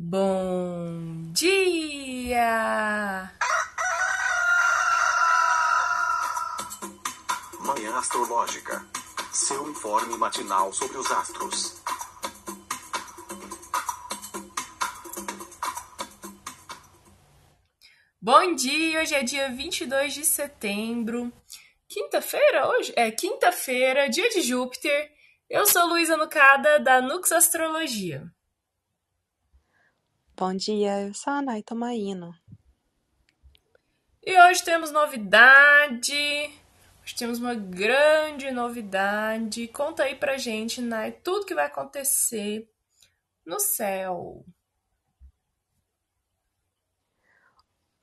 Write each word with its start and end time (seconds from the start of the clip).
Bom 0.00 1.32
dia! 1.32 2.38
Manhã 7.58 7.98
Astrológica. 7.98 8.86
Seu 9.32 9.68
informe 9.68 10.16
matinal 10.16 10.72
sobre 10.72 10.98
os 10.98 11.10
astros. 11.10 11.82
Bom 18.22 18.54
dia! 18.54 19.00
Hoje 19.00 19.16
é 19.16 19.24
dia 19.24 19.50
22 19.50 20.14
de 20.14 20.24
setembro. 20.24 21.32
Quinta-feira 21.88 22.68
hoje? 22.68 22.92
É, 22.94 23.10
quinta-feira, 23.10 24.08
dia 24.08 24.30
de 24.30 24.42
Júpiter. 24.42 25.10
Eu 25.50 25.66
sou 25.66 25.88
Luísa 25.88 26.16
Nucada, 26.16 26.78
da 26.78 27.02
Nux 27.02 27.32
Astrologia. 27.32 28.32
Bom 30.38 30.54
dia, 30.54 31.00
eu 31.00 31.12
sou 31.14 31.32
a 31.32 31.42
Nay 31.42 31.64
Tomaino. 31.64 32.32
E 34.24 34.40
hoje 34.40 34.62
temos 34.62 34.92
novidade. 34.92 36.14
Hoje 37.02 37.16
temos 37.18 37.40
uma 37.40 37.56
grande 37.56 38.48
novidade. 38.52 39.66
Conta 39.66 40.04
aí 40.04 40.14
pra 40.14 40.38
gente, 40.38 40.80
Nay, 40.80 41.10
tudo 41.10 41.44
que 41.44 41.56
vai 41.56 41.66
acontecer 41.66 42.72
no 43.44 43.58
céu. 43.58 44.46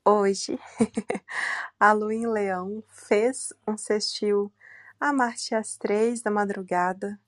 Hoje, 0.04 0.58
a 1.80 1.94
Lua 1.94 2.12
em 2.12 2.26
Leão 2.26 2.84
fez 2.90 3.50
um 3.66 3.78
sextil 3.78 4.52
a 5.00 5.10
Marte 5.10 5.54
às 5.54 5.78
três 5.78 6.20
da 6.20 6.30
madrugada, 6.30 7.18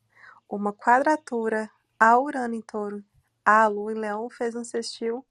uma 0.47 0.71
quadratura 0.71 1.71
a 1.99 2.19
Urano 2.19 2.55
em 2.55 2.61
Touro. 2.61 3.03
A 3.51 3.67
Lua 3.67 3.93
em 3.93 3.95
Leão 3.95 4.29
fez 4.29 4.55
um 4.55 4.63
sextil 4.63 5.27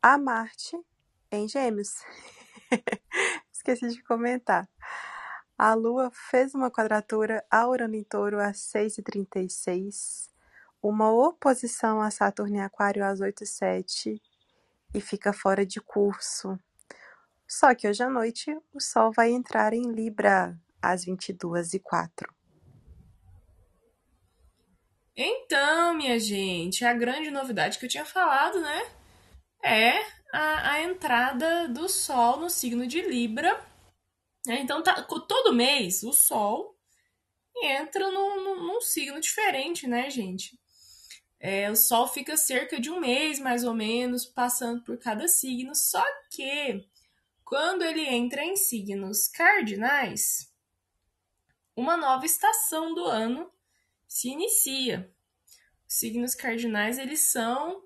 a 0.00 0.16
Marte 0.16 0.78
em 1.32 1.48
Gêmeos. 1.48 2.04
Esqueci 3.52 3.88
de 3.88 4.00
comentar. 4.04 4.68
A 5.58 5.74
Lua 5.74 6.12
fez 6.12 6.54
uma 6.54 6.70
quadratura 6.70 7.44
a 7.50 7.66
Urano 7.66 7.96
em 7.96 8.04
Touro 8.04 8.38
às 8.38 8.58
6h36, 8.72 10.30
uma 10.80 11.10
oposição 11.10 12.00
a 12.00 12.08
Saturno 12.08 12.54
em 12.54 12.62
Aquário 12.62 13.04
às 13.04 13.18
8h07 13.18 14.22
e 14.94 15.00
fica 15.00 15.32
fora 15.32 15.66
de 15.66 15.80
curso. 15.80 16.56
Só 17.48 17.74
que 17.74 17.88
hoje 17.88 18.04
à 18.04 18.08
noite 18.08 18.56
o 18.72 18.78
Sol 18.78 19.10
vai 19.10 19.32
entrar 19.32 19.72
em 19.72 19.90
Libra 19.90 20.56
às 20.80 21.04
22h04. 21.04 22.33
Então, 25.16 25.94
minha 25.94 26.18
gente, 26.18 26.84
a 26.84 26.92
grande 26.92 27.30
novidade 27.30 27.78
que 27.78 27.84
eu 27.84 27.88
tinha 27.88 28.04
falado, 28.04 28.60
né? 28.60 28.86
É 29.62 30.00
a, 30.32 30.72
a 30.72 30.82
entrada 30.82 31.68
do 31.68 31.88
Sol 31.88 32.40
no 32.40 32.50
signo 32.50 32.86
de 32.86 33.00
Libra. 33.00 33.54
né? 34.46 34.60
Então, 34.60 34.82
tá, 34.82 35.02
todo 35.02 35.54
mês 35.54 36.02
o 36.02 36.12
Sol 36.12 36.76
entra 37.62 38.10
num, 38.10 38.42
num, 38.42 38.66
num 38.66 38.80
signo 38.80 39.20
diferente, 39.20 39.86
né, 39.86 40.10
gente? 40.10 40.58
É, 41.38 41.70
o 41.70 41.76
Sol 41.76 42.08
fica 42.08 42.36
cerca 42.36 42.80
de 42.80 42.90
um 42.90 42.98
mês, 42.98 43.38
mais 43.38 43.62
ou 43.64 43.74
menos, 43.74 44.26
passando 44.26 44.82
por 44.82 44.98
cada 44.98 45.28
signo. 45.28 45.74
Só 45.76 46.04
que, 46.30 46.84
quando 47.44 47.82
ele 47.82 48.02
entra 48.02 48.42
em 48.42 48.56
signos 48.56 49.28
cardinais, 49.28 50.52
uma 51.76 51.96
nova 51.96 52.26
estação 52.26 52.94
do 52.94 53.04
ano 53.04 53.53
se 54.14 54.28
inicia. 54.28 55.12
Os 55.88 55.96
signos 55.96 56.36
cardinais, 56.36 57.00
eles 57.00 57.32
são 57.32 57.82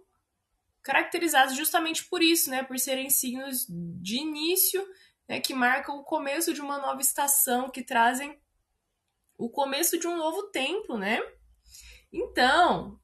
caracterizados 0.82 1.56
justamente 1.56 2.04
por 2.04 2.22
isso, 2.22 2.50
né? 2.50 2.62
Por 2.62 2.78
serem 2.78 3.08
signos 3.08 3.64
de 3.66 4.16
início, 4.16 4.86
né? 5.26 5.40
que 5.40 5.54
marcam 5.54 5.96
o 5.96 6.04
começo 6.04 6.52
de 6.52 6.60
uma 6.60 6.76
nova 6.76 7.00
estação, 7.00 7.70
que 7.70 7.82
trazem 7.82 8.38
o 9.38 9.48
começo 9.48 9.98
de 9.98 10.06
um 10.06 10.18
novo 10.18 10.50
tempo, 10.50 10.98
né? 10.98 11.18
Então, 12.12 13.00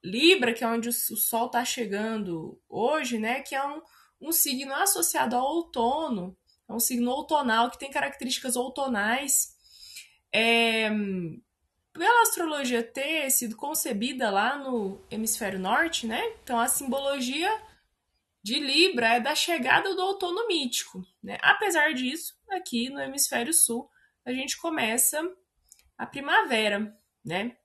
Libra, 0.00 0.54
que 0.54 0.62
é 0.62 0.68
onde 0.68 0.90
o 0.90 0.92
Sol 0.92 1.46
está 1.46 1.64
chegando 1.64 2.62
hoje, 2.68 3.18
né? 3.18 3.42
Que 3.42 3.56
é 3.56 3.66
um, 3.66 3.82
um 4.20 4.30
signo 4.30 4.72
associado 4.74 5.34
ao 5.34 5.44
outono, 5.44 6.38
é 6.68 6.72
um 6.72 6.80
signo 6.80 7.10
outonal 7.10 7.68
que 7.68 7.80
tem 7.80 7.90
características 7.90 8.54
outonais. 8.54 9.56
É, 10.32 10.88
pela 11.92 12.22
astrologia 12.22 12.82
ter 12.82 13.30
sido 13.30 13.56
concebida 13.56 14.30
lá 14.30 14.56
no 14.56 15.00
hemisfério 15.10 15.58
norte, 15.58 16.06
né? 16.06 16.22
Então 16.42 16.58
a 16.58 16.68
simbologia 16.68 17.50
de 18.42 18.58
Libra 18.58 19.14
é 19.14 19.20
da 19.20 19.34
chegada 19.34 19.94
do 19.94 20.02
outono 20.02 20.46
mítico, 20.46 21.04
né? 21.22 21.38
Apesar 21.42 21.92
disso, 21.92 22.34
aqui 22.50 22.88
no 22.90 23.00
hemisfério 23.00 23.52
sul, 23.52 23.88
a 24.24 24.32
gente 24.32 24.56
começa 24.58 25.20
a 25.98 26.06
primavera, 26.06 26.96
né? 27.24 27.56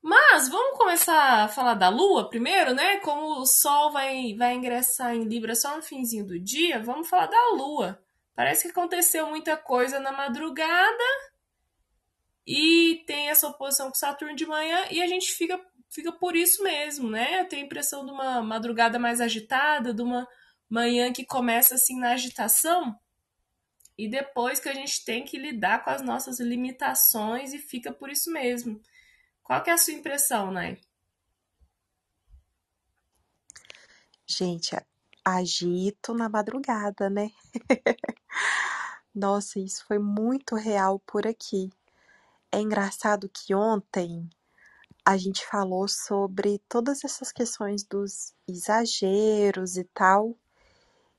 Mas 0.00 0.48
vamos 0.48 0.78
começar 0.78 1.44
a 1.44 1.48
falar 1.48 1.74
da 1.74 1.88
Lua 1.88 2.30
primeiro, 2.30 2.72
né? 2.74 2.98
Como 3.00 3.40
o 3.40 3.46
Sol 3.46 3.90
vai, 3.90 4.34
vai 4.34 4.54
ingressar 4.54 5.14
em 5.14 5.24
Libra 5.24 5.54
só 5.54 5.76
no 5.76 5.82
finzinho 5.82 6.26
do 6.26 6.38
dia, 6.38 6.82
vamos 6.82 7.08
falar 7.08 7.26
da 7.26 7.50
Lua. 7.54 8.00
Parece 8.34 8.62
que 8.62 8.70
aconteceu 8.70 9.26
muita 9.26 9.56
coisa 9.56 9.98
na 9.98 10.12
madrugada 10.12 11.04
e 12.46 13.02
tem 13.06 13.28
essa 13.28 13.48
oposição 13.48 13.88
com 13.88 13.94
Saturno 13.94 14.36
de 14.36 14.46
manhã 14.46 14.86
e 14.90 15.02
a 15.02 15.06
gente 15.06 15.32
fica, 15.32 15.60
fica 15.90 16.12
por 16.12 16.36
isso 16.36 16.62
mesmo, 16.62 17.10
né? 17.10 17.40
Eu 17.40 17.48
tenho 17.48 17.62
a 17.62 17.66
impressão 17.66 18.06
de 18.06 18.12
uma 18.12 18.40
madrugada 18.42 18.98
mais 18.98 19.20
agitada, 19.20 19.92
de 19.92 20.02
uma 20.02 20.28
manhã 20.70 21.12
que 21.12 21.24
começa 21.24 21.74
assim 21.74 21.98
na 21.98 22.12
agitação 22.12 22.96
e 23.98 24.08
depois 24.08 24.60
que 24.60 24.68
a 24.68 24.74
gente 24.74 25.04
tem 25.04 25.24
que 25.24 25.38
lidar 25.38 25.82
com 25.82 25.90
as 25.90 26.02
nossas 26.02 26.38
limitações 26.38 27.52
e 27.52 27.58
fica 27.58 27.92
por 27.92 28.10
isso 28.10 28.30
mesmo. 28.30 28.80
Qual 29.42 29.62
que 29.62 29.70
é 29.70 29.72
a 29.72 29.78
sua 29.78 29.94
impressão, 29.94 30.50
Nay? 30.50 30.78
Gente, 34.26 34.76
agito 35.24 36.12
na 36.12 36.28
madrugada, 36.28 37.08
né? 37.08 37.30
Nossa, 39.14 39.58
isso 39.58 39.84
foi 39.86 39.98
muito 39.98 40.56
real 40.56 40.98
por 41.00 41.26
aqui. 41.26 41.70
É 42.56 42.60
engraçado 42.62 43.28
que 43.28 43.54
ontem 43.54 44.30
a 45.04 45.18
gente 45.18 45.44
falou 45.46 45.86
sobre 45.86 46.58
todas 46.66 47.04
essas 47.04 47.30
questões 47.30 47.84
dos 47.84 48.32
exageros 48.48 49.76
e 49.76 49.84
tal. 49.84 50.34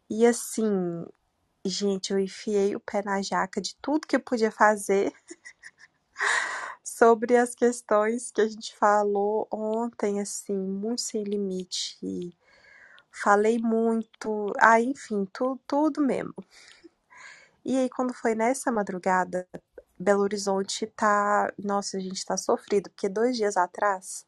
E 0.10 0.26
assim, 0.26 1.06
gente, 1.64 2.12
eu 2.12 2.18
enfiei 2.18 2.76
o 2.76 2.80
pé 2.80 3.04
na 3.04 3.22
jaca 3.22 3.62
de 3.62 3.76
tudo 3.76 4.08
que 4.08 4.16
eu 4.16 4.20
podia 4.20 4.50
fazer 4.50 5.14
sobre 6.84 7.38
as 7.38 7.54
questões 7.54 8.32
que 8.32 8.42
a 8.42 8.48
gente 8.50 8.76
falou 8.76 9.48
ontem, 9.52 10.20
assim, 10.20 10.58
muito 10.58 11.02
sem 11.02 11.24
limite. 11.24 12.36
Falei 13.12 13.60
muito, 13.60 14.52
ah, 14.60 14.82
enfim, 14.82 15.24
tu, 15.32 15.60
tudo 15.68 16.02
mesmo. 16.02 16.34
E 17.64 17.78
aí, 17.78 17.90
quando 17.90 18.12
foi 18.12 18.34
nessa 18.34 18.72
madrugada, 18.72 19.48
Belo 20.00 20.22
Horizonte 20.22 20.88
tá. 20.88 21.52
Nossa, 21.58 21.98
a 21.98 22.00
gente 22.00 22.26
tá 22.26 22.38
sofrido, 22.38 22.90
porque 22.90 23.10
dois 23.10 23.36
dias 23.36 23.58
atrás, 23.58 24.26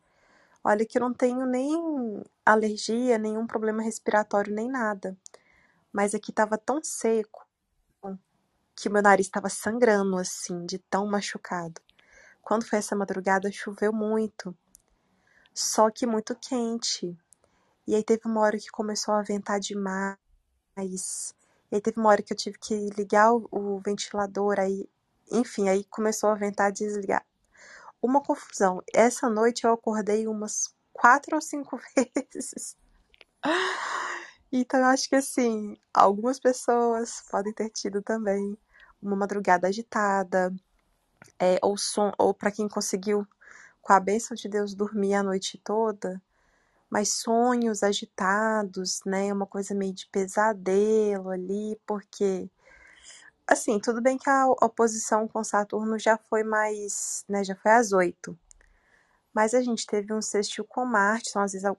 olha 0.63 0.85
que 0.85 0.97
eu 0.97 1.01
não 1.01 1.13
tenho 1.13 1.45
nem 1.45 2.23
alergia, 2.45 3.17
nenhum 3.17 3.45
problema 3.45 3.81
respiratório, 3.83 4.53
nem 4.53 4.69
nada. 4.69 5.17
Mas 5.91 6.15
aqui 6.15 6.31
tava 6.31 6.57
tão 6.57 6.83
seco 6.83 7.47
que 8.75 8.89
meu 8.89 9.01
nariz 9.01 9.27
estava 9.27 9.49
sangrando, 9.49 10.17
assim, 10.17 10.65
de 10.65 10.77
tão 10.77 11.05
machucado. 11.05 11.81
Quando 12.41 12.65
foi 12.65 12.79
essa 12.79 12.95
madrugada, 12.95 13.51
choveu 13.51 13.91
muito, 13.91 14.55
só 15.53 15.91
que 15.91 16.05
muito 16.05 16.33
quente. 16.35 17.17
E 17.85 17.93
aí 17.93 18.03
teve 18.03 18.21
uma 18.25 18.39
hora 18.39 18.57
que 18.57 18.69
começou 18.69 19.13
a 19.13 19.21
ventar 19.21 19.59
demais. 19.59 20.17
E 20.77 21.75
aí 21.75 21.81
teve 21.81 21.99
uma 21.99 22.09
hora 22.09 22.21
que 22.21 22.31
eu 22.31 22.37
tive 22.37 22.57
que 22.57 22.89
ligar 22.91 23.33
o, 23.33 23.47
o 23.51 23.79
ventilador, 23.79 24.57
aí, 24.57 24.87
enfim, 25.31 25.69
aí 25.69 25.83
começou 25.85 26.29
a 26.29 26.35
ventar 26.35 26.71
desligar. 26.71 27.25
Uma 28.01 28.21
confusão. 28.21 28.81
Essa 28.93 29.29
noite 29.29 29.65
eu 29.65 29.73
acordei 29.73 30.27
umas 30.27 30.73
quatro 30.93 31.35
ou 31.35 31.41
cinco 31.41 31.79
vezes. 31.95 32.77
Então 34.51 34.79
eu 34.79 34.85
acho 34.87 35.07
que 35.07 35.15
assim, 35.15 35.77
algumas 35.93 36.39
pessoas 36.39 37.23
podem 37.29 37.53
ter 37.53 37.69
tido 37.69 38.01
também 38.01 38.57
uma 39.01 39.15
madrugada 39.15 39.67
agitada, 39.67 40.53
é, 41.39 41.59
ou, 41.61 41.77
som, 41.77 42.11
ou 42.17 42.33
para 42.33 42.51
quem 42.51 42.67
conseguiu, 42.67 43.25
com 43.81 43.93
a 43.93 43.99
bênção 43.99 44.35
de 44.35 44.49
Deus, 44.49 44.73
dormir 44.75 45.13
a 45.13 45.23
noite 45.23 45.57
toda, 45.63 46.21
mas 46.89 47.13
sonhos 47.13 47.83
agitados, 47.83 49.01
né? 49.05 49.31
Uma 49.31 49.45
coisa 49.45 49.75
meio 49.75 49.93
de 49.93 50.07
pesadelo 50.07 51.29
ali, 51.29 51.79
porque 51.85 52.49
assim, 53.49 53.79
tudo 53.79 54.01
bem 54.01 54.17
que 54.17 54.29
a 54.29 54.47
oposição 54.47 55.27
com 55.27 55.43
Saturno 55.43 55.97
já 55.97 56.17
foi 56.17 56.43
mais, 56.43 57.25
né, 57.27 57.43
já 57.43 57.55
foi 57.55 57.71
às 57.71 57.91
oito. 57.91 58.37
Mas 59.33 59.53
a 59.53 59.61
gente 59.61 59.85
teve 59.85 60.13
um 60.13 60.21
sextil 60.21 60.65
com 60.65 60.85
Marte, 60.85 61.29
então 61.29 61.41
às 61.41 61.53
vezes 61.53 61.69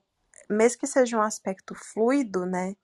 mesmo 0.49 0.81
que 0.81 0.87
seja 0.87 1.17
um 1.17 1.22
aspecto 1.22 1.75
fluido, 1.75 2.44
né? 2.44 2.76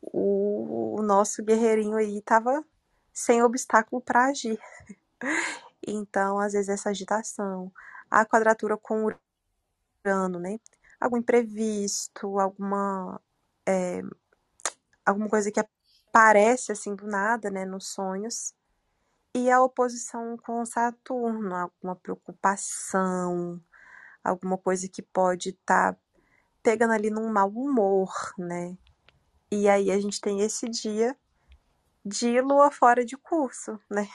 O, 0.00 0.96
o 0.98 1.02
nosso 1.02 1.42
guerreirinho 1.42 1.96
aí 1.96 2.22
tava 2.22 2.64
sem 3.12 3.42
obstáculo 3.42 4.00
para 4.00 4.26
agir. 4.26 4.58
Então, 5.88 6.40
às 6.40 6.52
vezes, 6.52 6.68
essa 6.68 6.90
agitação, 6.90 7.72
a 8.10 8.24
quadratura 8.26 8.76
com 8.76 9.08
Urano, 10.04 10.40
né? 10.40 10.58
Algum 11.00 11.18
imprevisto, 11.18 12.40
alguma, 12.40 13.20
é, 13.64 14.02
alguma 15.04 15.28
coisa 15.28 15.52
que 15.52 15.60
aparece 16.16 16.72
assim 16.72 16.94
do 16.96 17.06
nada, 17.06 17.50
né, 17.50 17.66
nos 17.66 17.88
sonhos. 17.88 18.54
E 19.34 19.50
a 19.50 19.62
oposição 19.62 20.38
com 20.38 20.64
Saturno, 20.64 21.54
alguma 21.54 21.94
preocupação, 21.94 23.62
alguma 24.24 24.56
coisa 24.56 24.88
que 24.88 25.02
pode 25.02 25.50
estar 25.50 25.92
tá 25.92 26.00
pegando 26.62 26.94
ali 26.94 27.10
num 27.10 27.30
mau 27.30 27.50
humor, 27.50 28.10
né? 28.38 28.78
E 29.52 29.68
aí 29.68 29.90
a 29.90 30.00
gente 30.00 30.18
tem 30.18 30.40
esse 30.40 30.66
dia 30.70 31.14
de 32.02 32.40
lua 32.40 32.70
fora 32.70 33.04
de 33.04 33.16
curso, 33.18 33.78
né? 33.90 34.08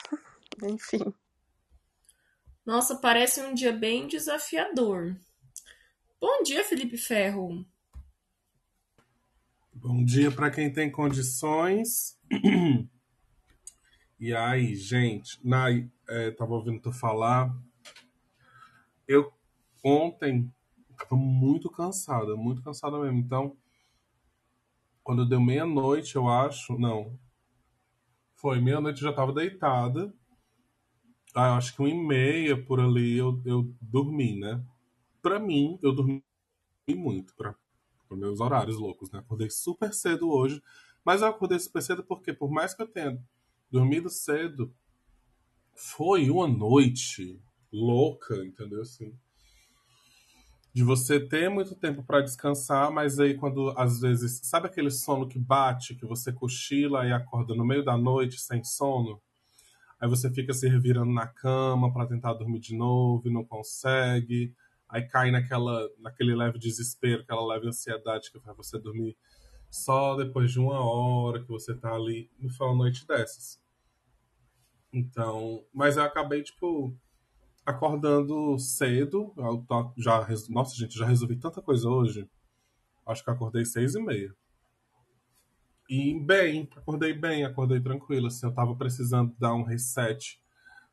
Enfim. 0.64 1.14
Nossa, 2.66 2.96
parece 2.96 3.42
um 3.44 3.54
dia 3.54 3.72
bem 3.72 4.08
desafiador. 4.08 5.16
Bom 6.20 6.42
dia, 6.42 6.64
Felipe 6.64 6.98
Ferro. 6.98 7.64
Bom 9.84 10.06
dia 10.06 10.30
para 10.32 10.52
quem 10.52 10.72
tem 10.72 10.92
condições. 10.92 12.16
e 14.20 14.32
aí, 14.32 14.76
gente, 14.76 15.40
Nai, 15.44 15.90
é, 16.08 16.30
tava 16.30 16.54
ouvindo 16.54 16.80
tu 16.80 16.92
falar. 16.92 17.52
Eu 19.08 19.34
ontem 19.84 20.54
tava 20.96 21.16
muito 21.16 21.68
cansada, 21.68 22.36
muito 22.36 22.62
cansada 22.62 23.00
mesmo. 23.00 23.18
Então, 23.18 23.58
quando 25.02 25.28
deu 25.28 25.42
meia-noite, 25.42 26.16
eu 26.16 26.30
acho, 26.30 26.78
não. 26.78 27.20
Foi 28.36 28.62
meia-noite, 28.62 29.02
eu 29.02 29.10
já 29.10 29.16
tava 29.16 29.34
deitada. 29.34 30.14
Ah, 31.34 31.58
acho 31.58 31.74
que 31.76 31.82
uma 31.82 31.90
e 31.90 31.96
meia 31.96 32.64
por 32.66 32.80
ali 32.80 33.18
eu, 33.18 33.42
eu 33.48 33.76
dormi, 33.82 34.40
né? 34.40 34.64
Pra 35.24 35.40
mim, 35.40 35.80
eu 35.82 35.92
dormi 35.92 36.24
muito, 36.88 37.36
pra, 37.36 37.56
para 38.12 38.18
meus 38.18 38.42
horários 38.42 38.78
loucos, 38.78 39.10
né? 39.10 39.20
Acordei 39.20 39.50
super 39.50 39.94
cedo 39.94 40.30
hoje, 40.30 40.62
mas 41.06 41.22
eu 41.22 41.30
acordei 41.30 41.58
super 41.58 41.82
cedo 41.82 42.04
porque, 42.04 42.34
por 42.34 42.52
mais 42.52 42.74
que 42.74 42.82
eu 42.82 42.88
tenha 42.88 43.18
dormido 43.72 44.10
cedo, 44.10 44.74
foi 45.74 46.30
uma 46.30 46.46
noite 46.46 47.42
louca, 47.72 48.36
entendeu? 48.46 48.82
Assim, 48.82 49.14
de 50.74 50.84
você 50.84 51.22
ter 51.22 51.50
muito 51.50 51.74
tempo 51.74 52.04
para 52.04 52.20
descansar, 52.20 52.92
mas 52.92 53.18
aí 53.18 53.34
quando 53.34 53.74
às 53.78 54.02
vezes, 54.02 54.42
sabe 54.44 54.68
aquele 54.68 54.92
sono 54.92 55.28
que 55.28 55.40
bate, 55.40 55.96
que 55.96 56.06
você 56.06 56.34
cochila 56.34 57.06
e 57.06 57.14
acorda 57.14 57.56
no 57.56 57.66
meio 57.66 57.84
da 57.84 57.98
noite 57.98 58.42
sem 58.42 58.62
sono? 58.62 59.22
Aí 60.02 60.10
você 60.10 60.30
fica 60.30 60.54
se 60.54 60.68
revirando 60.68 61.14
na 61.14 61.28
cama 61.28 61.94
para 61.94 62.08
tentar 62.08 62.34
dormir 62.34 62.60
de 62.60 62.76
novo 62.76 63.30
e 63.30 63.32
não 63.32 63.46
consegue 63.46 64.54
aí 64.92 65.08
cai 65.08 65.32
naquela, 65.32 65.90
naquele 65.98 66.36
leve 66.36 66.60
desespero, 66.60 67.24
aquela 67.24 67.46
leve 67.46 67.68
ansiedade 67.68 68.32
que 68.32 68.40
faz 68.40 68.56
você 68.56 68.78
dormir 68.78 69.18
só 69.72 70.16
depois 70.16 70.52
de 70.52 70.60
uma 70.60 70.80
hora 70.80 71.42
que 71.42 71.48
você 71.48 71.74
tá 71.74 71.94
ali. 71.94 72.30
Me 72.38 72.52
foi 72.52 72.68
uma 72.68 72.76
noite 72.76 73.08
dessas. 73.08 73.60
Então, 74.94 75.64
mas 75.74 75.96
eu 75.96 76.04
acabei, 76.04 76.44
tipo, 76.44 76.94
acordando 77.66 78.60
cedo. 78.60 79.34
Eu 79.38 79.66
já, 79.98 80.28
nossa, 80.50 80.76
gente, 80.76 80.98
já 80.98 81.06
resolvi 81.06 81.38
tanta 81.38 81.62
coisa 81.62 81.88
hoje. 81.90 82.30
Acho 83.06 83.24
que 83.24 83.32
acordei 83.32 83.64
seis 83.64 83.96
e 83.96 84.02
meia. 84.02 84.36
E 85.90 86.20
bem, 86.20 86.70
acordei 86.76 87.14
bem, 87.14 87.46
acordei 87.46 87.80
tranquilo. 87.80 88.28
Assim, 88.28 88.46
eu 88.46 88.54
tava 88.54 88.76
precisando 88.76 89.34
dar 89.40 89.54
um 89.54 89.64
reset. 89.64 90.42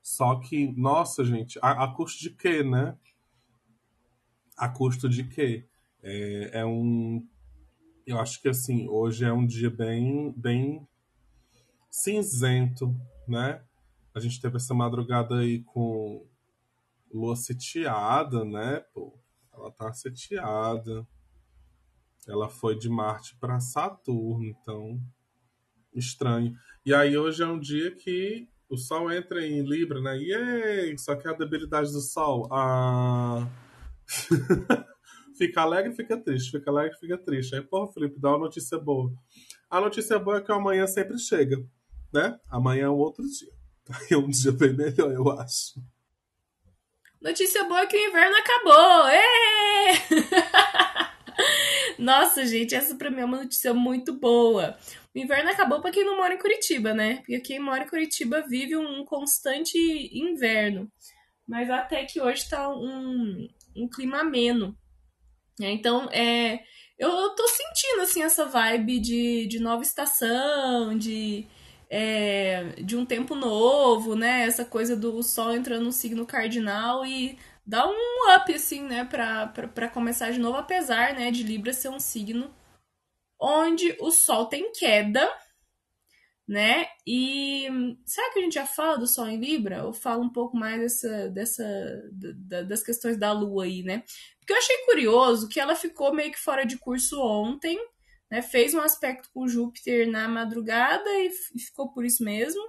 Só 0.01 0.37
que, 0.41 0.73
nossa, 0.77 1.25
gente, 1.25 1.59
a, 1.61 1.85
a 1.85 1.95
custo 1.95 2.21
de 2.21 2.31
quê, 2.31 2.63
né? 2.63 2.97
A 4.59 4.69
custo 4.69 5.09
de 5.09 5.25
quê? 5.25 5.65
É, 6.03 6.61
é, 6.61 6.67
um. 6.67 7.25
Eu 8.05 8.19
acho 8.19 8.43
que 8.43 8.49
assim, 8.49 8.89
hoje 8.89 9.25
é 9.25 9.33
um 9.33 9.47
dia 9.47 9.71
bem, 9.71 10.35
bem 10.37 10.87
cinzento, 11.89 12.95
né? 13.27 13.63
A 14.15 14.21
gente 14.21 14.41
teve 14.41 14.57
essa 14.57 14.75
madrugada 14.75 15.39
aí 15.39 15.63
com 15.63 16.27
lua 17.13 17.37
sitiada, 17.37 18.45
né? 18.45 18.81
Pô, 18.93 19.17
ela 19.55 19.71
tá 19.71 19.93
sitiada. 19.93 21.07
Ela 22.27 22.49
foi 22.49 22.77
de 22.77 22.89
Marte 22.89 23.37
para 23.37 23.61
Saturno, 23.61 24.45
então 24.45 25.01
estranho. 25.95 26.55
E 26.85 26.93
aí 26.93 27.17
hoje 27.17 27.43
é 27.43 27.47
um 27.47 27.59
dia 27.59 27.95
que 27.95 28.49
o 28.69 28.77
Sol 28.77 29.11
entra 29.11 29.47
em 29.47 29.63
Libra, 29.63 30.01
né? 30.01 30.19
E 30.19 30.99
só 30.99 31.15
que 31.15 31.29
a 31.29 31.33
debilidade 31.33 31.91
do 31.93 32.01
Sol, 32.01 32.49
a 32.53 33.47
fica 35.37 35.61
alegre, 35.63 35.95
fica 35.95 36.17
triste, 36.17 36.51
fica 36.51 36.71
alegre, 36.71 36.97
fica 36.99 37.19
triste. 37.19 37.55
Aí, 37.55 37.63
porra, 37.63 37.93
Felipe, 37.93 38.19
dá 38.19 38.31
uma 38.31 38.39
notícia 38.39 38.79
boa. 38.79 39.13
A 39.71 39.81
notícia 39.81 40.19
boa 40.19 40.39
é 40.39 40.41
que 40.41 40.51
amanhã 40.51 40.87
sempre 40.87 41.19
chega, 41.19 41.57
né? 42.13 42.39
Amanhã 42.49 42.87
é 42.87 42.91
um 42.91 42.97
outro 42.97 43.25
dia. 43.25 43.53
É 44.11 44.17
um 44.19 44.29
dia 44.29 44.53
bem 44.53 44.75
melhor, 44.75 45.11
eu 45.11 45.31
acho. 45.31 45.83
Notícia 47.23 47.65
boa 47.65 47.81
é 47.81 47.87
que 47.87 47.97
o 47.97 48.09
inverno 48.09 48.37
acabou! 48.37 49.05
Nossa, 51.99 52.47
gente, 52.47 52.75
essa 52.75 52.95
pra 52.95 53.11
mim 53.11 53.21
é 53.21 53.25
uma 53.25 53.43
notícia 53.43 53.75
muito 53.75 54.13
boa. 54.13 54.77
O 55.15 55.19
inverno 55.19 55.51
acabou 55.51 55.81
pra 55.81 55.91
quem 55.91 56.05
não 56.05 56.17
mora 56.17 56.35
em 56.35 56.39
Curitiba, 56.39 56.95
né? 56.95 57.17
Porque 57.17 57.41
quem 57.41 57.59
mora 57.59 57.85
em 57.85 57.89
Curitiba 57.89 58.47
vive 58.47 58.77
um 58.77 59.05
constante 59.05 59.77
inverno. 60.13 60.91
Mas 61.47 61.69
até 61.71 62.05
que 62.05 62.21
hoje 62.21 62.49
tá 62.49 62.69
um, 62.69 63.49
um 63.83 63.89
clima 63.89 64.21
ameno. 64.21 64.77
É, 65.61 65.71
então, 65.73 66.09
é, 66.11 66.61
eu, 66.99 67.11
eu 67.11 67.35
tô 67.35 67.47
sentindo 67.49 68.03
assim 68.03 68.23
essa 68.23 68.45
vibe 68.45 69.01
de, 69.01 69.47
de 69.47 69.59
nova 69.61 69.83
estação, 69.83 70.97
de, 70.97 71.47
é, 71.91 72.75
de 72.83 72.97
um 72.97 73.05
tempo 73.07 73.35
novo, 73.35 74.15
né? 74.17 74.45
Essa 74.47 74.65
coisa 74.65 74.97
do 74.97 75.23
sol 75.23 75.55
entrando 75.55 75.85
no 75.85 75.93
signo 75.93 76.27
cardinal 76.27 77.05
e 77.07 77.39
dá 77.67 77.87
um 77.89 78.35
up, 78.37 78.53
assim, 78.55 78.83
né? 78.83 79.05
Pra, 79.05 79.47
pra, 79.49 79.69
pra 79.69 79.89
começar 79.89 80.31
de 80.33 80.39
novo, 80.39 80.59
apesar 80.59 81.15
né, 81.15 81.31
de 81.31 81.43
Libra 81.43 81.73
ser 81.73 81.89
um 81.89 82.01
signo 82.01 82.55
onde 83.41 83.97
o 84.01 84.11
sol 84.11 84.47
tem 84.47 84.73
queda 84.73 85.29
né? 86.49 86.87
E 87.07 87.69
será 88.07 88.33
que 88.33 88.39
a 88.39 88.43
gente 88.43 88.55
já 88.55 88.65
fala 88.65 88.97
do 88.97 89.07
Sol 89.07 89.29
em 89.29 89.39
Libra? 89.39 89.85
Ou 89.85 89.93
fala 89.93 90.25
um 90.25 90.33
pouco 90.33 90.57
mais 90.57 90.81
dessa, 90.81 91.29
dessa 91.29 92.03
da, 92.11 92.63
das 92.63 92.83
questões 92.83 93.19
da 93.19 93.33
Lua 93.33 93.65
aí, 93.65 93.83
né? 93.83 94.03
Porque 94.41 94.55
eu 94.55 94.57
achei 94.57 94.77
curioso 94.87 95.49
que 95.49 95.61
ela 95.61 95.77
ficou 95.77 96.15
meio 96.15 96.33
que 96.33 96.39
fora 96.39 96.65
de 96.65 96.79
curso 96.79 97.21
ontem, 97.21 97.79
né? 98.31 98.41
Fez 98.41 98.73
um 98.73 98.81
aspecto 98.81 99.29
com 99.35 99.47
Júpiter 99.47 100.11
na 100.11 100.27
madrugada 100.27 101.11
e 101.21 101.31
ficou 101.59 101.93
por 101.93 102.05
isso 102.07 102.25
mesmo. 102.25 102.63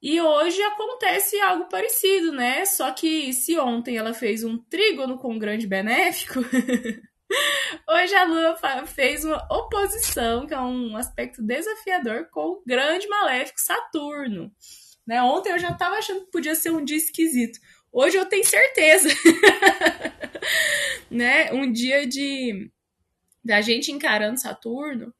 E 0.00 0.20
hoje 0.20 0.62
acontece 0.62 1.38
algo 1.40 1.68
parecido, 1.68 2.32
né? 2.32 2.64
Só 2.64 2.92
que 2.92 3.32
se 3.34 3.58
ontem 3.58 3.98
ela 3.98 4.14
fez 4.14 4.42
um 4.42 4.56
trígono 4.56 5.18
com 5.18 5.34
um 5.34 5.38
grande 5.38 5.66
benéfico, 5.66 6.40
Hoje 7.86 8.14
a 8.14 8.24
Lua 8.24 8.56
fez 8.86 9.24
uma 9.24 9.46
oposição, 9.50 10.46
que 10.46 10.54
é 10.54 10.60
um 10.60 10.96
aspecto 10.96 11.42
desafiador, 11.42 12.28
com 12.30 12.52
o 12.52 12.62
grande 12.66 13.06
maléfico 13.06 13.60
Saturno. 13.60 14.50
Né? 15.06 15.22
Ontem 15.22 15.52
eu 15.52 15.58
já 15.58 15.70
estava 15.70 15.96
achando 15.96 16.24
que 16.24 16.30
podia 16.30 16.54
ser 16.54 16.70
um 16.70 16.84
dia 16.84 16.96
esquisito. 16.96 17.58
Hoje 17.92 18.16
eu 18.16 18.24
tenho 18.24 18.44
certeza. 18.44 19.08
né? 21.10 21.52
Um 21.52 21.70
dia 21.70 22.06
de 22.06 22.70
da 23.44 23.60
gente 23.60 23.92
encarando 23.92 24.40
Saturno, 24.40 25.12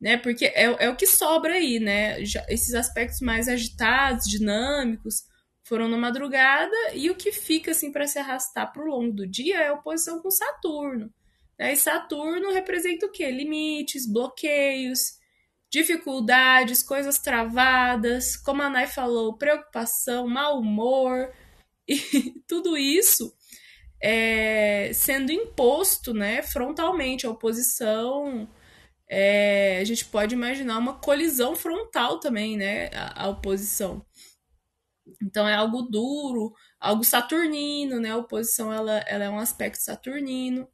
né? 0.00 0.16
Porque 0.16 0.46
é, 0.46 0.64
é 0.84 0.88
o 0.88 0.94
que 0.94 1.06
sobra 1.06 1.54
aí, 1.54 1.80
né? 1.80 2.24
Já, 2.24 2.46
esses 2.48 2.74
aspectos 2.74 3.20
mais 3.20 3.48
agitados, 3.48 4.26
dinâmicos, 4.26 5.24
foram 5.64 5.88
na 5.88 5.96
madrugada 5.96 6.76
e 6.94 7.10
o 7.10 7.16
que 7.16 7.32
fica 7.32 7.72
assim 7.72 7.90
para 7.90 8.06
se 8.06 8.20
arrastar 8.20 8.72
para 8.72 8.84
o 8.84 8.86
longo 8.86 9.12
do 9.12 9.26
dia 9.26 9.56
é 9.56 9.68
a 9.68 9.74
oposição 9.74 10.22
com 10.22 10.30
Saturno. 10.30 11.12
Né? 11.58 11.72
E 11.72 11.76
Saturno 11.76 12.52
representa 12.52 13.06
o 13.06 13.10
quê? 13.10 13.30
Limites, 13.30 14.10
bloqueios, 14.10 15.18
dificuldades, 15.70 16.82
coisas 16.82 17.18
travadas, 17.18 18.36
como 18.36 18.62
a 18.62 18.70
Nai 18.70 18.86
falou, 18.86 19.36
preocupação, 19.36 20.28
mau 20.28 20.60
humor, 20.60 21.32
e 21.88 22.34
tudo 22.46 22.76
isso 22.76 23.34
é, 24.00 24.92
sendo 24.92 25.32
imposto 25.32 26.12
né, 26.14 26.42
frontalmente. 26.42 27.26
A 27.26 27.30
oposição, 27.30 28.48
é, 29.08 29.78
a 29.80 29.84
gente 29.84 30.04
pode 30.04 30.34
imaginar 30.34 30.78
uma 30.78 30.98
colisão 30.98 31.56
frontal 31.56 32.20
também, 32.20 32.56
né? 32.56 32.88
A, 32.94 33.24
a, 33.24 33.28
oposição. 33.28 34.04
Então 35.22 35.48
é 35.48 35.54
algo 35.54 35.82
duro, 35.82 36.52
algo 36.80 37.04
saturnino, 37.04 38.00
né? 38.00 38.10
A 38.10 38.16
oposição 38.16 38.72
ela, 38.72 38.98
ela 39.06 39.24
é 39.24 39.30
um 39.30 39.38
aspecto 39.38 39.82
saturnino. 39.82 40.68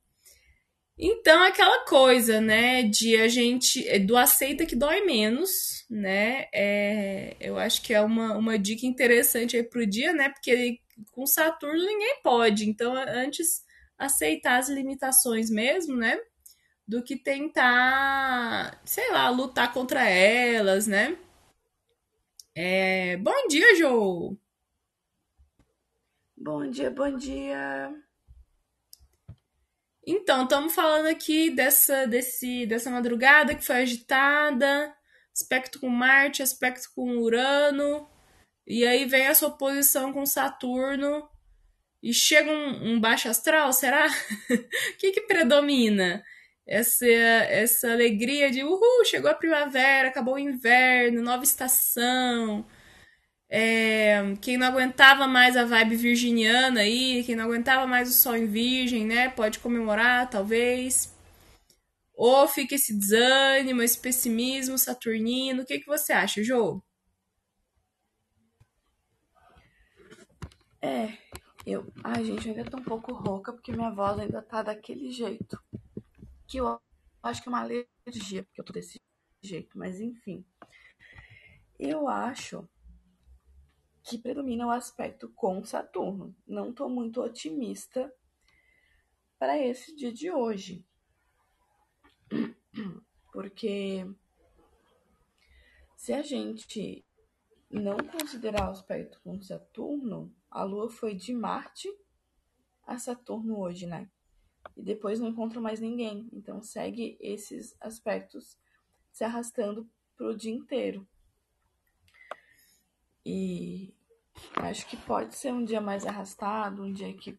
Então, 0.98 1.42
aquela 1.42 1.84
coisa, 1.86 2.40
né, 2.40 2.82
de 2.82 3.16
a 3.16 3.26
gente, 3.26 3.86
é, 3.88 3.98
do 3.98 4.16
aceita 4.16 4.66
que 4.66 4.76
dói 4.76 5.00
menos, 5.04 5.50
né, 5.90 6.46
é, 6.52 7.36
eu 7.40 7.58
acho 7.58 7.82
que 7.82 7.94
é 7.94 8.00
uma, 8.00 8.36
uma 8.36 8.58
dica 8.58 8.86
interessante 8.86 9.56
aí 9.56 9.62
pro 9.62 9.86
dia, 9.86 10.12
né, 10.12 10.28
porque 10.28 10.78
com 11.10 11.26
Saturno 11.26 11.84
ninguém 11.84 12.20
pode, 12.22 12.68
então 12.68 12.94
antes 12.94 13.64
aceitar 13.98 14.58
as 14.58 14.68
limitações 14.68 15.50
mesmo, 15.50 15.96
né, 15.96 16.18
do 16.86 17.02
que 17.02 17.16
tentar, 17.16 18.80
sei 18.84 19.10
lá, 19.12 19.30
lutar 19.30 19.72
contra 19.72 20.08
elas, 20.08 20.86
né. 20.86 21.16
É, 22.54 23.16
bom 23.16 23.48
dia, 23.48 23.76
Jo! 23.76 24.36
Bom 26.36 26.68
dia, 26.68 26.90
bom 26.90 27.16
dia! 27.16 27.94
Então, 30.04 30.42
estamos 30.44 30.74
falando 30.74 31.06
aqui 31.06 31.50
dessa, 31.50 32.06
desse, 32.06 32.66
dessa 32.66 32.90
madrugada 32.90 33.54
que 33.54 33.64
foi 33.64 33.76
agitada, 33.76 34.92
aspecto 35.32 35.78
com 35.78 35.88
Marte, 35.88 36.42
aspecto 36.42 36.88
com 36.94 37.18
Urano, 37.18 38.08
e 38.66 38.84
aí 38.84 39.04
vem 39.04 39.22
essa 39.22 39.46
oposição 39.46 40.12
com 40.12 40.26
Saturno, 40.26 41.28
e 42.02 42.12
chega 42.12 42.50
um, 42.50 42.94
um 42.94 43.00
baixo 43.00 43.28
astral, 43.28 43.72
será? 43.72 44.08
O 44.08 44.96
que, 44.98 45.12
que 45.12 45.20
predomina? 45.22 46.24
Essa, 46.66 47.06
essa 47.06 47.92
alegria 47.92 48.50
de 48.50 48.64
uhul, 48.64 49.04
chegou 49.04 49.30
a 49.30 49.34
primavera, 49.34 50.08
acabou 50.08 50.34
o 50.34 50.38
inverno, 50.38 51.22
nova 51.22 51.44
estação, 51.44 52.66
é, 53.54 54.34
quem 54.40 54.56
não 54.56 54.68
aguentava 54.68 55.26
mais 55.26 55.58
a 55.58 55.64
vibe 55.66 55.94
virginiana 55.96 56.80
aí, 56.80 57.22
quem 57.22 57.36
não 57.36 57.44
aguentava 57.44 57.86
mais 57.86 58.08
o 58.08 58.12
sol 58.14 58.34
em 58.34 58.46
virgem, 58.46 59.04
né? 59.04 59.28
Pode 59.28 59.58
comemorar, 59.58 60.30
talvez. 60.30 61.14
Ou 62.14 62.48
fica 62.48 62.74
esse 62.76 62.96
desânimo, 62.98 63.82
esse 63.82 63.98
pessimismo 64.00 64.78
saturnino. 64.78 65.62
O 65.62 65.66
que, 65.66 65.80
que 65.80 65.86
você 65.86 66.14
acha, 66.14 66.42
Jô? 66.42 66.82
É, 70.80 71.18
eu. 71.66 71.92
Ai, 72.02 72.24
gente, 72.24 72.48
eu 72.48 72.54
ainda 72.56 72.70
tô 72.70 72.78
um 72.78 72.84
pouco 72.84 73.12
rouca 73.12 73.52
porque 73.52 73.70
minha 73.70 73.90
voz 73.90 74.18
ainda 74.18 74.40
tá 74.40 74.62
daquele 74.62 75.10
jeito. 75.10 75.58
Que 76.48 76.56
eu 76.56 76.80
acho 77.22 77.42
que 77.42 77.50
é 77.50 77.52
uma 77.52 77.60
alergia, 77.60 78.44
porque 78.44 78.62
eu 78.62 78.64
tô 78.64 78.72
desse 78.72 78.98
jeito, 79.42 79.76
mas 79.76 80.00
enfim. 80.00 80.42
Eu 81.78 82.08
acho 82.08 82.66
que 84.02 84.18
predomina 84.18 84.66
o 84.66 84.70
aspecto 84.70 85.28
com 85.30 85.64
Saturno. 85.64 86.34
Não 86.46 86.70
estou 86.70 86.88
muito 86.88 87.20
otimista 87.20 88.12
para 89.38 89.58
esse 89.58 89.94
dia 89.94 90.12
de 90.12 90.30
hoje, 90.30 90.86
porque 93.32 94.06
se 95.96 96.12
a 96.12 96.22
gente 96.22 97.04
não 97.70 97.96
considerar 97.96 98.68
o 98.68 98.72
aspecto 98.72 99.20
com 99.22 99.40
Saturno, 99.40 100.34
a 100.50 100.62
Lua 100.62 100.90
foi 100.90 101.14
de 101.14 101.32
Marte 101.32 101.88
a 102.86 102.98
Saturno 102.98 103.58
hoje, 103.58 103.86
né? 103.86 104.10
E 104.76 104.82
depois 104.82 105.18
não 105.18 105.28
encontra 105.28 105.60
mais 105.60 105.80
ninguém. 105.80 106.28
Então 106.32 106.60
segue 106.60 107.16
esses 107.20 107.74
aspectos 107.80 108.58
se 109.10 109.24
arrastando 109.24 109.88
pro 110.16 110.36
dia 110.36 110.52
inteiro. 110.52 111.06
E 113.24 113.94
acho 114.56 114.86
que 114.86 114.96
pode 114.96 115.36
ser 115.36 115.52
um 115.52 115.64
dia 115.64 115.80
mais 115.80 116.06
arrastado, 116.06 116.82
um 116.82 116.92
dia 116.92 117.12
que 117.14 117.38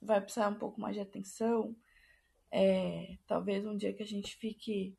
vai 0.00 0.20
precisar 0.20 0.48
um 0.48 0.54
pouco 0.54 0.80
mais 0.80 0.94
de 0.94 1.00
atenção. 1.00 1.74
É, 2.50 3.16
talvez 3.26 3.66
um 3.66 3.76
dia 3.76 3.92
que 3.92 4.02
a 4.02 4.06
gente 4.06 4.36
fique 4.36 4.96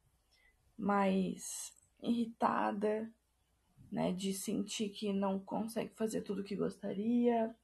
mais 0.78 1.74
irritada, 2.02 3.12
né, 3.92 4.12
de 4.12 4.34
sentir 4.34 4.90
que 4.90 5.14
não 5.14 5.40
consegue 5.40 5.94
fazer 5.96 6.22
tudo 6.22 6.42
o 6.42 6.44
que 6.44 6.56
gostaria. 6.56 7.56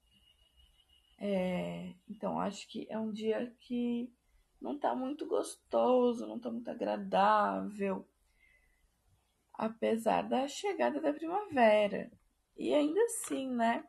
É, 1.17 1.93
então 2.09 2.39
acho 2.39 2.67
que 2.67 2.87
é 2.89 2.97
um 2.97 3.11
dia 3.11 3.53
que 3.59 4.11
não 4.61 4.77
tá 4.77 4.95
muito 4.95 5.25
gostoso, 5.25 6.27
não 6.27 6.39
tá 6.39 6.49
muito 6.49 6.69
agradável 6.69 8.05
apesar 9.61 10.23
da 10.23 10.47
chegada 10.47 10.99
da 10.99 11.13
primavera. 11.13 12.11
E 12.57 12.73
ainda 12.73 12.99
assim, 13.03 13.47
né? 13.47 13.87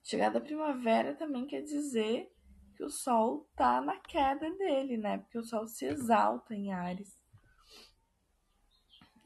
Chegada 0.00 0.38
da 0.38 0.46
primavera 0.46 1.12
também 1.12 1.44
quer 1.44 1.62
dizer 1.62 2.32
que 2.76 2.84
o 2.84 2.88
Sol 2.88 3.50
tá 3.56 3.80
na 3.80 3.98
queda 3.98 4.48
dele, 4.52 4.96
né? 4.96 5.18
Porque 5.18 5.38
o 5.38 5.42
Sol 5.42 5.66
se 5.66 5.86
exalta 5.86 6.54
em 6.54 6.72
Ares. 6.72 7.20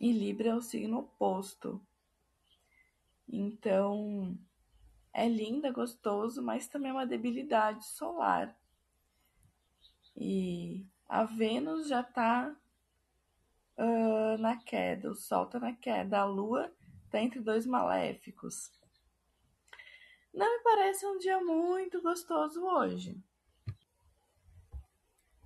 E 0.01 0.11
Libra 0.13 0.49
é 0.49 0.55
o 0.55 0.63
signo 0.63 1.01
oposto. 1.01 1.87
Então, 3.29 4.35
é 5.13 5.29
lindo, 5.29 5.67
é 5.67 5.73
gostoso, 5.73 6.43
mas 6.43 6.69
também 6.69 6.91
é 6.91 6.95
uma 6.95 7.07
debilidade 7.07 7.85
solar. 7.85 8.59
E 10.17 10.87
a 11.07 11.25
Vênus 11.25 11.87
já 11.87 12.03
tá 12.03 12.57
uh, 13.79 14.39
na 14.39 14.57
queda, 14.57 15.11
o 15.11 15.15
Sol 15.15 15.47
tá 15.47 15.59
na 15.59 15.75
queda, 15.75 16.19
a 16.19 16.25
Lua 16.25 16.73
tá 17.11 17.21
entre 17.21 17.41
dois 17.41 17.67
maléficos. 17.67 18.71
Não 20.33 20.59
me 20.59 20.63
parece 20.63 21.07
um 21.07 21.19
dia 21.19 21.41
muito 21.41 22.03
gostoso 22.03 22.63
hoje. 22.63 23.17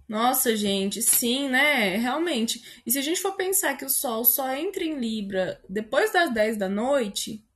Nossa, 0.08 0.56
gente, 0.56 1.00
sim, 1.00 1.48
né? 1.48 1.96
Realmente. 1.96 2.82
E 2.84 2.90
se 2.90 2.98
a 2.98 3.02
gente 3.02 3.20
for 3.20 3.36
pensar 3.36 3.76
que 3.76 3.84
o 3.84 3.88
Sol 3.88 4.24
só 4.24 4.52
entra 4.52 4.82
em 4.82 4.98
Libra 4.98 5.62
depois 5.68 6.12
das 6.12 6.34
10 6.34 6.56
da 6.56 6.68
noite, 6.68 7.46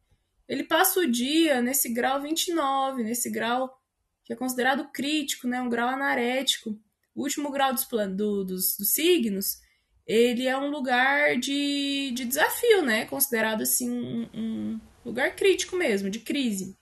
ele 0.49 0.62
passa 0.62 1.00
o 1.00 1.11
dia 1.11 1.61
nesse 1.61 1.93
grau 1.93 2.23
29, 2.23 3.02
nesse 3.02 3.28
grau 3.28 3.76
que 4.25 4.33
é 4.33 4.37
considerado 4.37 4.88
crítico, 4.93 5.49
né? 5.49 5.61
Um 5.61 5.69
grau 5.69 5.88
anarético. 5.88 6.78
O 7.12 7.23
último 7.23 7.50
grau 7.50 7.75
dos, 7.75 7.87
do, 8.16 8.45
dos, 8.45 8.76
dos 8.76 8.93
signos 8.93 9.59
ele 10.06 10.46
é 10.46 10.56
um 10.56 10.70
lugar 10.70 11.37
de, 11.38 12.12
de 12.14 12.25
desafio, 12.25 12.82
né? 12.82 13.06
Considerado 13.06 13.62
assim 13.62 13.90
um, 13.90 14.28
um 14.34 14.80
lugar 15.04 15.34
crítico 15.34 15.76
mesmo, 15.76 16.11
de 16.11 16.20
crise. 16.20 16.76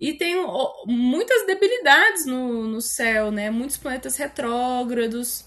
E 0.00 0.12
tem 0.12 0.34
muitas 0.86 1.46
debilidades 1.46 2.26
no, 2.26 2.66
no 2.68 2.80
céu, 2.80 3.30
né? 3.30 3.50
Muitos 3.50 3.76
planetas 3.76 4.16
retrógrados. 4.16 5.44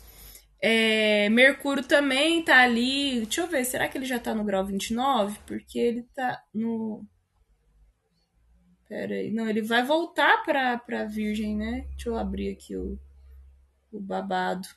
É, 0.61 1.29
Mercúrio 1.29 1.83
também 1.83 2.43
tá 2.43 2.61
ali. 2.61 3.21
Deixa 3.21 3.41
eu 3.41 3.47
ver, 3.47 3.63
será 3.65 3.87
que 3.87 3.97
ele 3.97 4.05
já 4.05 4.19
tá 4.19 4.33
no 4.33 4.43
grau 4.43 4.65
29? 4.65 5.39
Porque 5.45 5.79
ele 5.79 6.03
tá 6.15 6.41
no. 6.53 7.05
Pera 8.87 9.13
aí. 9.13 9.31
Não, 9.31 9.47
ele 9.47 9.61
vai 9.61 9.83
voltar 9.83 10.43
pra, 10.43 10.77
pra 10.79 11.05
Virgem, 11.05 11.55
né? 11.55 11.85
Deixa 11.91 12.09
eu 12.09 12.17
abrir 12.17 12.51
aqui 12.51 12.75
o, 12.75 12.99
o 13.91 13.99
babado 13.99 14.67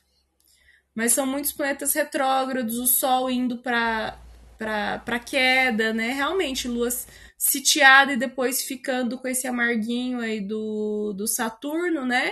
mas 0.95 1.13
são 1.13 1.25
muitos 1.25 1.51
planetas 1.51 1.93
retrógrados, 1.93 2.77
o 2.77 2.87
Sol 2.87 3.29
indo 3.29 3.57
para 3.57 4.19
para 4.57 5.19
queda, 5.19 5.93
né? 5.93 6.11
Realmente, 6.13 6.69
Lua 6.69 6.87
sitiada 7.37 8.13
e 8.13 8.17
depois 8.17 8.63
ficando 8.63 9.17
com 9.17 9.27
esse 9.27 9.45
amarguinho 9.45 10.21
aí 10.21 10.39
do, 10.39 11.13
do 11.13 11.27
Saturno, 11.27 12.05
né? 12.05 12.31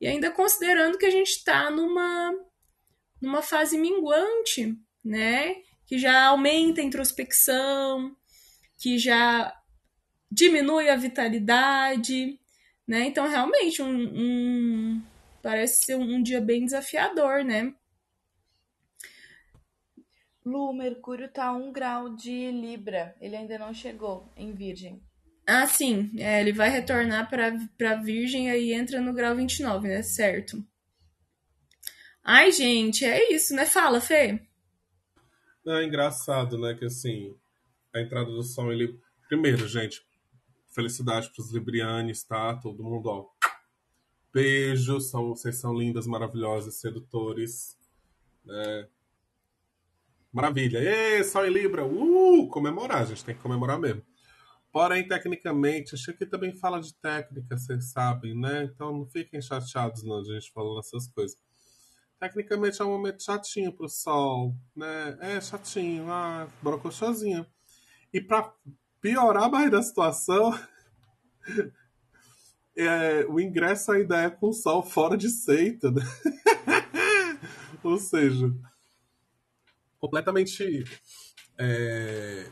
E 0.00 0.06
ainda 0.06 0.30
considerando 0.30 0.96
que 0.96 1.04
a 1.04 1.10
gente 1.10 1.28
está 1.28 1.70
numa, 1.70 2.32
numa 3.20 3.42
fase 3.42 3.76
minguante, 3.76 4.74
né? 5.04 5.56
Que 5.86 5.98
já 5.98 6.26
aumenta 6.26 6.80
a 6.80 6.84
introspecção, 6.84 8.16
que 8.78 8.96
já 8.96 9.52
diminui 10.30 10.88
a 10.88 10.96
vitalidade, 10.96 12.38
né? 12.86 13.06
Então, 13.06 13.28
realmente, 13.28 13.82
um, 13.82 14.12
um 14.14 15.02
parece 15.42 15.84
ser 15.84 15.96
um 15.96 16.22
dia 16.22 16.40
bem 16.40 16.64
desafiador, 16.64 17.44
né? 17.44 17.74
Lu, 20.48 20.72
Mercúrio 20.72 21.28
tá 21.30 21.46
a 21.48 21.52
um 21.52 21.70
grau 21.70 22.14
de 22.14 22.50
Libra. 22.50 23.14
Ele 23.20 23.36
ainda 23.36 23.58
não 23.58 23.74
chegou 23.74 24.32
em 24.36 24.52
Virgem. 24.52 25.02
Ah, 25.46 25.66
sim. 25.66 26.10
É, 26.18 26.40
ele 26.40 26.52
vai 26.52 26.70
retornar 26.70 27.28
para 27.30 27.94
Virgem 27.96 28.50
e 28.50 28.72
entra 28.72 29.00
no 29.00 29.12
grau 29.12 29.36
29, 29.36 29.88
né? 29.88 30.02
Certo. 30.02 30.62
Ai, 32.24 32.52
gente, 32.52 33.04
é 33.04 33.32
isso, 33.32 33.54
né? 33.54 33.64
Fala, 33.64 34.00
Fê. 34.00 34.40
É 35.66 35.84
engraçado, 35.84 36.58
né? 36.58 36.74
Que 36.74 36.86
assim, 36.86 37.34
a 37.94 38.00
entrada 38.00 38.30
do 38.30 38.42
Sol, 38.42 38.72
ele. 38.72 38.98
Primeiro, 39.28 39.68
gente, 39.68 40.02
felicidade 40.74 41.30
para 41.30 41.42
os 41.42 41.52
Librianes, 41.52 42.24
tá? 42.24 42.54
Todo 42.56 42.84
mundo, 42.84 43.08
ó. 43.08 43.26
Beijo, 44.32 45.00
são, 45.00 45.30
vocês 45.34 45.56
são 45.56 45.74
lindas, 45.74 46.06
maravilhosas, 46.06 46.80
sedutores. 46.80 47.78
Né? 48.44 48.88
Maravilha. 50.38 50.78
Ê, 50.78 51.24
Sol 51.24 51.46
em 51.46 51.50
Libra. 51.50 51.84
Uh, 51.84 52.46
comemorar. 52.46 53.02
A 53.02 53.04
gente 53.06 53.24
tem 53.24 53.34
que 53.34 53.42
comemorar 53.42 53.76
mesmo. 53.76 54.04
Porém, 54.70 55.08
tecnicamente, 55.08 55.96
acho 55.96 56.12
que 56.12 56.24
também 56.24 56.54
fala 56.56 56.80
de 56.80 56.94
técnica, 56.94 57.58
vocês 57.58 57.90
sabem, 57.90 58.38
né? 58.38 58.62
Então 58.62 58.92
não 58.92 59.04
fiquem 59.04 59.42
chateados 59.42 60.04
não, 60.04 60.24
gente 60.24 60.52
falando 60.52 60.78
essas 60.78 61.08
coisas. 61.08 61.36
Tecnicamente 62.20 62.80
é 62.80 62.84
um 62.84 62.90
momento 62.90 63.20
chatinho 63.20 63.72
pro 63.72 63.88
sol, 63.88 64.54
né? 64.76 65.18
É 65.20 65.40
chatinho, 65.40 66.08
ah, 66.08 66.46
brocochosinho. 66.62 67.44
E 68.12 68.20
para 68.20 68.54
piorar 69.00 69.50
mais 69.50 69.72
da 69.72 69.82
situação, 69.82 70.56
é, 72.78 73.26
o 73.28 73.40
ingresso 73.40 73.90
ainda 73.90 74.20
é 74.22 74.30
com 74.30 74.50
o 74.50 74.52
sol 74.52 74.84
fora 74.84 75.16
de 75.16 75.30
seita, 75.30 75.90
né? 75.90 76.02
Ou 77.82 77.98
seja, 77.98 78.54
completamente 79.98 80.84
é, 81.58 82.46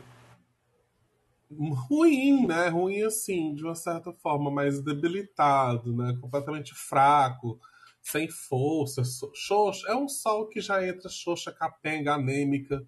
ruim, 1.49 2.45
né? 2.45 2.67
Ruim 2.69 3.03
assim, 3.03 3.55
de 3.55 3.63
uma 3.63 3.75
certa 3.75 4.11
forma, 4.13 4.51
mais 4.51 4.81
debilitado, 4.81 5.95
né? 5.95 6.17
Completamente 6.19 6.73
fraco, 6.73 7.59
sem 8.01 8.29
força, 8.29 9.03
xoxa. 9.33 9.87
É 9.87 9.95
um 9.95 10.07
sol 10.07 10.47
que 10.47 10.61
já 10.61 10.85
entra 10.85 11.09
xoxa, 11.09 11.51
capenga, 11.51 12.13
anêmica, 12.13 12.85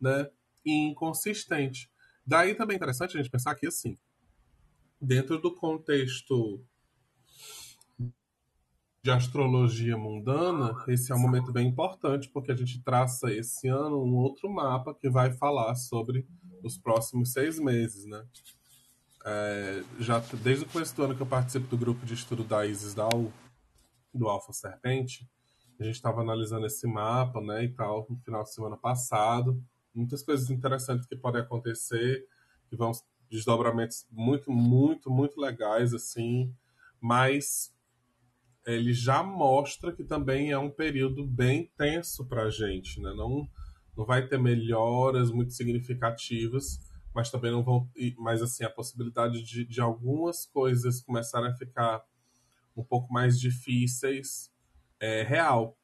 né? 0.00 0.30
E 0.64 0.72
inconsistente. 0.72 1.90
Daí 2.24 2.54
também 2.54 2.74
é 2.74 2.78
interessante 2.78 3.16
a 3.16 3.22
gente 3.22 3.30
pensar 3.30 3.54
que, 3.54 3.66
assim, 3.66 3.96
dentro 5.00 5.38
do 5.38 5.54
contexto 5.54 6.64
de 9.06 9.10
astrologia 9.12 9.96
mundana, 9.96 10.74
esse 10.88 11.12
é 11.12 11.14
um 11.14 11.20
momento 11.20 11.52
bem 11.52 11.68
importante, 11.68 12.28
porque 12.28 12.50
a 12.50 12.56
gente 12.56 12.82
traça 12.82 13.32
esse 13.32 13.68
ano 13.68 14.02
um 14.02 14.16
outro 14.16 14.52
mapa 14.52 14.92
que 14.92 15.08
vai 15.08 15.30
falar 15.30 15.76
sobre 15.76 16.26
os 16.64 16.76
próximos 16.76 17.32
seis 17.32 17.56
meses, 17.60 18.04
né? 18.04 18.26
É, 19.24 19.84
já 20.00 20.18
desde 20.42 20.64
o 20.64 20.68
começo 20.68 20.96
do 20.96 21.04
ano 21.04 21.14
que 21.14 21.22
eu 21.22 21.26
participo 21.26 21.68
do 21.68 21.78
grupo 21.78 22.04
de 22.04 22.14
estudo 22.14 22.42
da 22.42 22.66
Isis 22.66 22.94
da 22.94 23.06
U, 23.06 23.32
do 24.12 24.26
Alfa 24.26 24.52
Serpente, 24.52 25.30
a 25.78 25.84
gente 25.84 25.94
estava 25.94 26.20
analisando 26.20 26.66
esse 26.66 26.88
mapa, 26.88 27.40
né, 27.40 27.62
e 27.62 27.68
tal, 27.68 28.08
no 28.10 28.18
final 28.18 28.42
de 28.42 28.52
semana 28.52 28.76
passado. 28.76 29.62
Muitas 29.94 30.24
coisas 30.24 30.50
interessantes 30.50 31.06
que 31.06 31.14
podem 31.14 31.42
acontecer, 31.42 32.26
que 32.68 32.74
vão 32.74 32.90
desdobramentos 33.30 34.04
muito, 34.10 34.50
muito, 34.50 35.08
muito 35.08 35.40
legais, 35.40 35.94
assim, 35.94 36.52
mas 37.00 37.72
ele 38.66 38.92
já 38.92 39.22
mostra 39.22 39.92
que 39.92 40.02
também 40.02 40.50
é 40.50 40.58
um 40.58 40.70
período 40.70 41.24
bem 41.24 41.70
tenso 41.76 42.26
para 42.26 42.42
a 42.42 42.50
gente, 42.50 43.00
né? 43.00 43.12
Não, 43.14 43.48
não 43.96 44.04
vai 44.04 44.26
ter 44.26 44.38
melhoras 44.38 45.30
muito 45.30 45.52
significativas, 45.52 46.80
mas 47.14 47.30
também 47.30 47.52
não 47.52 47.62
vão. 47.62 47.88
Mas 48.18 48.42
assim, 48.42 48.64
a 48.64 48.70
possibilidade 48.70 49.40
de, 49.42 49.64
de 49.64 49.80
algumas 49.80 50.46
coisas 50.46 51.00
começarem 51.00 51.48
a 51.48 51.54
ficar 51.54 52.04
um 52.76 52.82
pouco 52.82 53.12
mais 53.12 53.38
difíceis 53.38 54.52
é 54.98 55.22
real. 55.22 55.78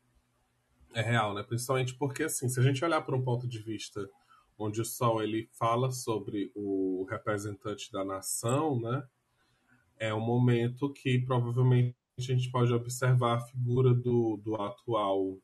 É 0.92 1.00
real, 1.00 1.34
né? 1.34 1.42
Principalmente 1.44 1.94
porque, 1.94 2.24
assim, 2.24 2.48
se 2.48 2.58
a 2.58 2.62
gente 2.62 2.84
olhar 2.84 3.00
por 3.02 3.14
um 3.14 3.22
ponto 3.22 3.46
de 3.46 3.60
vista 3.62 4.06
onde 4.58 4.80
o 4.80 4.84
Sol 4.84 5.22
ele 5.22 5.48
fala 5.52 5.90
sobre 5.90 6.52
o 6.54 7.06
representante 7.08 7.90
da 7.92 8.04
nação, 8.04 8.80
né? 8.80 9.04
É 9.98 10.12
um 10.12 10.20
momento 10.20 10.92
que 10.92 11.20
provavelmente 11.20 11.96
a 12.30 12.34
gente 12.36 12.50
pode 12.50 12.72
observar 12.72 13.38
a 13.38 13.40
figura 13.40 13.94
do, 13.94 14.36
do 14.36 14.54
atual 14.54 15.38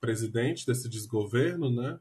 presidente 0.00 0.66
desse 0.66 0.88
desgoverno, 0.88 1.70
né? 1.70 2.00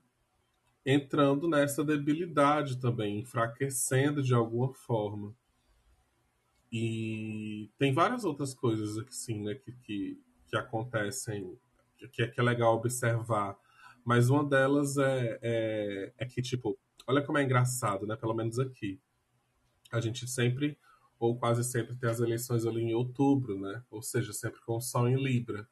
Entrando 0.85 1.47
nessa 1.47 1.83
debilidade 1.83 2.79
também, 2.79 3.19
enfraquecendo 3.19 4.21
de 4.21 4.33
alguma 4.33 4.73
forma. 4.73 5.33
E 6.71 7.69
tem 7.77 7.93
várias 7.93 8.25
outras 8.25 8.53
coisas 8.53 8.97
assim, 8.97 9.43
né, 9.43 9.53
que, 9.53 9.71
que, 9.71 10.19
que 10.47 10.57
acontecem, 10.57 11.57
que, 12.11 12.27
que 12.27 12.39
é 12.39 12.43
legal 12.43 12.75
observar. 12.75 13.55
Mas 14.03 14.29
uma 14.29 14.43
delas 14.43 14.97
é, 14.97 15.39
é, 15.41 16.13
é 16.17 16.25
que, 16.25 16.41
tipo, 16.41 16.77
olha 17.07 17.21
como 17.21 17.37
é 17.37 17.43
engraçado, 17.43 18.05
né? 18.05 18.15
Pelo 18.15 18.33
menos 18.33 18.59
aqui. 18.59 18.99
A 19.91 20.01
gente 20.01 20.27
sempre 20.27 20.77
ou 21.23 21.37
quase 21.37 21.63
sempre 21.63 21.95
tem 21.95 22.09
as 22.09 22.19
eleições 22.19 22.65
ali 22.65 22.81
em 22.81 22.93
outubro, 22.93 23.57
né? 23.57 23.81
Ou 23.89 24.01
seja, 24.01 24.33
sempre 24.33 24.59
com 24.65 24.75
o 24.75 24.81
sol 24.81 25.07
em 25.07 25.15
Libra. 25.15 25.65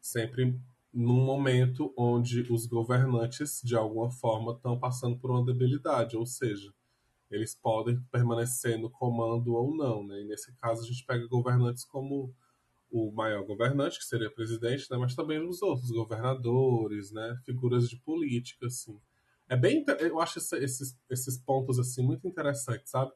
Sempre 0.00 0.58
num 0.90 1.22
momento 1.22 1.92
onde 1.98 2.50
os 2.50 2.64
governantes, 2.64 3.60
de 3.62 3.76
alguma 3.76 4.10
forma, 4.10 4.52
estão 4.52 4.78
passando 4.78 5.18
por 5.18 5.30
uma 5.30 5.44
debilidade, 5.44 6.16
ou 6.16 6.24
seja, 6.24 6.72
eles 7.30 7.54
podem 7.54 8.00
permanecer 8.10 8.78
no 8.78 8.88
comando 8.88 9.52
ou 9.52 9.76
não, 9.76 10.02
né? 10.02 10.22
E 10.22 10.24
nesse 10.24 10.50
caso 10.56 10.82
a 10.82 10.86
gente 10.86 11.04
pega 11.04 11.26
governantes 11.26 11.84
como 11.84 12.34
o 12.90 13.12
maior 13.12 13.44
governante, 13.44 13.98
que 13.98 14.04
seria 14.06 14.30
presidente, 14.30 14.90
né? 14.90 14.96
Mas 14.96 15.14
também 15.14 15.46
os 15.46 15.60
outros 15.60 15.90
governadores, 15.90 17.12
né? 17.12 17.38
Figuras 17.44 17.86
de 17.86 17.98
política, 17.98 18.66
assim. 18.66 18.98
É 19.46 19.56
bem, 19.58 19.84
eu 20.00 20.18
acho 20.20 20.38
esses, 20.38 20.98
esses 21.10 21.36
pontos 21.36 21.78
assim 21.78 22.02
muito 22.02 22.26
interessantes, 22.26 22.90
sabe? 22.90 23.12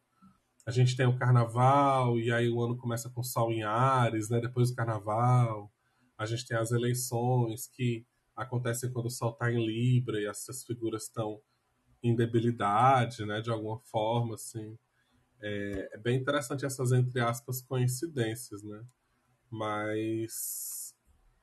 A 0.66 0.70
gente 0.70 0.96
tem 0.96 1.06
o 1.06 1.16
carnaval, 1.16 2.18
e 2.18 2.30
aí 2.30 2.48
o 2.48 2.62
ano 2.62 2.76
começa 2.76 3.08
com 3.10 3.22
sol 3.22 3.50
em 3.52 3.62
Ares, 3.62 4.28
né? 4.28 4.40
Depois 4.40 4.70
do 4.70 4.76
carnaval. 4.76 5.72
A 6.16 6.26
gente 6.26 6.46
tem 6.46 6.56
as 6.56 6.70
eleições 6.70 7.66
que 7.68 8.06
acontecem 8.36 8.92
quando 8.92 9.06
o 9.06 9.10
sol 9.10 9.30
está 9.30 9.50
em 9.50 9.64
Libra 9.64 10.20
e 10.20 10.26
essas 10.26 10.64
figuras 10.64 11.04
estão 11.04 11.40
em 12.02 12.14
debilidade, 12.14 13.24
né? 13.24 13.40
De 13.40 13.50
alguma 13.50 13.78
forma, 13.80 14.34
assim. 14.34 14.78
É, 15.40 15.90
é, 15.94 15.98
bem 15.98 16.18
interessante 16.18 16.66
essas, 16.66 16.92
entre 16.92 17.20
aspas, 17.20 17.62
coincidências, 17.62 18.62
né? 18.62 18.84
Mas 19.50 20.94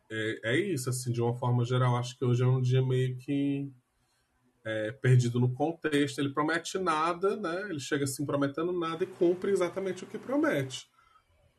é, 0.10 0.52
é 0.52 0.60
isso, 0.60 0.90
assim, 0.90 1.12
de 1.12 1.22
uma 1.22 1.36
forma 1.36 1.66
geral. 1.66 1.98
Acho 1.98 2.18
que 2.18 2.24
hoje 2.24 2.44
é 2.44 2.48
um 2.48 2.62
dia 2.62 2.82
meio 2.82 3.18
que 3.18 3.72
é, 4.68 4.92
perdido 4.92 5.40
no 5.40 5.54
contexto, 5.54 6.20
ele 6.20 6.34
promete 6.34 6.78
nada, 6.78 7.38
né? 7.38 7.70
Ele 7.70 7.80
chega 7.80 8.04
assim 8.04 8.26
prometendo 8.26 8.78
nada 8.78 9.02
e 9.06 9.08
cumpre 9.08 9.50
exatamente 9.50 10.04
o 10.04 10.08
que 10.08 10.18
promete. 10.18 10.90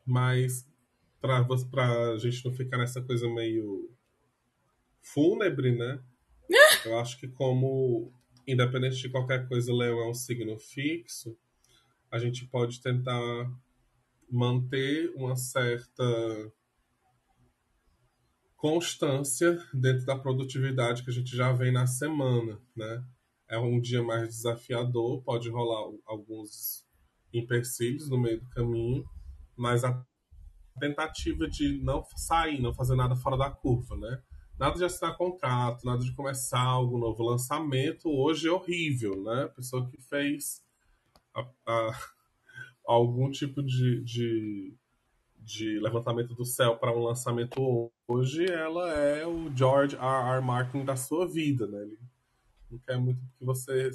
Mas 0.05 0.68
para 1.18 2.12
a 2.12 2.18
gente 2.18 2.44
não 2.44 2.53
ficar 2.53 2.77
nessa 2.77 3.01
coisa 3.01 3.27
meio 3.27 3.90
fúnebre, 5.01 5.75
né? 5.75 6.03
Eu 6.85 6.99
acho 6.99 7.18
que 7.18 7.27
como 7.29 8.12
independente 8.47 8.97
de 8.97 9.09
qualquer 9.09 9.49
coisa, 9.49 9.73
Leão 9.73 10.01
é 10.01 10.11
um 10.11 10.14
signo 10.14 10.59
fixo, 10.59 11.35
a 12.11 12.18
gente 12.18 12.47
pode 12.47 12.79
tentar 12.83 13.51
manter 14.31 15.11
uma 15.14 15.35
certa 15.35 16.53
constância 18.59 19.57
dentro 19.73 20.05
da 20.05 20.18
produtividade 20.18 21.05
que 21.05 21.11
a 21.11 21.12
gente 21.12 21.35
já 21.35 21.53
vem 21.53 21.73
na 21.73 21.87
semana, 21.87 22.61
né? 22.77 23.05
É 23.49 23.59
um 23.59 23.81
dia 23.81 24.03
mais 24.03 24.29
desafiador, 24.29 25.23
pode 25.23 25.49
rolar 25.49 25.97
alguns 26.05 26.85
empecilhos 27.33 28.11
no 28.11 28.18
meio 28.18 28.40
do 28.40 28.51
caminho, 28.51 29.09
mas 29.57 29.85
a 29.85 30.05
tentativa 30.79 31.49
de 31.49 31.81
não 31.83 32.05
sair, 32.16 32.61
não 32.61 32.75
fazer 32.75 32.97
nada 32.97 33.14
fora 33.16 33.37
da 33.37 33.49
curva, 33.49 33.97
né? 33.97 34.23
Nada 34.59 34.77
de 34.77 34.85
assinar 34.85 35.16
contrato, 35.16 35.87
nada 35.87 36.03
de 36.03 36.12
começar 36.14 36.61
algo 36.61 36.99
novo. 36.99 37.23
lançamento 37.23 38.11
hoje 38.11 38.49
é 38.49 38.51
horrível, 38.51 39.23
né? 39.23 39.44
A 39.44 39.49
pessoa 39.49 39.88
que 39.88 40.01
fez 40.03 40.64
a, 41.33 41.49
a, 41.64 41.99
algum 42.85 43.31
tipo 43.31 43.62
de, 43.62 44.03
de 44.03 44.77
de 45.49 45.81
levantamento 45.81 46.35
do 46.35 46.45
céu 46.45 46.77
para 46.77 46.95
um 46.95 47.03
lançamento 47.03 47.91
hoje, 48.07 48.45
ela 48.45 48.93
é 48.93 49.27
o 49.27 49.51
George 49.57 49.97
R. 49.97 50.37
R. 50.37 50.45
Martin 50.45 50.85
da 50.85 50.95
sua 50.95 51.27
vida, 51.27 51.67
né? 51.67 51.81
Ele 51.85 51.99
não 52.71 52.79
quer 52.81 52.99
muito 52.99 53.19
que 53.39 53.47
você 53.47 53.91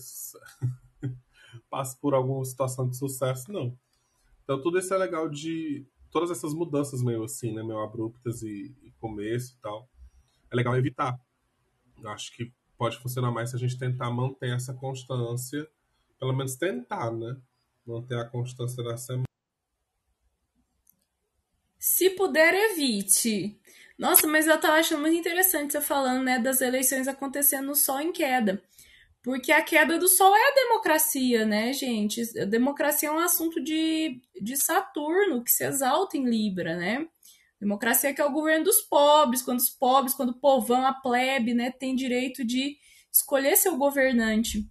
passe 1.70 1.96
por 2.02 2.16
alguma 2.16 2.44
situação 2.44 2.90
de 2.90 2.98
sucesso, 2.98 3.52
não. 3.52 3.78
Então 4.44 4.60
tudo 4.64 4.80
isso 4.80 4.92
é 4.96 4.98
legal 4.98 5.30
de 5.30 5.86
todas 6.10 6.32
essas 6.32 6.56
mudanças 6.56 7.04
meio 7.04 7.24
assim, 7.24 7.54
né, 7.54 7.62
meio 7.62 7.80
abruptas 7.82 8.42
e, 8.42 8.76
e 8.82 8.92
começo 9.00 9.54
e 9.54 9.62
tal. 9.62 9.88
É 10.50 10.56
legal 10.56 10.76
evitar. 10.76 11.20
Acho 12.04 12.36
que 12.36 12.52
pode 12.76 12.98
funcionar 12.98 13.30
mais 13.30 13.52
se 13.52 13.56
a 13.56 13.60
gente 13.60 13.78
tentar 13.78 14.10
manter 14.10 14.56
essa 14.56 14.74
constância, 14.74 15.70
pelo 16.20 16.34
menos 16.34 16.56
tentar, 16.56 17.12
né? 17.12 17.38
Manter 17.86 18.18
a 18.18 18.26
constância 18.26 18.84
da 18.84 18.98
semana 18.98 19.33
se 22.04 22.10
puder, 22.12 22.54
evite. 22.54 23.58
Nossa, 23.98 24.28
mas 24.28 24.46
eu 24.48 24.60
tava 24.60 24.76
achando 24.76 25.02
muito 25.02 25.18
interessante 25.18 25.72
você 25.72 25.82
falando, 25.82 26.24
né, 26.24 26.40
das 26.40 26.60
eleições 26.60 27.08
acontecendo 27.08 27.74
só 27.76 28.02
em 28.02 28.12
queda. 28.12 28.62
Porque 29.24 29.52
a 29.54 29.62
queda 29.62 29.98
do 29.98 30.08
sol 30.10 30.36
é 30.36 30.50
a 30.52 30.56
democracia, 30.56 31.46
né, 31.46 31.72
gente? 31.72 32.22
A 32.38 32.44
democracia 32.46 33.08
é 33.08 33.12
um 33.12 33.20
assunto 33.20 33.64
de, 33.64 34.22
de 34.42 34.58
Saturno, 34.58 35.42
que 35.44 35.52
se 35.52 35.64
exalta 35.64 36.18
em 36.18 36.26
Libra, 36.26 36.76
né? 36.76 37.08
Democracia 37.60 38.14
que 38.14 38.20
é 38.22 38.26
o 38.26 38.32
governo 38.34 38.66
dos 38.66 38.82
pobres, 38.82 39.42
quando 39.42 39.60
os 39.60 39.70
pobres, 39.70 40.14
quando 40.14 40.30
o 40.32 40.40
povão, 40.40 40.86
a 40.86 40.94
plebe, 40.94 41.54
né, 41.54 41.72
tem 41.72 41.96
direito 41.96 42.44
de 42.44 42.76
escolher 43.12 43.56
seu 43.56 43.78
governante. 43.78 44.68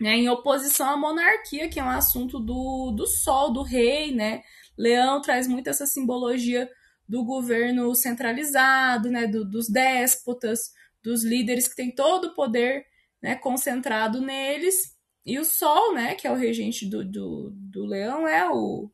né, 0.00 0.16
em 0.16 0.28
oposição 0.28 0.90
à 0.90 0.96
monarquia, 0.96 1.68
que 1.68 1.78
é 1.78 1.84
um 1.84 1.88
assunto 1.88 2.40
do, 2.40 2.90
do 2.92 3.06
sol, 3.06 3.52
do 3.52 3.62
rei, 3.62 4.12
né? 4.12 4.42
Leão 4.76 5.20
traz 5.20 5.46
muito 5.46 5.68
essa 5.68 5.86
simbologia 5.86 6.68
do 7.08 7.24
governo 7.24 7.94
centralizado, 7.94 9.10
né, 9.10 9.26
do, 9.26 9.44
dos 9.44 9.68
déspotas, 9.68 10.72
dos 11.02 11.22
líderes 11.22 11.68
que 11.68 11.76
têm 11.76 11.94
todo 11.94 12.28
o 12.28 12.34
poder 12.34 12.84
né, 13.22 13.34
concentrado 13.34 14.20
neles. 14.20 14.94
E 15.24 15.38
o 15.38 15.44
Sol, 15.44 15.94
né, 15.94 16.14
que 16.14 16.26
é 16.26 16.30
o 16.30 16.36
regente 16.36 16.88
do, 16.88 17.04
do, 17.04 17.50
do 17.54 17.84
leão, 17.84 18.26
é 18.26 18.48
o, 18.50 18.90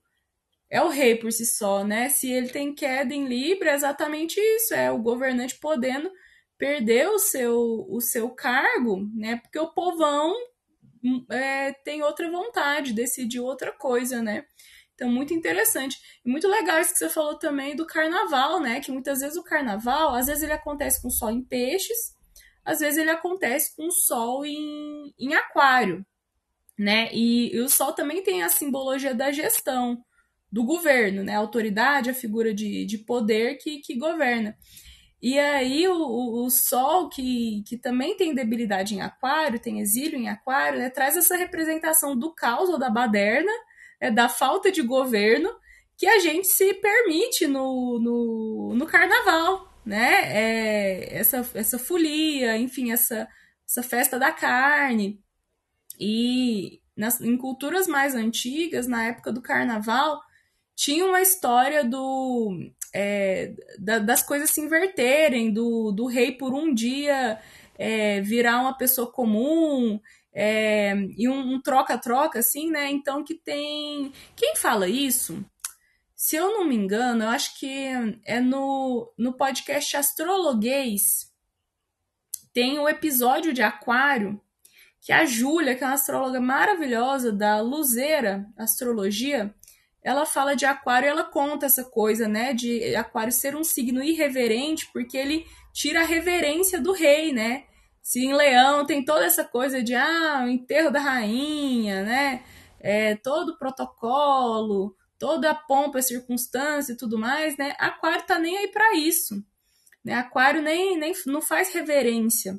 é 0.70 0.82
o 0.82 0.88
rei 0.88 1.16
por 1.16 1.32
si 1.32 1.44
só, 1.44 1.84
né? 1.84 2.08
Se 2.08 2.30
ele 2.30 2.48
tem 2.48 2.72
queda 2.72 3.12
em 3.12 3.26
Libra, 3.26 3.72
é 3.72 3.74
exatamente 3.74 4.38
isso, 4.38 4.72
é 4.72 4.90
o 4.90 5.02
governante 5.02 5.58
podendo 5.58 6.10
perder 6.56 7.08
o 7.08 7.18
seu, 7.18 7.86
o 7.88 8.00
seu 8.00 8.30
cargo, 8.30 9.08
né? 9.14 9.36
Porque 9.38 9.58
o 9.58 9.72
povão 9.72 10.32
hum, 11.02 11.26
é, 11.30 11.72
tem 11.72 12.02
outra 12.02 12.30
vontade, 12.30 12.92
decidiu 12.92 13.44
outra 13.44 13.72
coisa, 13.72 14.22
né? 14.22 14.44
Então, 15.00 15.10
muito 15.10 15.32
interessante. 15.32 15.98
E 16.22 16.28
muito 16.28 16.46
legal 16.46 16.78
isso 16.78 16.92
que 16.92 16.98
você 16.98 17.08
falou 17.08 17.38
também 17.38 17.74
do 17.74 17.86
carnaval, 17.86 18.60
né? 18.60 18.80
Que 18.80 18.92
muitas 18.92 19.20
vezes 19.20 19.38
o 19.38 19.42
carnaval, 19.42 20.14
às 20.14 20.26
vezes 20.26 20.42
ele 20.42 20.52
acontece 20.52 21.00
com 21.00 21.08
sol 21.08 21.30
em 21.30 21.42
peixes, 21.42 22.14
às 22.62 22.80
vezes 22.80 22.98
ele 22.98 23.08
acontece 23.08 23.74
com 23.74 23.90
sol 23.90 24.44
em, 24.44 25.14
em 25.18 25.32
aquário, 25.32 26.04
né? 26.78 27.08
E, 27.14 27.56
e 27.56 27.60
o 27.60 27.68
sol 27.70 27.94
também 27.94 28.22
tem 28.22 28.42
a 28.42 28.50
simbologia 28.50 29.14
da 29.14 29.32
gestão, 29.32 30.04
do 30.52 30.64
governo, 30.64 31.24
né? 31.24 31.34
A 31.34 31.38
autoridade, 31.38 32.10
a 32.10 32.14
figura 32.14 32.52
de, 32.52 32.84
de 32.84 32.98
poder 32.98 33.56
que, 33.56 33.78
que 33.80 33.96
governa. 33.96 34.54
E 35.22 35.38
aí 35.38 35.88
o, 35.88 36.44
o, 36.44 36.50
Sol, 36.50 37.08
que, 37.08 37.62
que 37.66 37.76
também 37.76 38.16
tem 38.16 38.34
debilidade 38.34 38.94
em 38.94 39.02
aquário, 39.02 39.60
tem 39.60 39.80
exílio 39.80 40.18
em 40.18 40.28
aquário, 40.28 40.78
né, 40.78 40.88
traz 40.88 41.14
essa 41.14 41.36
representação 41.36 42.16
do 42.16 42.34
caos 42.34 42.70
ou 42.70 42.78
da 42.78 42.88
baderna, 42.88 43.52
é, 44.00 44.10
da 44.10 44.28
falta 44.28 44.72
de 44.72 44.82
governo 44.82 45.50
que 45.96 46.06
a 46.06 46.18
gente 46.18 46.46
se 46.46 46.72
permite 46.74 47.46
no, 47.46 47.98
no, 48.00 48.74
no 48.74 48.86
carnaval, 48.86 49.68
né? 49.84 50.22
É, 50.32 51.18
essa, 51.18 51.48
essa 51.54 51.78
folia, 51.78 52.56
enfim, 52.56 52.90
essa, 52.90 53.28
essa 53.68 53.82
festa 53.82 54.18
da 54.18 54.32
carne. 54.32 55.20
E 55.98 56.80
nas, 56.96 57.20
em 57.20 57.36
culturas 57.36 57.86
mais 57.86 58.14
antigas, 58.14 58.86
na 58.86 59.04
época 59.04 59.30
do 59.30 59.42
carnaval, 59.42 60.20
tinha 60.74 61.04
uma 61.04 61.20
história 61.20 61.84
do 61.84 62.56
é, 62.94 63.54
da, 63.78 63.98
das 63.98 64.22
coisas 64.22 64.50
se 64.50 64.60
inverterem, 64.60 65.52
do, 65.52 65.92
do 65.92 66.06
rei 66.06 66.32
por 66.32 66.54
um 66.54 66.72
dia 66.72 67.38
é, 67.78 68.20
virar 68.20 68.60
uma 68.60 68.76
pessoa 68.76 69.10
comum 69.10 70.00
é, 70.32 70.94
e 71.16 71.28
um 71.28 71.60
troca-troca, 71.60 72.38
assim, 72.38 72.70
né? 72.70 72.90
Então 72.90 73.24
que 73.24 73.34
tem. 73.34 74.12
Quem 74.36 74.56
fala 74.56 74.88
isso? 74.88 75.44
Se 76.14 76.36
eu 76.36 76.52
não 76.52 76.64
me 76.64 76.76
engano, 76.76 77.24
eu 77.24 77.28
acho 77.28 77.58
que 77.58 77.88
é 78.26 78.40
no, 78.40 79.12
no 79.16 79.32
podcast 79.32 79.96
Astrologuês. 79.96 81.30
Tem 82.52 82.78
o 82.78 82.88
episódio 82.88 83.52
de 83.52 83.62
Aquário, 83.62 84.40
que 85.00 85.12
a 85.12 85.24
Júlia, 85.24 85.74
que 85.74 85.82
é 85.82 85.86
uma 85.86 85.94
astróloga 85.94 86.40
maravilhosa 86.40 87.32
da 87.32 87.60
Luzeira 87.60 88.46
Astrologia, 88.58 89.54
ela 90.02 90.26
fala 90.26 90.54
de 90.54 90.66
Aquário, 90.66 91.08
ela 91.08 91.24
conta 91.24 91.66
essa 91.66 91.84
coisa, 91.84 92.26
né, 92.28 92.52
de 92.52 92.94
Aquário 92.96 93.32
ser 93.32 93.54
um 93.56 93.64
signo 93.64 94.02
irreverente, 94.02 94.90
porque 94.92 95.16
ele 95.16 95.46
tira 95.72 96.02
a 96.02 96.06
reverência 96.06 96.80
do 96.80 96.92
rei, 96.92 97.32
né? 97.32 97.64
Se 98.02 98.24
em 98.24 98.34
Leão 98.34 98.86
tem 98.86 99.04
toda 99.04 99.24
essa 99.24 99.44
coisa 99.44 99.82
de 99.82 99.94
ah, 99.94 100.42
o 100.44 100.48
enterro 100.48 100.90
da 100.90 101.00
rainha, 101.00 102.02
né? 102.02 102.44
É, 102.80 103.14
todo 103.16 103.50
o 103.50 103.58
protocolo, 103.58 104.96
toda 105.18 105.50
a 105.50 105.54
pompa, 105.54 106.00
circunstância 106.00 106.92
e 106.92 106.96
tudo 106.96 107.18
mais, 107.18 107.56
né? 107.56 107.74
Aquário 107.78 108.26
tá 108.26 108.38
nem 108.38 108.56
aí 108.56 108.68
para 108.68 108.96
isso. 108.96 109.44
Né? 110.04 110.14
Aquário 110.14 110.62
nem, 110.62 110.98
nem 110.98 111.12
não 111.26 111.42
faz 111.42 111.72
reverência. 111.72 112.58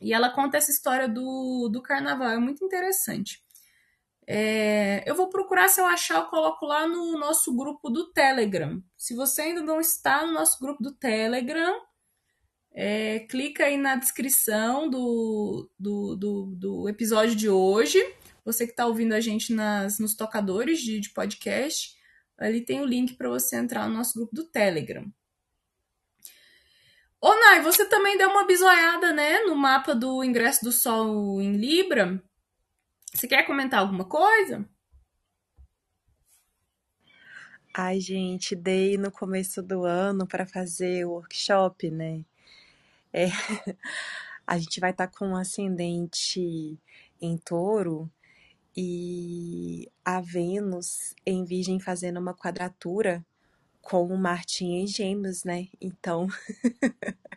E 0.00 0.12
ela 0.12 0.30
conta 0.30 0.56
essa 0.56 0.70
história 0.70 1.08
do, 1.08 1.68
do 1.70 1.82
carnaval, 1.82 2.30
é 2.30 2.38
muito 2.38 2.64
interessante. 2.64 3.42
É, 4.26 5.08
eu 5.08 5.14
vou 5.14 5.28
procurar 5.28 5.68
se 5.68 5.80
eu 5.80 5.86
achar, 5.86 6.16
eu 6.16 6.26
coloco 6.26 6.64
lá 6.64 6.86
no 6.86 7.18
nosso 7.18 7.54
grupo 7.54 7.90
do 7.90 8.10
Telegram. 8.12 8.82
Se 8.96 9.14
você 9.14 9.42
ainda 9.42 9.62
não 9.62 9.80
está 9.80 10.26
no 10.26 10.32
nosso 10.32 10.58
grupo 10.60 10.82
do 10.82 10.92
Telegram, 10.92 11.80
é, 12.74 13.20
clica 13.20 13.64
aí 13.64 13.76
na 13.76 13.96
descrição 13.96 14.88
do, 14.88 15.70
do, 15.78 16.16
do, 16.16 16.54
do 16.56 16.88
episódio 16.88 17.36
de 17.36 17.48
hoje. 17.48 17.98
Você 18.44 18.66
que 18.66 18.72
está 18.72 18.86
ouvindo 18.86 19.12
a 19.12 19.20
gente 19.20 19.52
nas, 19.52 19.98
nos 19.98 20.14
tocadores 20.14 20.80
de, 20.80 20.98
de 20.98 21.10
podcast, 21.10 21.94
ali 22.38 22.60
tem 22.60 22.80
o 22.80 22.86
link 22.86 23.14
para 23.14 23.28
você 23.28 23.56
entrar 23.56 23.88
no 23.88 23.94
nosso 23.94 24.14
grupo 24.14 24.34
do 24.34 24.44
Telegram. 24.44 25.06
Ô, 27.20 27.34
Nai, 27.36 27.62
você 27.62 27.84
também 27.88 28.18
deu 28.18 28.30
uma 28.30 28.46
bisoiada, 28.46 29.12
né, 29.12 29.40
no 29.40 29.54
mapa 29.54 29.94
do 29.94 30.24
ingresso 30.24 30.64
do 30.64 30.72
Sol 30.72 31.40
em 31.40 31.56
Libra. 31.56 32.20
Você 33.14 33.28
quer 33.28 33.46
comentar 33.46 33.78
alguma 33.78 34.04
coisa? 34.04 34.68
Ai, 37.74 38.00
gente, 38.00 38.56
dei 38.56 38.98
no 38.98 39.12
começo 39.12 39.62
do 39.62 39.84
ano 39.84 40.26
para 40.26 40.46
fazer 40.46 41.04
o 41.06 41.12
workshop, 41.12 41.90
né? 41.90 42.24
É, 43.12 43.26
a 44.46 44.58
gente 44.58 44.80
vai 44.80 44.90
estar 44.90 45.06
tá 45.06 45.18
com 45.18 45.28
um 45.28 45.36
ascendente 45.36 46.78
em 47.20 47.36
touro 47.38 48.10
e 48.76 49.90
a 50.04 50.20
Vênus 50.20 51.14
em 51.26 51.44
Virgem 51.44 51.78
fazendo 51.78 52.18
uma 52.18 52.34
quadratura 52.34 53.24
com 53.82 54.06
o 54.06 54.16
Marte 54.16 54.64
em 54.64 54.86
Gêmeos, 54.86 55.44
né? 55.44 55.68
Então. 55.80 56.28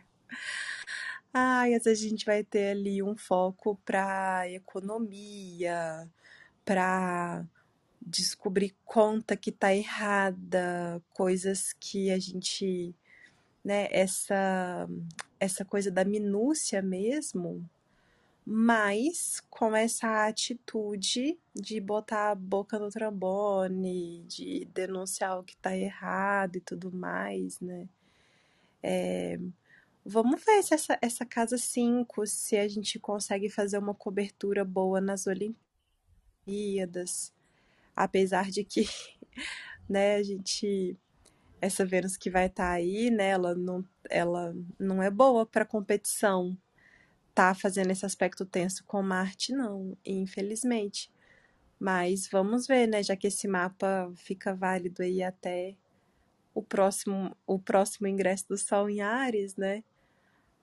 Ai, 1.32 1.74
às 1.74 1.84
vezes 1.84 2.06
a 2.06 2.08
gente 2.08 2.24
vai 2.24 2.42
ter 2.42 2.70
ali 2.70 3.02
um 3.02 3.14
foco 3.16 3.78
para 3.84 4.48
economia, 4.50 6.08
para 6.64 7.44
descobrir 8.00 8.74
conta 8.84 9.36
que 9.36 9.52
tá 9.52 9.74
errada, 9.74 11.02
coisas 11.10 11.74
que 11.74 12.10
a 12.10 12.18
gente, 12.18 12.94
né, 13.66 13.88
essa 13.90 14.88
essa 15.40 15.64
coisa 15.64 15.90
da 15.90 16.04
minúcia 16.04 16.80
mesmo, 16.80 17.68
mas 18.44 19.40
com 19.50 19.74
essa 19.76 20.26
atitude 20.26 21.38
de 21.54 21.80
botar 21.80 22.30
a 22.30 22.34
boca 22.34 22.78
no 22.78 22.90
trombone, 22.90 24.24
de 24.28 24.66
denunciar 24.74 25.38
o 25.40 25.44
que 25.44 25.56
tá 25.56 25.76
errado 25.76 26.56
e 26.56 26.60
tudo 26.60 26.92
mais, 26.92 27.60
né? 27.60 27.88
É, 28.82 29.38
Vamos 30.08 30.44
ver 30.44 30.62
se 30.62 30.72
essa, 30.72 30.96
essa 31.02 31.26
casa 31.26 31.58
5, 31.58 32.24
se 32.28 32.56
a 32.56 32.68
gente 32.68 32.96
consegue 32.96 33.50
fazer 33.50 33.76
uma 33.76 33.92
cobertura 33.92 34.64
boa 34.64 35.00
nas 35.00 35.26
Olimpíadas. 35.26 37.34
Apesar 37.94 38.48
de 38.48 38.62
que, 38.62 38.86
né, 39.90 40.14
a 40.14 40.22
gente. 40.22 40.96
Essa 41.60 41.84
Vênus 41.84 42.16
que 42.16 42.30
vai 42.30 42.46
estar 42.46 42.64
tá 42.64 42.72
aí, 42.72 43.10
né, 43.10 43.30
ela 43.30 43.54
não, 43.54 43.84
ela 44.10 44.54
não 44.78 45.02
é 45.02 45.10
boa 45.10 45.46
para 45.46 45.64
competição. 45.64 46.56
Tá 47.34 47.54
fazendo 47.54 47.90
esse 47.90 48.06
aspecto 48.06 48.44
tenso 48.46 48.84
com 48.84 49.02
Marte, 49.02 49.52
não, 49.52 49.96
infelizmente. 50.04 51.10
Mas 51.78 52.28
vamos 52.28 52.66
ver, 52.66 52.86
né, 52.86 53.02
já 53.02 53.16
que 53.16 53.26
esse 53.26 53.46
mapa 53.46 54.10
fica 54.16 54.54
válido 54.54 55.02
aí 55.02 55.22
até 55.22 55.76
o 56.54 56.62
próximo, 56.62 57.36
o 57.46 57.58
próximo 57.58 58.06
ingresso 58.06 58.48
do 58.48 58.56
Sol 58.56 58.88
em 58.88 59.02
Ares, 59.02 59.56
né? 59.56 59.84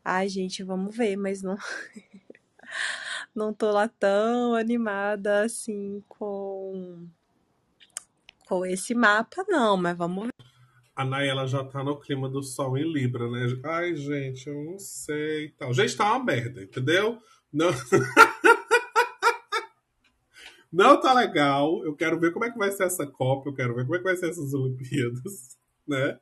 Ai, 0.03 0.27
gente, 0.27 0.63
vamos 0.63 0.95
ver, 0.95 1.15
mas 1.15 1.41
não. 1.43 1.55
não 3.33 3.53
tô 3.53 3.71
lá 3.71 3.87
tão 3.87 4.55
animada 4.55 5.43
assim 5.43 6.03
com. 6.09 7.07
com 8.47 8.65
esse 8.65 8.95
mapa, 8.95 9.45
não, 9.47 9.77
mas 9.77 9.97
vamos 9.97 10.25
ver. 10.25 10.52
A 10.95 11.03
Nay, 11.03 11.27
ela 11.27 11.47
já 11.47 11.63
tá 11.63 11.83
no 11.83 11.99
clima 11.99 12.29
do 12.29 12.43
sol 12.43 12.77
em 12.77 12.91
Libra, 12.91 13.29
né? 13.29 13.59
Ai, 13.65 13.95
gente, 13.95 14.47
eu 14.47 14.63
não 14.63 14.77
sei 14.77 15.45
e 15.45 15.51
tal. 15.51 15.73
Gente, 15.73 15.97
tá 15.97 16.11
uma 16.11 16.23
merda, 16.23 16.63
entendeu? 16.63 17.19
Não. 17.51 17.71
não 20.71 20.99
tá 20.99 21.13
legal. 21.13 21.83
Eu 21.83 21.95
quero 21.95 22.19
ver 22.19 22.31
como 22.31 22.45
é 22.45 22.51
que 22.51 22.57
vai 22.57 22.71
ser 22.71 22.83
essa 22.83 23.07
Copa, 23.07 23.49
eu 23.49 23.53
quero 23.53 23.75
ver 23.75 23.83
como 23.83 23.95
é 23.95 23.97
que 23.97 24.03
vai 24.03 24.15
ser 24.15 24.29
essas 24.29 24.53
Olimpíadas, 24.53 25.57
né? 25.87 26.19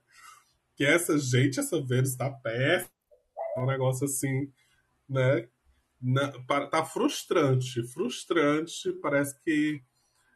Que 0.75 0.85
essa 0.85 1.17
gente, 1.17 1.59
essa 1.59 1.81
Vênus 1.81 2.15
tá 2.15 2.29
péssima 2.29 2.89
é 3.55 3.61
um 3.61 3.65
negócio 3.65 4.05
assim, 4.05 4.51
né? 5.07 5.47
tá 6.71 6.85
frustrante, 6.85 7.83
frustrante. 7.87 8.91
Parece 9.01 9.39
que. 9.43 9.83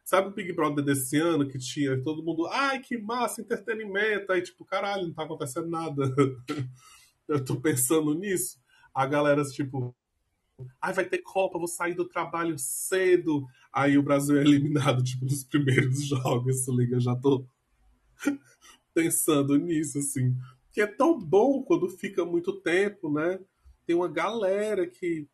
Sabe 0.06 0.28
o 0.28 0.30
Big 0.30 0.52
Brother 0.52 0.84
desse 0.84 1.18
ano 1.18 1.48
que 1.48 1.58
tinha 1.58 2.00
todo 2.00 2.22
mundo, 2.22 2.46
ai 2.46 2.78
que 2.78 2.96
massa, 2.96 3.40
entretenimento. 3.40 4.30
Aí, 4.30 4.40
tipo, 4.40 4.64
caralho, 4.64 5.08
não 5.08 5.12
tá 5.12 5.24
acontecendo 5.24 5.68
nada. 5.68 6.04
Eu 7.26 7.44
tô 7.44 7.60
pensando 7.60 8.14
nisso. 8.14 8.56
A 8.94 9.04
galera, 9.04 9.42
tipo, 9.42 9.92
Ai, 10.80 10.92
vai 10.92 11.04
ter 11.04 11.18
Copa, 11.18 11.58
vou 11.58 11.66
sair 11.66 11.94
do 11.94 12.08
trabalho 12.08 12.56
cedo. 12.56 13.44
Aí 13.72 13.98
o 13.98 14.02
Brasil 14.02 14.38
é 14.38 14.42
eliminado, 14.42 15.02
tipo, 15.04 15.24
nos 15.24 15.42
primeiros 15.42 16.06
jogos, 16.06 16.64
se 16.64 16.70
liga, 16.70 17.00
já 17.00 17.16
tô 17.16 17.44
pensando 18.94 19.56
nisso, 19.56 19.98
assim. 19.98 20.36
Que 20.72 20.82
é 20.82 20.86
tão 20.86 21.18
bom 21.18 21.64
quando 21.64 21.90
fica 21.90 22.24
muito 22.24 22.60
tempo, 22.60 23.12
né? 23.12 23.40
Tem 23.84 23.96
uma 23.96 24.08
galera 24.08 24.86
que 24.86 25.28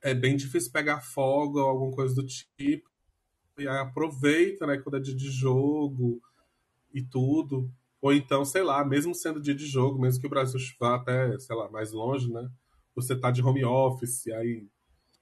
é 0.00 0.14
bem 0.14 0.36
difícil 0.36 0.70
pegar 0.70 1.00
folga 1.00 1.58
ou 1.58 1.66
alguma 1.66 1.92
coisa 1.92 2.14
do 2.14 2.24
tipo. 2.24 2.93
E 3.58 3.68
aproveita, 3.68 4.66
né, 4.66 4.78
quando 4.78 4.96
é 4.96 5.00
dia 5.00 5.14
de 5.14 5.30
jogo 5.30 6.20
e 6.92 7.02
tudo. 7.02 7.70
Ou 8.00 8.12
então, 8.12 8.44
sei 8.44 8.62
lá, 8.62 8.84
mesmo 8.84 9.14
sendo 9.14 9.40
dia 9.40 9.54
de 9.54 9.66
jogo, 9.66 10.00
mesmo 10.00 10.20
que 10.20 10.26
o 10.26 10.30
Brasil 10.30 10.60
vá 10.78 10.96
até, 10.96 11.38
sei 11.38 11.56
lá, 11.56 11.70
mais 11.70 11.92
longe, 11.92 12.30
né? 12.32 12.50
Você 12.94 13.18
tá 13.18 13.30
de 13.30 13.42
home 13.42 13.64
office, 13.64 14.26
aí 14.28 14.66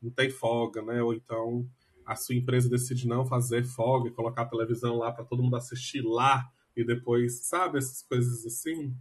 não 0.03 0.11
tem 0.11 0.31
folga, 0.31 0.83
né? 0.83 1.03
Ou 1.03 1.15
então 1.15 1.69
a 2.05 2.17
sua 2.17 2.35
empresa 2.35 2.69
decide 2.69 3.07
não 3.07 3.25
fazer 3.25 3.65
folga 3.65 4.09
e 4.09 4.13
colocar 4.13 4.43
a 4.43 4.49
televisão 4.49 4.97
lá 4.97 5.13
para 5.13 5.25
todo 5.25 5.43
mundo 5.43 5.57
assistir 5.57 6.03
lá 6.03 6.51
e 6.77 6.85
depois, 6.85 7.47
sabe, 7.47 7.79
essas 7.79 8.03
coisas 8.03 8.45
assim. 8.45 8.95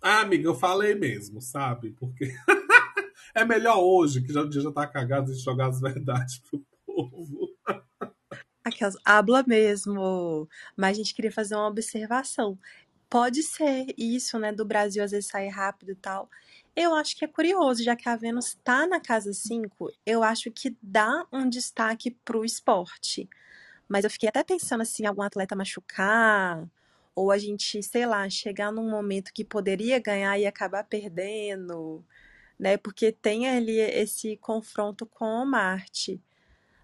Ah, 0.00 0.20
amiga, 0.20 0.46
eu 0.46 0.54
falei 0.54 0.94
mesmo, 0.94 1.42
sabe? 1.42 1.90
Porque 1.90 2.32
é 3.34 3.44
melhor 3.44 3.78
hoje, 3.78 4.22
que 4.22 4.32
já 4.32 4.42
o 4.42 4.48
dia 4.48 4.60
já 4.60 4.70
tá 4.70 4.86
cagado, 4.86 5.32
de 5.32 5.42
jogar 5.42 5.66
as 5.66 5.80
verdades 5.80 6.38
pro 6.38 6.64
povo. 6.86 7.47
Aquelas, 8.68 8.96
habla 9.04 9.42
mesmo. 9.46 10.48
Mas 10.76 10.92
a 10.96 11.00
gente 11.02 11.14
queria 11.14 11.32
fazer 11.32 11.54
uma 11.54 11.68
observação. 11.68 12.58
Pode 13.10 13.42
ser 13.42 13.86
isso, 13.96 14.38
né, 14.38 14.52
do 14.52 14.64
Brasil 14.64 15.02
às 15.02 15.12
vezes 15.12 15.28
sair 15.30 15.48
rápido 15.48 15.92
e 15.92 15.94
tal. 15.96 16.28
Eu 16.76 16.94
acho 16.94 17.16
que 17.16 17.24
é 17.24 17.28
curioso, 17.28 17.82
já 17.82 17.96
que 17.96 18.08
a 18.08 18.16
Vênus 18.16 18.56
tá 18.62 18.86
na 18.86 19.00
casa 19.00 19.32
5, 19.32 19.90
eu 20.06 20.22
acho 20.22 20.50
que 20.50 20.76
dá 20.82 21.26
um 21.32 21.48
destaque 21.48 22.10
pro 22.24 22.44
esporte. 22.44 23.28
Mas 23.88 24.04
eu 24.04 24.10
fiquei 24.10 24.28
até 24.28 24.44
pensando 24.44 24.82
assim, 24.82 25.06
algum 25.06 25.22
atleta 25.22 25.56
machucar, 25.56 26.68
ou 27.14 27.32
a 27.32 27.38
gente, 27.38 27.82
sei 27.82 28.06
lá, 28.06 28.28
chegar 28.30 28.70
num 28.72 28.88
momento 28.90 29.32
que 29.32 29.44
poderia 29.44 29.98
ganhar 29.98 30.38
e 30.38 30.46
acabar 30.46 30.84
perdendo, 30.84 32.04
né? 32.58 32.76
Porque 32.76 33.12
tem 33.12 33.48
ali 33.48 33.78
esse 33.80 34.36
confronto 34.38 35.06
com 35.06 35.44
Marte. 35.46 36.20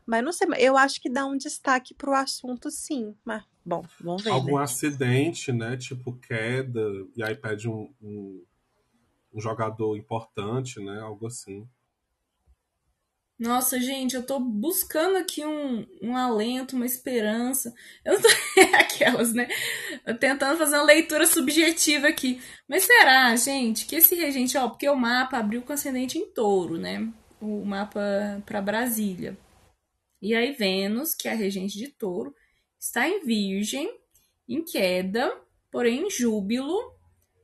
Mas 0.06 0.22
não 0.22 0.32
sei, 0.32 0.46
eu 0.58 0.76
acho 0.76 1.00
que 1.00 1.10
dá 1.10 1.24
um 1.26 1.36
destaque 1.36 1.94
pro 1.94 2.14
assunto, 2.14 2.70
sim. 2.70 3.14
Mas, 3.24 3.42
bom, 3.64 3.82
vamos 4.00 4.22
ver. 4.22 4.30
Algum 4.30 4.58
né? 4.58 4.64
acidente, 4.64 5.52
né? 5.52 5.76
Tipo 5.76 6.12
queda, 6.14 6.80
e 7.16 7.22
aí 7.22 7.34
pede 7.34 7.68
um, 7.68 7.92
um, 8.02 8.44
um 9.32 9.40
jogador 9.40 9.96
importante, 9.96 10.78
né? 10.80 11.00
Algo 11.00 11.26
assim. 11.26 11.66
Nossa, 13.38 13.80
gente, 13.80 14.14
eu 14.14 14.22
tô 14.22 14.38
buscando 14.38 15.16
aqui 15.16 15.44
um, 15.44 15.84
um 16.00 16.16
alento, 16.16 16.76
uma 16.76 16.86
esperança. 16.86 17.74
Eu 18.04 18.14
não 18.14 18.22
tô 18.22 18.28
aquelas, 18.78 19.32
né? 19.32 19.48
Eu 20.06 20.16
tentando 20.16 20.56
fazer 20.56 20.76
uma 20.76 20.84
leitura 20.84 21.26
subjetiva 21.26 22.06
aqui. 22.08 22.40
Mas 22.68 22.84
será, 22.84 23.34
gente, 23.34 23.86
que 23.86 23.96
esse 23.96 24.14
regente, 24.14 24.56
ó, 24.56 24.68
porque 24.68 24.88
o 24.88 24.94
mapa 24.94 25.38
abriu 25.38 25.62
com 25.62 25.72
ascendente 25.72 26.16
em 26.16 26.26
touro, 26.26 26.78
né? 26.78 27.08
O 27.40 27.64
mapa 27.64 28.00
para 28.46 28.62
Brasília. 28.62 29.36
E 30.24 30.34
aí 30.34 30.52
Vênus, 30.52 31.14
que 31.14 31.28
é 31.28 31.32
a 31.32 31.34
regente 31.34 31.76
de 31.76 31.88
touro, 31.88 32.34
está 32.80 33.06
em 33.06 33.26
Virgem, 33.26 33.94
em 34.48 34.64
queda, 34.64 35.30
porém 35.70 36.06
em 36.06 36.10
júbilo, 36.10 36.94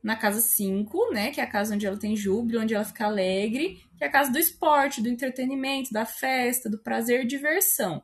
na 0.01 0.15
casa 0.15 0.41
5, 0.41 1.11
né, 1.11 1.29
que 1.29 1.39
é 1.39 1.43
a 1.43 1.47
casa 1.47 1.75
onde 1.75 1.85
ela 1.85 1.99
tem 1.99 2.15
júbilo, 2.15 2.59
onde 2.59 2.73
ela 2.73 2.83
fica 2.83 3.05
alegre, 3.05 3.79
que 3.95 4.03
é 4.03 4.07
a 4.07 4.11
casa 4.11 4.31
do 4.31 4.39
esporte, 4.39 4.99
do 4.99 5.09
entretenimento, 5.09 5.93
da 5.93 6.07
festa, 6.07 6.71
do 6.71 6.79
prazer 6.79 7.23
diversão. 7.27 8.01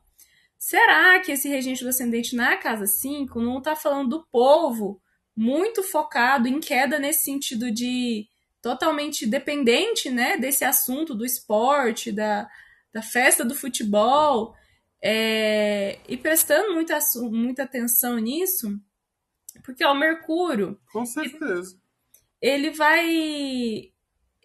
Será 0.56 1.18
que 1.18 1.32
esse 1.32 1.48
regente 1.48 1.82
do 1.82 1.88
ascendente 1.88 2.36
na 2.36 2.56
casa 2.56 2.86
5 2.86 3.40
não 3.40 3.58
está 3.58 3.74
falando 3.74 4.10
do 4.10 4.26
povo 4.30 5.02
muito 5.34 5.82
focado 5.82 6.46
em 6.46 6.60
queda 6.60 7.00
nesse 7.00 7.24
sentido 7.24 7.68
de 7.72 8.28
totalmente 8.62 9.26
dependente, 9.26 10.08
né, 10.08 10.36
desse 10.36 10.64
assunto 10.64 11.16
do 11.16 11.26
esporte, 11.26 12.12
da, 12.12 12.48
da 12.92 13.02
festa 13.02 13.44
do 13.44 13.56
futebol, 13.56 14.54
é, 15.02 15.98
e 16.08 16.16
prestando 16.16 16.74
muita, 16.74 16.98
muita 17.30 17.62
atenção 17.62 18.16
nisso, 18.18 18.68
porque 19.64 19.84
ó, 19.84 19.92
o 19.92 19.98
Mercúrio. 19.98 20.78
Com 20.92 21.04
certeza 21.06 21.78
ele 22.40 22.70
vai. 22.70 23.92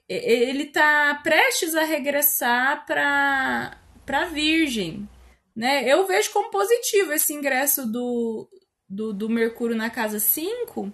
Ele 0.08 0.66
tá 0.66 1.20
prestes 1.24 1.76
a 1.76 1.84
regressar 1.84 2.86
para 2.86 3.80
para 4.06 4.26
Virgem. 4.26 5.08
Né? 5.56 5.88
Eu 5.88 6.06
vejo 6.06 6.32
como 6.32 6.50
positivo 6.50 7.14
esse 7.14 7.32
ingresso 7.32 7.90
do, 7.90 8.50
do, 8.90 9.14
do 9.14 9.30
Mercúrio 9.30 9.78
na 9.78 9.90
casa 9.90 10.20
5, 10.20 10.92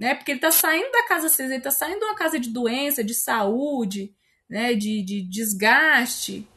né? 0.00 0.14
Porque 0.14 0.32
ele 0.32 0.40
tá 0.40 0.50
saindo 0.50 0.90
da 0.90 1.06
casa 1.06 1.28
6, 1.28 1.50
ele 1.50 1.60
tá 1.60 1.70
saindo 1.70 2.00
de 2.00 2.04
uma 2.06 2.16
casa 2.16 2.40
de 2.40 2.50
doença, 2.50 3.04
de 3.04 3.14
saúde, 3.14 4.12
né? 4.48 4.74
de, 4.74 5.04
de 5.04 5.22
desgaste, 5.28 6.48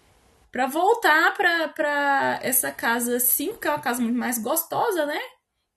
para 0.56 0.68
voltar 0.68 1.34
para 1.34 2.40
essa 2.42 2.72
casa 2.72 3.20
5, 3.20 3.60
que 3.60 3.68
é 3.68 3.72
uma 3.72 3.82
casa 3.82 4.02
muito 4.02 4.18
mais 4.18 4.38
gostosa, 4.38 5.06
né? 5.06 5.20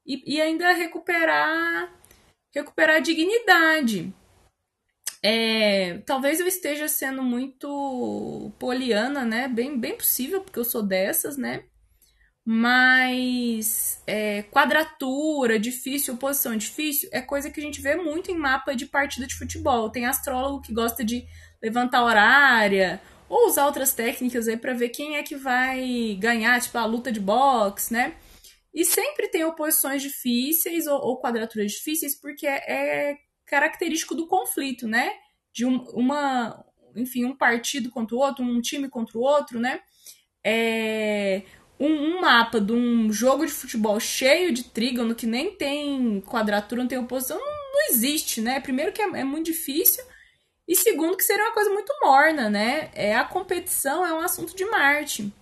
E, 0.06 0.36
e 0.36 0.40
ainda 0.40 0.72
recuperar 0.72 1.92
recuperar 2.54 2.98
a 2.98 3.00
dignidade. 3.00 4.14
É, 5.20 5.98
talvez 6.06 6.38
eu 6.38 6.46
esteja 6.46 6.86
sendo 6.86 7.24
muito 7.24 8.52
poliana, 8.56 9.24
né? 9.24 9.48
Bem, 9.48 9.76
bem 9.76 9.96
possível, 9.96 10.42
porque 10.42 10.60
eu 10.60 10.64
sou 10.64 10.84
dessas, 10.84 11.36
né? 11.36 11.64
Mas 12.44 14.00
é, 14.06 14.44
quadratura, 14.44 15.58
difícil, 15.58 16.14
oposição 16.14 16.56
difícil, 16.56 17.08
é 17.12 17.20
coisa 17.20 17.50
que 17.50 17.58
a 17.58 17.62
gente 17.64 17.80
vê 17.80 17.96
muito 17.96 18.30
em 18.30 18.38
mapa 18.38 18.76
de 18.76 18.86
partida 18.86 19.26
de 19.26 19.34
futebol. 19.34 19.90
Tem 19.90 20.06
astrólogo 20.06 20.62
que 20.62 20.72
gosta 20.72 21.04
de 21.04 21.26
levantar 21.60 22.04
horária 22.04 23.02
ou 23.28 23.48
usar 23.48 23.66
outras 23.66 23.92
técnicas 23.92 24.48
aí 24.48 24.56
para 24.56 24.72
ver 24.72 24.88
quem 24.88 25.16
é 25.16 25.22
que 25.22 25.36
vai 25.36 26.16
ganhar, 26.20 26.60
tipo 26.60 26.78
a 26.78 26.86
luta 26.86 27.12
de 27.12 27.20
boxe, 27.20 27.92
né? 27.92 28.14
E 28.72 28.84
sempre 28.84 29.28
tem 29.28 29.44
oposições 29.44 30.02
difíceis 30.02 30.86
ou, 30.86 31.00
ou 31.00 31.20
quadraturas 31.20 31.72
difíceis, 31.72 32.14
porque 32.14 32.46
é, 32.46 32.62
é, 32.66 33.18
característico 33.46 34.14
do 34.14 34.26
conflito, 34.26 34.86
né? 34.86 35.12
De 35.52 35.66
um, 35.66 35.78
uma, 35.90 36.64
enfim, 36.94 37.24
um 37.24 37.36
partido 37.36 37.90
contra 37.90 38.14
o 38.16 38.20
outro, 38.20 38.44
um 38.44 38.60
time 38.60 38.88
contra 38.88 39.18
o 39.18 39.22
outro, 39.22 39.58
né? 39.58 39.80
É, 40.44 41.42
um, 41.78 41.86
um, 41.86 42.20
mapa 42.20 42.60
de 42.60 42.72
um 42.72 43.12
jogo 43.12 43.44
de 43.44 43.52
futebol 43.52 43.98
cheio 44.00 44.52
de 44.52 44.64
trígono 44.64 45.14
que 45.14 45.26
nem 45.26 45.54
tem 45.54 46.20
quadratura, 46.22 46.82
não 46.82 46.88
tem 46.88 46.98
oposição, 46.98 47.38
não, 47.38 47.46
não 47.46 47.88
existe, 47.90 48.40
né? 48.40 48.60
Primeiro 48.60 48.92
que 48.92 49.02
é, 49.02 49.04
é, 49.04 49.24
muito 49.24 49.46
difícil 49.46 50.04
e 50.68 50.76
segundo 50.76 51.16
que 51.16 51.24
seria 51.24 51.46
uma 51.46 51.54
coisa 51.54 51.70
muito 51.70 51.92
morna, 52.02 52.48
né? 52.50 52.90
É 52.94 53.16
a 53.16 53.24
competição 53.24 54.06
é 54.06 54.12
um 54.12 54.20
assunto 54.20 54.54
de 54.54 54.64
Marte 54.66 55.32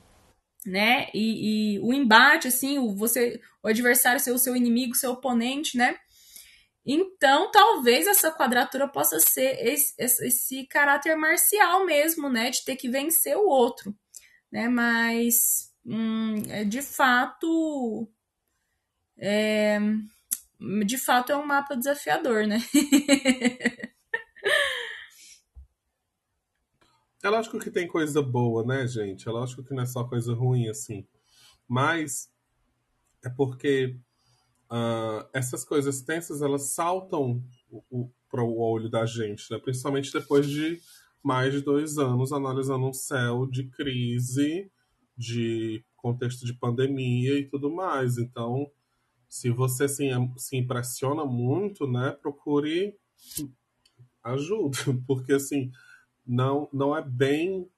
né? 0.67 1.09
E, 1.15 1.77
e, 1.77 1.81
o 1.81 1.95
embate, 1.95 2.49
assim, 2.49 2.79
o, 2.79 2.93
você, 2.95 3.41
o 3.63 3.69
adversário 3.69 4.21
ser 4.21 4.33
o 4.33 4.39
seu 4.39 4.57
inimigo, 4.57 4.97
seu 4.97 5.13
oponente, 5.13 5.79
né? 5.79 5.97
Então, 6.85 7.51
talvez 7.51 8.07
essa 8.07 8.31
quadratura 8.33 8.89
possa 8.89 9.21
ser 9.21 9.59
esse, 9.67 9.95
esse, 9.99 10.67
caráter 10.67 11.17
marcial 11.17 11.87
mesmo, 11.87 12.29
né? 12.29 12.51
De 12.51 12.65
ter 12.65 12.77
que 12.77 12.89
vencer 12.89 13.37
o 13.37 13.47
outro, 13.47 13.95
né? 14.51 14.69
Mas, 14.69 15.73
hum, 15.85 16.43
é, 16.51 16.65
de 16.65 16.83
fato, 16.83 18.09
é, 19.19 19.79
de 20.85 20.99
fato 20.99 21.33
é 21.33 21.37
um 21.37 21.47
mapa 21.47 21.77
desafiador, 21.77 22.47
né? 22.47 22.59
É 27.27 27.29
lógico 27.29 27.59
que 27.59 27.73
tem 27.73 27.89
coisa 27.89 28.23
boa, 28.23 28.65
né, 28.65 28.87
gente? 28.87 29.29
É 29.29 29.33
lógico 29.33 29.65
que 29.65 29.75
não 29.75 29.83
é 29.83 29.87
só 29.87 30.05
coisa 30.05 30.33
ruim, 30.33 30.69
assim. 30.69 31.05
Mas 31.67 32.31
é 33.25 33.29
porque 33.29 33.97
uh, 34.71 35.29
essas 35.33 35.65
coisas 35.65 36.01
tensas, 36.03 36.41
elas 36.41 36.73
saltam 36.73 37.43
para 38.31 38.45
o 38.45 38.61
olho 38.61 38.89
da 38.89 39.05
gente, 39.05 39.51
né? 39.51 39.59
Principalmente 39.59 40.13
depois 40.13 40.49
de 40.49 40.81
mais 41.21 41.53
de 41.53 41.63
dois 41.63 41.99
anos 41.99 42.33
analisando 42.33 42.87
um 42.87 42.93
céu 42.93 43.45
de 43.45 43.65
crise, 43.71 44.71
de 45.19 45.85
contexto 45.97 46.47
de 46.47 46.55
pandemia 46.55 47.37
e 47.37 47.45
tudo 47.45 47.69
mais. 47.75 48.19
Então, 48.19 48.71
se 49.29 49.51
você 49.51 49.89
se, 49.89 50.09
se 50.37 50.57
impressiona 50.57 51.25
muito, 51.25 51.89
né, 51.89 52.17
procure 52.23 52.97
ajuda, 54.23 54.79
porque 55.09 55.33
assim 55.33 55.73
não, 56.27 56.69
não 56.73 56.97
é 56.97 57.03
bem. 57.03 57.69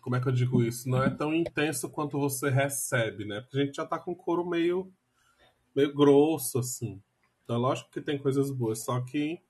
Como 0.00 0.16
é 0.16 0.20
que 0.20 0.28
eu 0.28 0.32
digo 0.32 0.62
isso? 0.62 0.88
Não 0.88 1.02
é 1.02 1.10
tão 1.10 1.34
intenso 1.34 1.90
quanto 1.90 2.18
você 2.18 2.48
recebe, 2.48 3.24
né? 3.24 3.40
Porque 3.40 3.58
a 3.58 3.64
gente 3.64 3.76
já 3.76 3.84
tá 3.84 3.98
com 3.98 4.14
couro 4.14 4.48
meio, 4.48 4.92
meio 5.74 5.92
grosso, 5.92 6.58
assim. 6.58 7.02
Então, 7.44 7.56
é 7.56 7.58
lógico 7.58 7.90
que 7.90 8.00
tem 8.00 8.18
coisas 8.18 8.50
boas, 8.50 8.84
só 8.84 9.00
que 9.00 9.40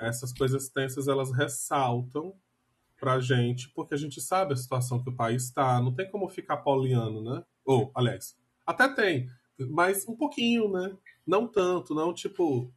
essas 0.00 0.32
coisas 0.32 0.68
tensas 0.68 1.08
elas 1.08 1.32
ressaltam 1.32 2.34
pra 2.98 3.20
gente, 3.20 3.68
porque 3.70 3.94
a 3.94 3.98
gente 3.98 4.20
sabe 4.20 4.52
a 4.52 4.56
situação 4.56 5.02
que 5.02 5.10
o 5.10 5.16
país 5.16 5.44
está. 5.44 5.80
Não 5.80 5.94
tem 5.94 6.10
como 6.10 6.28
ficar 6.28 6.58
poliano, 6.58 7.22
né? 7.22 7.44
Ou, 7.64 7.90
aliás, 7.94 8.36
até 8.66 8.88
tem, 8.88 9.28
mas 9.70 10.06
um 10.08 10.16
pouquinho, 10.16 10.70
né? 10.70 10.96
Não 11.26 11.46
tanto, 11.46 11.94
não 11.94 12.12
tipo. 12.12 12.72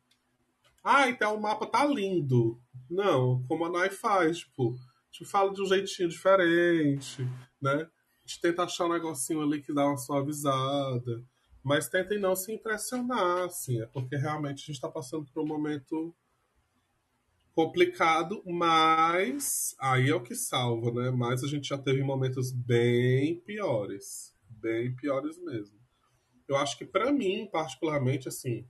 Ah, 0.84 1.10
então 1.10 1.36
o 1.36 1.42
mapa 1.42 1.66
tá 1.66 1.86
lindo. 1.86 2.60
Não, 2.90 3.44
como 3.48 3.66
a 3.66 3.70
Nai 3.70 3.90
faz, 3.90 4.40
tipo, 4.40 4.74
a 4.74 5.12
gente 5.12 5.30
fala 5.30 5.54
de 5.54 5.62
um 5.62 5.66
jeitinho 5.66 6.10
diferente, 6.10 7.22
né? 7.62 7.74
A 7.74 8.28
gente 8.28 8.42
tenta 8.42 8.64
achar 8.64 8.86
um 8.86 8.94
negocinho 8.94 9.42
ali 9.42 9.62
que 9.62 9.74
dá 9.74 9.86
uma 9.86 9.98
suavizada. 9.98 11.24
Mas 11.64 11.90
tentem 11.90 12.20
não 12.20 12.36
se 12.36 12.54
impressionar, 12.54 13.44
assim, 13.44 13.82
é 13.82 13.86
porque 13.88 14.16
realmente 14.16 14.64
a 14.64 14.66
gente 14.66 14.72
está 14.72 14.90
passando 14.90 15.26
por 15.26 15.44
um 15.44 15.48
momento 15.48 16.16
complicado, 17.54 18.42
mas 18.46 19.76
aí 19.80 20.10
é 20.10 20.16
o 20.16 20.24
que 20.24 20.34
salva, 20.34 20.92
né? 20.92 21.12
Mas 21.12 21.44
a 21.44 21.48
gente 21.48 21.68
já 21.68 21.78
teve 21.78 22.02
momentos 22.02 22.52
bem 22.52 23.42
piores, 23.42 24.34
bem 24.50 24.96
piores 24.96 25.38
mesmo. 25.44 25.78
Eu 26.48 26.56
acho 26.56 26.78
que 26.78 26.86
para 26.86 27.12
mim, 27.12 27.50
particularmente, 27.52 28.30
assim, 28.30 28.66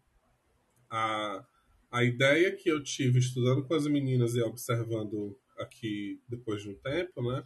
a, 0.90 1.46
a 1.92 2.04
ideia 2.04 2.56
que 2.56 2.70
eu 2.70 2.84
tive 2.84 3.20
estudando 3.20 3.64
com 3.66 3.74
as 3.74 3.88
meninas 3.88 4.36
e 4.36 4.42
observando 4.42 5.38
aqui 5.58 6.22
depois 6.28 6.62
de 6.62 6.70
um 6.70 6.76
tempo, 6.76 7.22
né? 7.22 7.44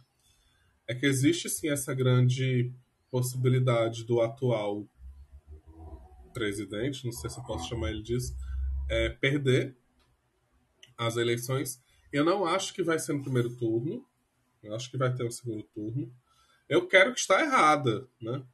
É 0.86 0.94
que 0.94 1.06
existe 1.06 1.48
sim 1.48 1.68
essa 1.70 1.94
grande 1.94 2.72
possibilidade 3.10 4.04
do 4.04 4.20
atual 4.20 4.86
presidente, 6.32 7.04
não 7.04 7.12
sei 7.12 7.30
se 7.30 7.38
eu 7.38 7.44
posso 7.44 7.68
chamar 7.68 7.90
ele 7.90 8.02
disso, 8.02 8.36
é, 8.90 9.08
perder 9.08 9.76
as 10.98 11.16
eleições. 11.16 11.82
Eu 12.12 12.24
não 12.24 12.44
acho 12.44 12.74
que 12.74 12.82
vai 12.82 12.98
ser 12.98 13.12
no 13.14 13.22
primeiro 13.22 13.54
turno. 13.56 14.04
Eu 14.62 14.74
acho 14.74 14.90
que 14.90 14.96
vai 14.96 15.14
ter 15.14 15.24
um 15.24 15.30
segundo 15.30 15.62
turno. 15.74 16.12
Eu 16.68 16.86
quero 16.86 17.12
que 17.12 17.20
está 17.20 17.40
errada, 17.40 18.06
né? 18.20 18.44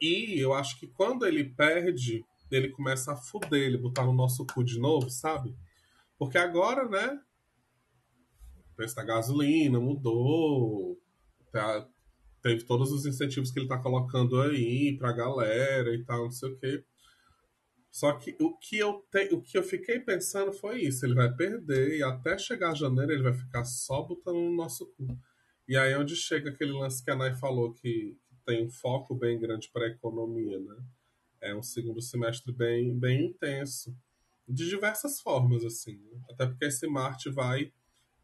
E 0.00 0.38
eu 0.38 0.52
acho 0.52 0.78
que 0.78 0.86
quando 0.86 1.26
ele 1.26 1.44
perde, 1.44 2.24
ele 2.50 2.70
começa 2.70 3.12
a 3.12 3.16
fuder, 3.16 3.62
ele 3.62 3.78
botar 3.78 4.04
no 4.04 4.12
nosso 4.12 4.46
cu 4.46 4.64
de 4.64 4.78
novo, 4.78 5.10
sabe? 5.10 5.56
Porque 6.18 6.38
agora, 6.38 6.88
né? 6.88 7.20
O 8.56 8.76
preço 8.76 8.96
da 8.96 9.04
gasolina 9.04 9.80
mudou. 9.80 11.00
Tá, 11.50 11.88
teve 12.42 12.64
todos 12.64 12.92
os 12.92 13.06
incentivos 13.06 13.50
que 13.50 13.58
ele 13.58 13.68
tá 13.68 13.78
colocando 13.78 14.40
aí 14.40 14.96
pra 14.98 15.12
galera 15.12 15.94
e 15.94 16.04
tal, 16.04 16.24
não 16.24 16.30
sei 16.30 16.50
o 16.50 16.58
quê. 16.58 16.84
Só 17.90 18.12
que 18.12 18.36
o 18.40 18.56
que 18.58 18.76
eu 18.78 19.06
te, 19.10 19.32
o 19.32 19.40
que 19.40 19.56
eu 19.56 19.62
fiquei 19.62 20.00
pensando 20.00 20.52
foi 20.52 20.82
isso, 20.82 21.06
ele 21.06 21.14
vai 21.14 21.32
perder 21.32 21.96
e 21.96 22.02
até 22.02 22.36
chegar 22.36 22.74
janeiro 22.74 23.12
ele 23.12 23.22
vai 23.22 23.34
ficar 23.34 23.64
só 23.64 24.02
botando 24.02 24.36
no 24.36 24.54
nosso 24.56 24.86
cu. 24.96 25.16
E 25.68 25.76
aí 25.76 25.92
é 25.92 25.98
onde 25.98 26.16
chega 26.16 26.50
aquele 26.50 26.72
lance 26.72 27.02
que 27.04 27.10
a 27.10 27.16
Nai 27.16 27.34
falou 27.36 27.72
que, 27.72 28.18
tem 28.44 28.64
um 28.64 28.70
foco 28.70 29.14
bem 29.14 29.38
grande 29.38 29.70
para 29.72 29.86
a 29.86 29.90
economia, 29.90 30.58
né? 30.60 30.76
É 31.44 31.54
um 31.54 31.62
segundo 31.62 32.00
semestre 32.00 32.52
bem 32.52 32.98
bem 32.98 33.26
intenso 33.26 33.96
de 34.48 34.68
diversas 34.68 35.20
formas 35.20 35.64
assim, 35.64 35.96
né? 35.96 36.20
até 36.30 36.46
porque 36.46 36.66
esse 36.66 36.86
Marte 36.86 37.30
vai 37.30 37.72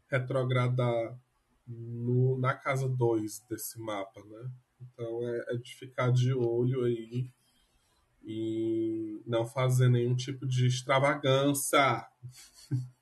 retrogradar 0.07 1.17
no, 1.67 2.37
na 2.37 2.53
casa 2.53 2.87
2 2.87 3.39
desse 3.49 3.79
mapa, 3.79 4.21
né? 4.25 4.51
Então 4.81 5.27
é, 5.27 5.45
é 5.49 5.57
de 5.57 5.75
ficar 5.75 6.11
de 6.11 6.33
olho 6.33 6.83
aí 6.83 7.29
e 8.23 9.21
não 9.25 9.45
fazer 9.45 9.89
nenhum 9.89 10.15
tipo 10.15 10.45
de 10.45 10.67
extravagância. 10.67 12.07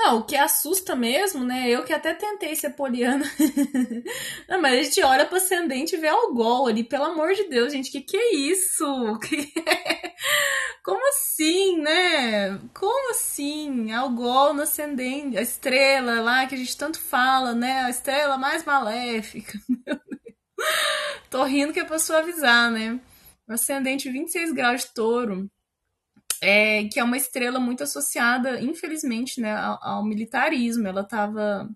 Não, 0.00 0.18
o 0.18 0.24
que 0.24 0.36
assusta 0.36 0.94
mesmo, 0.94 1.42
né? 1.42 1.68
Eu 1.68 1.84
que 1.84 1.92
até 1.92 2.14
tentei 2.14 2.54
ser 2.54 2.70
poliana. 2.70 3.24
não, 4.48 4.62
mas 4.62 4.78
a 4.78 4.82
gente 4.84 5.02
olha 5.02 5.26
pro 5.26 5.38
ascendente 5.38 5.96
e 5.96 5.98
vê 5.98 6.06
Algol 6.06 6.68
ali, 6.68 6.84
pelo 6.84 7.02
amor 7.02 7.34
de 7.34 7.48
Deus, 7.48 7.72
gente, 7.72 7.90
que 7.90 8.00
que 8.02 8.16
é 8.16 8.34
isso? 8.36 8.86
Como 10.84 11.08
assim, 11.08 11.78
né? 11.80 12.60
Como 12.72 13.10
assim? 13.10 13.90
Algol 13.92 14.54
no 14.54 14.62
ascendente, 14.62 15.36
a 15.36 15.42
estrela 15.42 16.20
lá 16.20 16.46
que 16.46 16.54
a 16.54 16.58
gente 16.58 16.76
tanto 16.76 17.00
fala, 17.00 17.52
né? 17.52 17.80
A 17.80 17.90
estrela 17.90 18.38
mais 18.38 18.64
maléfica. 18.64 19.58
Tô 21.28 21.42
rindo 21.42 21.72
que 21.72 21.80
é 21.80 21.84
pra 21.84 21.98
suavizar, 21.98 22.70
né? 22.70 23.00
ascendente 23.48 24.10
26 24.10 24.52
graus 24.52 24.82
de 24.82 24.94
touro, 24.94 25.50
é, 26.40 26.84
que 26.84 27.00
é 27.00 27.04
uma 27.04 27.16
estrela 27.16 27.58
muito 27.58 27.82
associada, 27.82 28.60
infelizmente, 28.60 29.40
né, 29.40 29.54
ao, 29.54 29.78
ao 29.82 30.04
militarismo. 30.04 30.86
Ela 30.86 31.02
estava 31.02 31.68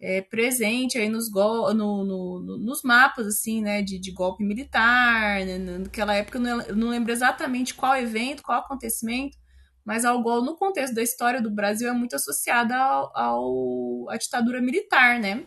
é, 0.00 0.22
presente 0.22 0.98
aí 0.98 1.08
nos, 1.08 1.30
no, 1.32 1.74
no, 1.74 2.04
no, 2.04 2.58
nos 2.58 2.82
mapas 2.82 3.26
assim, 3.26 3.62
né, 3.62 3.82
de, 3.82 3.98
de 3.98 4.12
golpe 4.12 4.44
militar. 4.44 5.44
Né, 5.44 5.58
naquela 5.58 6.14
época, 6.14 6.38
eu 6.38 6.42
não, 6.42 6.58
não 6.76 6.88
lembro 6.88 7.12
exatamente 7.12 7.74
qual 7.74 7.96
evento, 7.96 8.42
qual 8.42 8.58
acontecimento, 8.58 9.36
mas 9.84 10.04
Algol, 10.04 10.42
no 10.42 10.56
contexto 10.56 10.94
da 10.94 11.02
história 11.02 11.42
do 11.42 11.50
Brasil, 11.50 11.88
é 11.88 11.92
muito 11.92 12.16
associada 12.16 12.74
ao, 12.74 13.16
ao, 13.16 14.10
à 14.10 14.16
ditadura 14.16 14.60
militar, 14.60 15.20
né? 15.20 15.44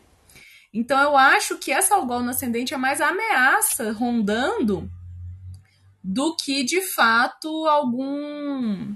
Então 0.72 1.02
eu 1.02 1.18
acho 1.18 1.58
que 1.58 1.72
essa 1.72 1.96
Algol 1.96 2.22
no 2.22 2.30
ascendente 2.30 2.74
é 2.74 2.78
mais 2.78 3.02
ameaça 3.02 3.92
rondando 3.94 4.88
do 6.10 6.38
que 6.38 6.64
de 6.64 6.82
fato 6.82 7.50
algum 7.68 8.96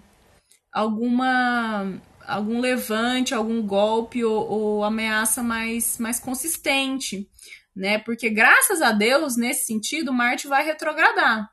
alguma 0.71 2.01
algum 2.25 2.61
levante, 2.61 3.33
algum 3.33 3.61
golpe 3.61 4.23
ou, 4.23 4.49
ou, 4.49 4.83
ameaça 4.85 5.43
mais, 5.43 5.97
mais 5.97 6.21
consistente, 6.21 7.29
né? 7.75 7.99
Porque 7.99 8.29
graças 8.29 8.81
a 8.81 8.93
Deus, 8.93 9.35
nesse 9.35 9.65
sentido, 9.65 10.13
Marte 10.13 10.47
vai 10.47 10.63
retrogradar, 10.63 11.51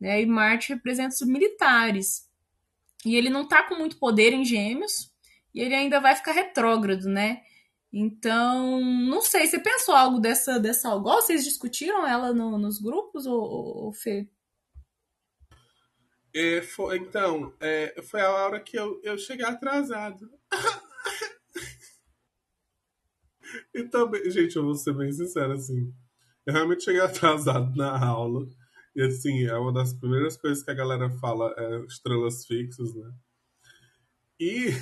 né? 0.00 0.20
E 0.20 0.26
Marte 0.26 0.70
representa 0.72 1.14
os 1.14 1.28
militares. 1.28 2.28
E 3.04 3.14
ele 3.14 3.30
não 3.30 3.46
tá 3.46 3.62
com 3.62 3.76
muito 3.76 3.98
poder 3.98 4.32
em 4.32 4.44
Gêmeos, 4.44 5.12
e 5.54 5.60
ele 5.60 5.74
ainda 5.76 6.00
vai 6.00 6.16
ficar 6.16 6.32
retrógrado, 6.32 7.04
né? 7.04 7.42
Então, 7.92 8.80
não 8.80 9.22
sei, 9.22 9.46
você 9.46 9.60
pensou 9.60 9.94
algo 9.94 10.18
dessa 10.18 10.58
dessa 10.58 10.88
Algol? 10.88 11.22
Vocês 11.22 11.44
discutiram 11.44 12.04
ela 12.04 12.32
no, 12.32 12.58
nos 12.58 12.80
grupos, 12.80 13.24
ou, 13.26 13.40
ou 13.40 13.92
Fê? 13.92 14.28
É, 16.38 16.60
foi, 16.60 16.98
então, 16.98 17.50
é, 17.58 18.02
foi 18.02 18.20
a 18.20 18.30
hora 18.30 18.60
que 18.60 18.78
eu, 18.78 19.00
eu 19.02 19.16
cheguei 19.16 19.46
atrasado. 19.46 20.30
e 23.74 23.84
também, 23.84 24.30
gente, 24.30 24.54
eu 24.54 24.62
vou 24.62 24.74
ser 24.74 24.92
bem 24.92 25.10
sincero, 25.10 25.54
assim. 25.54 25.90
Eu 26.44 26.52
realmente 26.52 26.84
cheguei 26.84 27.00
atrasado 27.08 27.74
na 27.74 27.98
aula. 27.98 28.46
E 28.94 29.02
assim, 29.02 29.46
é 29.46 29.56
uma 29.56 29.72
das 29.72 29.94
primeiras 29.94 30.36
coisas 30.36 30.62
que 30.62 30.70
a 30.70 30.74
galera 30.74 31.08
fala 31.20 31.54
é 31.56 31.78
estrelas 31.86 32.44
fixas, 32.44 32.94
né? 32.94 33.10
E 34.38 34.72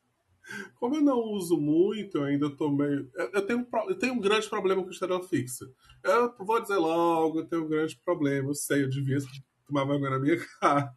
como 0.80 0.96
eu 0.96 1.02
não 1.02 1.20
uso 1.24 1.60
muito, 1.60 2.16
eu 2.16 2.24
ainda 2.24 2.48
tô 2.48 2.70
meio. 2.70 3.10
Eu 3.14 3.46
tenho, 3.46 3.68
eu 3.88 3.98
tenho 3.98 4.14
um 4.14 4.20
grande 4.20 4.48
problema 4.48 4.82
com 4.82 4.88
estrela 4.88 5.22
fixa. 5.22 5.70
Eu 6.02 6.34
vou 6.38 6.62
dizer 6.62 6.78
logo, 6.78 7.40
eu 7.40 7.46
tenho 7.46 7.66
um 7.66 7.68
grande 7.68 8.00
problema. 8.02 8.48
Eu 8.48 8.54
sei, 8.54 8.82
eu 8.82 8.88
devia 8.88 9.18
tomar 9.66 9.84
vergonha 9.84 10.10
na 10.10 10.18
minha 10.18 10.38
cara. 10.60 10.94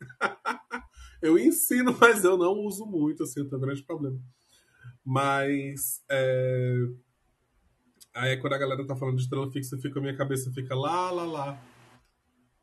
eu 1.22 1.38
ensino, 1.38 1.96
mas 2.00 2.24
eu 2.24 2.36
não 2.36 2.52
uso 2.60 2.86
muito, 2.86 3.22
assim, 3.22 3.40
eu 3.40 3.48
tenho 3.48 3.58
um 3.58 3.64
grande 3.64 3.82
problema. 3.82 4.18
Mas. 5.04 6.02
É... 6.10 6.86
Aí 8.14 8.36
quando 8.38 8.54
a 8.54 8.58
galera 8.58 8.86
tá 8.86 8.96
falando 8.96 9.16
de 9.16 9.22
estrela 9.22 9.50
fixa, 9.50 9.76
fica, 9.78 9.98
a 9.98 10.02
minha 10.02 10.16
cabeça 10.16 10.50
fica 10.52 10.74
lá, 10.74 11.10
lá, 11.10 11.24
lá. 11.24 11.62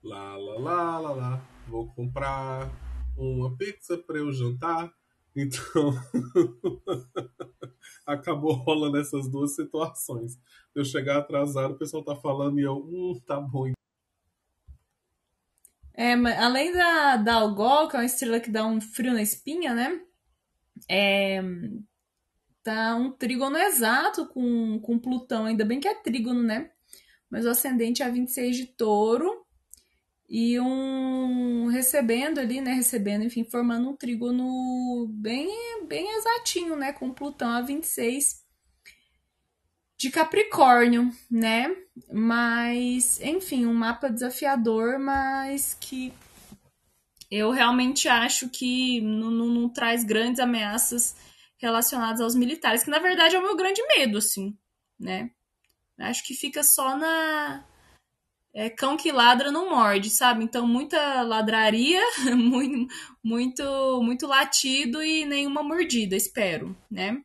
Lá, 0.03 0.35
lá, 0.35 0.59
lá, 0.59 0.99
lá, 0.99 1.11
lá. 1.11 1.47
Vou 1.67 1.93
comprar 1.93 2.69
uma 3.15 3.55
pizza 3.55 3.97
pra 3.97 4.17
eu 4.17 4.31
jantar. 4.31 4.91
Então. 5.35 5.93
acabou 8.05 8.53
rolando 8.53 8.97
essas 8.97 9.29
duas 9.29 9.55
situações. 9.55 10.37
Eu 10.75 10.83
chegar 10.83 11.17
atrasado, 11.17 11.73
o 11.73 11.77
pessoal 11.77 12.03
tá 12.03 12.15
falando 12.15 12.59
e 12.59 12.63
eu, 12.63 12.77
hum, 12.77 13.19
tá 13.25 13.39
bom, 13.39 13.67
é, 15.95 16.13
além 16.13 16.73
da, 16.73 17.17
da 17.17 17.33
Algol, 17.35 17.87
que 17.87 17.95
é 17.95 17.99
uma 17.99 18.05
estrela 18.05 18.39
que 18.39 18.49
dá 18.49 18.65
um 18.65 18.81
frio 18.81 19.13
na 19.13 19.21
espinha, 19.21 19.73
né? 19.73 20.01
É, 20.89 21.41
tá 22.63 22.95
um 22.95 23.11
trígono 23.11 23.57
exato 23.57 24.27
com, 24.27 24.79
com 24.79 24.99
Plutão. 24.99 25.45
Ainda 25.45 25.65
bem 25.65 25.79
que 25.79 25.87
é 25.87 25.93
trígono, 25.93 26.41
né? 26.41 26.71
Mas 27.29 27.45
o 27.45 27.49
ascendente 27.49 28.01
é 28.01 28.09
26 28.09 28.55
de 28.55 28.67
touro. 28.67 29.43
E 30.27 30.59
um 30.59 31.67
recebendo 31.67 32.39
ali, 32.39 32.59
né? 32.59 32.73
Recebendo, 32.73 33.23
enfim, 33.23 33.43
formando 33.43 33.89
um 33.89 33.95
trígono 33.95 35.07
bem, 35.09 35.85
bem 35.87 36.09
exatinho, 36.17 36.75
né? 36.75 36.93
Com 36.93 37.13
Plutão 37.13 37.49
a 37.49 37.61
26 37.61 38.42
de 40.03 40.11
Capricórnio, 40.11 41.09
né? 41.31 41.73
Mas, 42.11 43.21
enfim, 43.21 43.65
um 43.65 43.73
mapa 43.73 44.09
desafiador, 44.09 44.99
mas 44.99 45.77
que 45.79 46.11
eu 47.31 47.51
realmente 47.51 48.09
acho 48.09 48.49
que 48.49 48.99
não, 48.99 49.31
não, 49.31 49.47
não 49.47 49.69
traz 49.69 50.03
grandes 50.03 50.41
ameaças 50.41 51.15
relacionados 51.57 52.19
aos 52.19 52.35
militares, 52.35 52.83
que 52.83 52.89
na 52.89 52.99
verdade 52.99 53.37
é 53.37 53.39
o 53.39 53.43
meu 53.43 53.55
grande 53.55 53.81
medo, 53.95 54.17
assim, 54.17 54.57
né? 54.99 55.31
Acho 55.97 56.21
que 56.25 56.33
fica 56.33 56.63
só 56.63 56.97
na. 56.97 57.65
É, 58.53 58.69
cão 58.69 58.97
que 58.97 59.09
ladra 59.09 59.53
não 59.53 59.69
morde, 59.69 60.09
sabe? 60.09 60.43
Então, 60.43 60.67
muita 60.67 61.21
ladraria, 61.21 62.01
muito, 62.35 62.93
muito, 63.23 64.01
muito 64.03 64.27
latido 64.27 65.01
e 65.01 65.23
nenhuma 65.25 65.63
mordida, 65.63 66.13
espero, 66.17 66.75
né? 66.91 67.23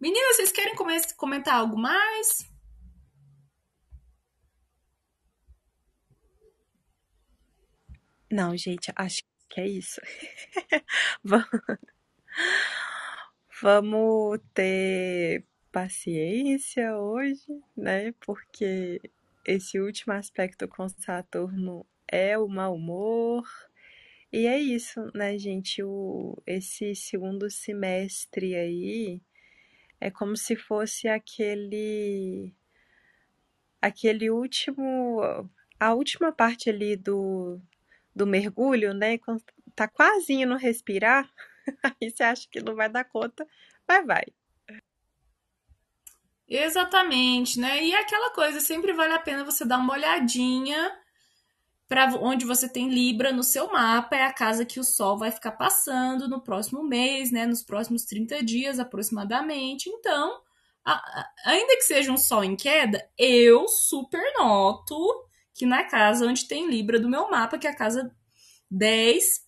Meninas, 0.00 0.36
vocês 0.36 0.50
querem 0.50 0.74
comentar 1.18 1.56
algo 1.56 1.76
mais? 1.78 2.50
Não, 8.32 8.56
gente, 8.56 8.90
acho 8.96 9.22
que 9.46 9.60
é 9.60 9.68
isso. 9.68 10.00
Vamos 13.60 14.40
ter 14.54 15.44
paciência 15.70 16.96
hoje, 16.96 17.62
né? 17.76 18.12
Porque 18.20 19.02
esse 19.44 19.78
último 19.78 20.14
aspecto 20.14 20.66
com 20.66 20.88
Saturno 20.88 21.84
é 22.08 22.38
o 22.38 22.48
mau 22.48 22.74
humor. 22.74 23.46
E 24.32 24.46
é 24.46 24.58
isso, 24.58 25.10
né, 25.14 25.36
gente? 25.36 25.82
O, 25.82 26.40
esse 26.46 26.94
segundo 26.94 27.50
semestre 27.50 28.54
aí 28.54 29.20
é 30.00 30.10
como 30.10 30.36
se 30.36 30.56
fosse 30.56 31.08
aquele 31.08 32.54
aquele 33.80 34.30
último 34.30 35.20
a 35.78 35.94
última 35.94 36.30
parte 36.32 36.68
ali 36.68 36.96
do, 36.96 37.60
do 38.14 38.26
mergulho, 38.26 38.92
né? 38.92 39.18
Quando 39.18 39.42
tá 39.74 39.88
quase 39.88 40.34
indo 40.34 40.56
respirar, 40.56 41.30
aí 41.82 42.10
você 42.10 42.22
acha 42.22 42.48
que 42.50 42.60
não 42.60 42.74
vai 42.74 42.88
dar 42.88 43.04
conta, 43.04 43.46
mas 43.88 44.06
vai. 44.06 44.24
Exatamente, 46.46 47.58
né? 47.60 47.82
E 47.82 47.94
aquela 47.94 48.30
coisa, 48.32 48.60
sempre 48.60 48.92
vale 48.92 49.14
a 49.14 49.18
pena 49.18 49.44
você 49.44 49.64
dar 49.64 49.78
uma 49.78 49.94
olhadinha 49.94 50.98
para 51.90 52.06
onde 52.20 52.46
você 52.46 52.68
tem 52.68 52.88
Libra 52.88 53.32
no 53.32 53.42
seu 53.42 53.66
mapa, 53.72 54.14
é 54.14 54.22
a 54.22 54.32
casa 54.32 54.64
que 54.64 54.78
o 54.78 54.84
Sol 54.84 55.18
vai 55.18 55.32
ficar 55.32 55.50
passando 55.50 56.28
no 56.28 56.40
próximo 56.40 56.84
mês, 56.84 57.32
né? 57.32 57.44
Nos 57.44 57.64
próximos 57.64 58.04
30 58.04 58.44
dias 58.44 58.78
aproximadamente. 58.78 59.90
Então, 59.90 60.40
a, 60.84 60.92
a, 60.92 61.30
ainda 61.46 61.74
que 61.74 61.82
seja 61.82 62.12
um 62.12 62.16
Sol 62.16 62.44
em 62.44 62.54
queda, 62.54 63.04
eu 63.18 63.66
super 63.66 64.22
noto 64.38 64.96
que 65.52 65.66
na 65.66 65.82
casa 65.82 66.28
onde 66.28 66.46
tem 66.46 66.70
Libra 66.70 67.00
do 67.00 67.08
meu 67.08 67.28
mapa, 67.28 67.58
que 67.58 67.66
é 67.66 67.70
a 67.70 67.76
casa 67.76 68.14
10, 68.70 69.44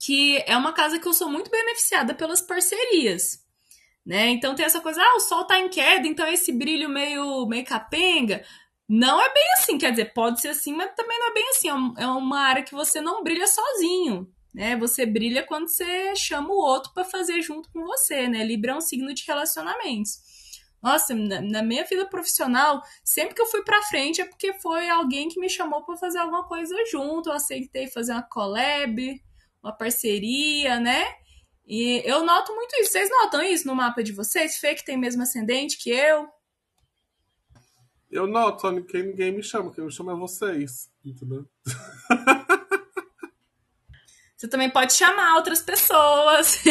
que 0.00 0.42
é 0.46 0.56
uma 0.56 0.72
casa 0.72 0.98
que 0.98 1.06
eu 1.06 1.12
sou 1.12 1.28
muito 1.28 1.50
beneficiada 1.50 2.14
pelas 2.14 2.40
parcerias 2.40 3.42
né? 4.04 4.30
Então 4.30 4.54
tem 4.54 4.66
essa 4.66 4.80
coisa, 4.80 5.00
ah, 5.00 5.16
o 5.16 5.20
sol 5.20 5.44
tá 5.44 5.58
em 5.58 5.68
queda, 5.68 6.06
então 6.06 6.26
esse 6.26 6.52
brilho 6.52 6.88
meio, 6.88 7.46
meio 7.46 7.64
capenga. 7.64 8.44
Não 8.94 9.18
é 9.22 9.32
bem 9.32 9.44
assim, 9.56 9.78
quer 9.78 9.88
dizer, 9.88 10.12
pode 10.12 10.42
ser 10.42 10.48
assim, 10.48 10.74
mas 10.74 10.94
também 10.94 11.18
não 11.18 11.30
é 11.30 11.32
bem 11.32 11.48
assim. 11.48 11.68
É, 11.68 12.02
é 12.02 12.06
uma 12.08 12.40
área 12.40 12.62
que 12.62 12.74
você 12.74 13.00
não 13.00 13.22
brilha 13.22 13.46
sozinho, 13.46 14.30
né? 14.54 14.76
Você 14.76 15.06
brilha 15.06 15.42
quando 15.42 15.66
você 15.66 16.14
chama 16.14 16.50
o 16.50 16.58
outro 16.58 16.92
para 16.92 17.02
fazer 17.02 17.40
junto 17.40 17.72
com 17.72 17.86
você, 17.86 18.28
né? 18.28 18.44
Libra 18.44 18.72
é 18.72 18.74
um 18.76 18.82
signo 18.82 19.14
de 19.14 19.24
relacionamentos. 19.26 20.18
Nossa, 20.82 21.14
na, 21.14 21.40
na 21.40 21.62
minha 21.62 21.84
vida 21.84 22.04
profissional, 22.04 22.82
sempre 23.02 23.34
que 23.34 23.40
eu 23.40 23.46
fui 23.46 23.62
para 23.64 23.82
frente 23.84 24.20
é 24.20 24.26
porque 24.26 24.52
foi 24.60 24.90
alguém 24.90 25.30
que 25.30 25.40
me 25.40 25.48
chamou 25.48 25.82
para 25.86 25.96
fazer 25.96 26.18
alguma 26.18 26.46
coisa 26.46 26.76
junto. 26.90 27.30
Eu 27.30 27.34
aceitei 27.34 27.86
fazer 27.86 28.12
uma 28.12 28.22
collab, 28.22 29.22
uma 29.62 29.72
parceria, 29.72 30.78
né? 30.78 31.02
E 31.66 32.02
eu 32.04 32.26
noto 32.26 32.54
muito 32.54 32.76
isso. 32.78 32.92
Vocês 32.92 33.08
notam 33.08 33.42
isso 33.42 33.66
no 33.66 33.74
mapa 33.74 34.02
de 34.02 34.12
vocês? 34.12 34.58
Fê 34.58 34.74
que 34.74 34.84
tem 34.84 34.98
mesmo 34.98 35.22
ascendente 35.22 35.78
que 35.78 35.88
eu? 35.88 36.28
Eu 38.12 38.26
noto, 38.26 38.60
só 38.60 38.80
que 38.80 39.02
ninguém 39.02 39.32
me 39.32 39.42
chama. 39.42 39.72
Quem 39.72 39.84
me 39.84 39.90
chama 39.90 40.12
é 40.12 40.16
vocês. 40.16 40.90
Entendeu? 41.04 41.46
Você 44.36 44.48
também 44.48 44.70
pode 44.70 44.92
chamar 44.92 45.36
outras 45.36 45.62
pessoas. 45.62 46.62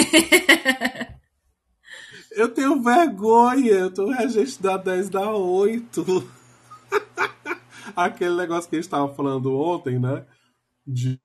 eu 2.32 2.54
tenho 2.54 2.82
vergonha. 2.82 3.72
Eu 3.72 3.94
tô 3.94 4.12
regente 4.12 4.62
da 4.62 4.78
10 4.78 5.10
da 5.10 5.34
8. 5.34 6.06
Aquele 7.96 8.36
negócio 8.36 8.70
que 8.70 8.76
a 8.76 8.80
gente 8.80 8.86
estava 8.86 9.14
falando 9.16 9.58
ontem, 9.58 10.00
né? 10.00 10.26
De 10.86 11.20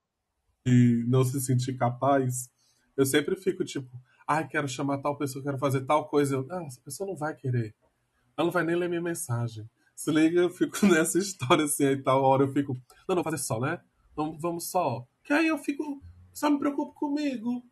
não 1.07 1.25
se 1.25 1.41
sentir 1.41 1.77
capaz 1.77 2.49
eu 2.97 3.05
sempre 3.05 3.37
fico 3.37 3.65
tipo, 3.65 3.89
ai, 4.27 4.49
quero 4.49 4.67
chamar 4.67 4.99
tal 4.99 5.19
pessoa, 5.19 5.45
quero 5.45 5.59
fazer 5.59 5.83
tal 5.83 6.09
coisa. 6.09 6.37
Eu, 6.37 6.45
não, 6.45 6.67
essa 6.67 6.81
pessoa 6.81 7.07
não 7.07 7.17
vai 7.17 7.37
querer. 7.37 7.75
Ela 8.37 8.47
não 8.47 8.53
vai 8.53 8.65
nem 8.65 8.75
ler 8.75 8.89
minha 8.89 9.03
mensagem. 9.03 9.69
Se 9.97 10.11
liga, 10.11 10.43
eu 10.43 10.51
fico 10.51 10.77
nessa 10.87 11.19
história 11.19 11.65
assim, 11.65 11.87
aí 11.87 11.97
tal 11.97 12.23
hora 12.23 12.45
eu 12.45 12.53
fico, 12.53 12.77
não, 13.09 13.17
não, 13.17 13.25
fazer 13.25 13.39
só, 13.39 13.59
né? 13.59 13.81
Vamos, 14.15 14.41
vamos 14.41 14.71
só. 14.71 15.07
Que 15.25 15.33
aí 15.33 15.47
eu 15.49 15.59
fico, 15.59 16.03
só 16.33 16.51
me 16.51 16.59
preocupo 16.59 16.95
comigo. 16.95 17.63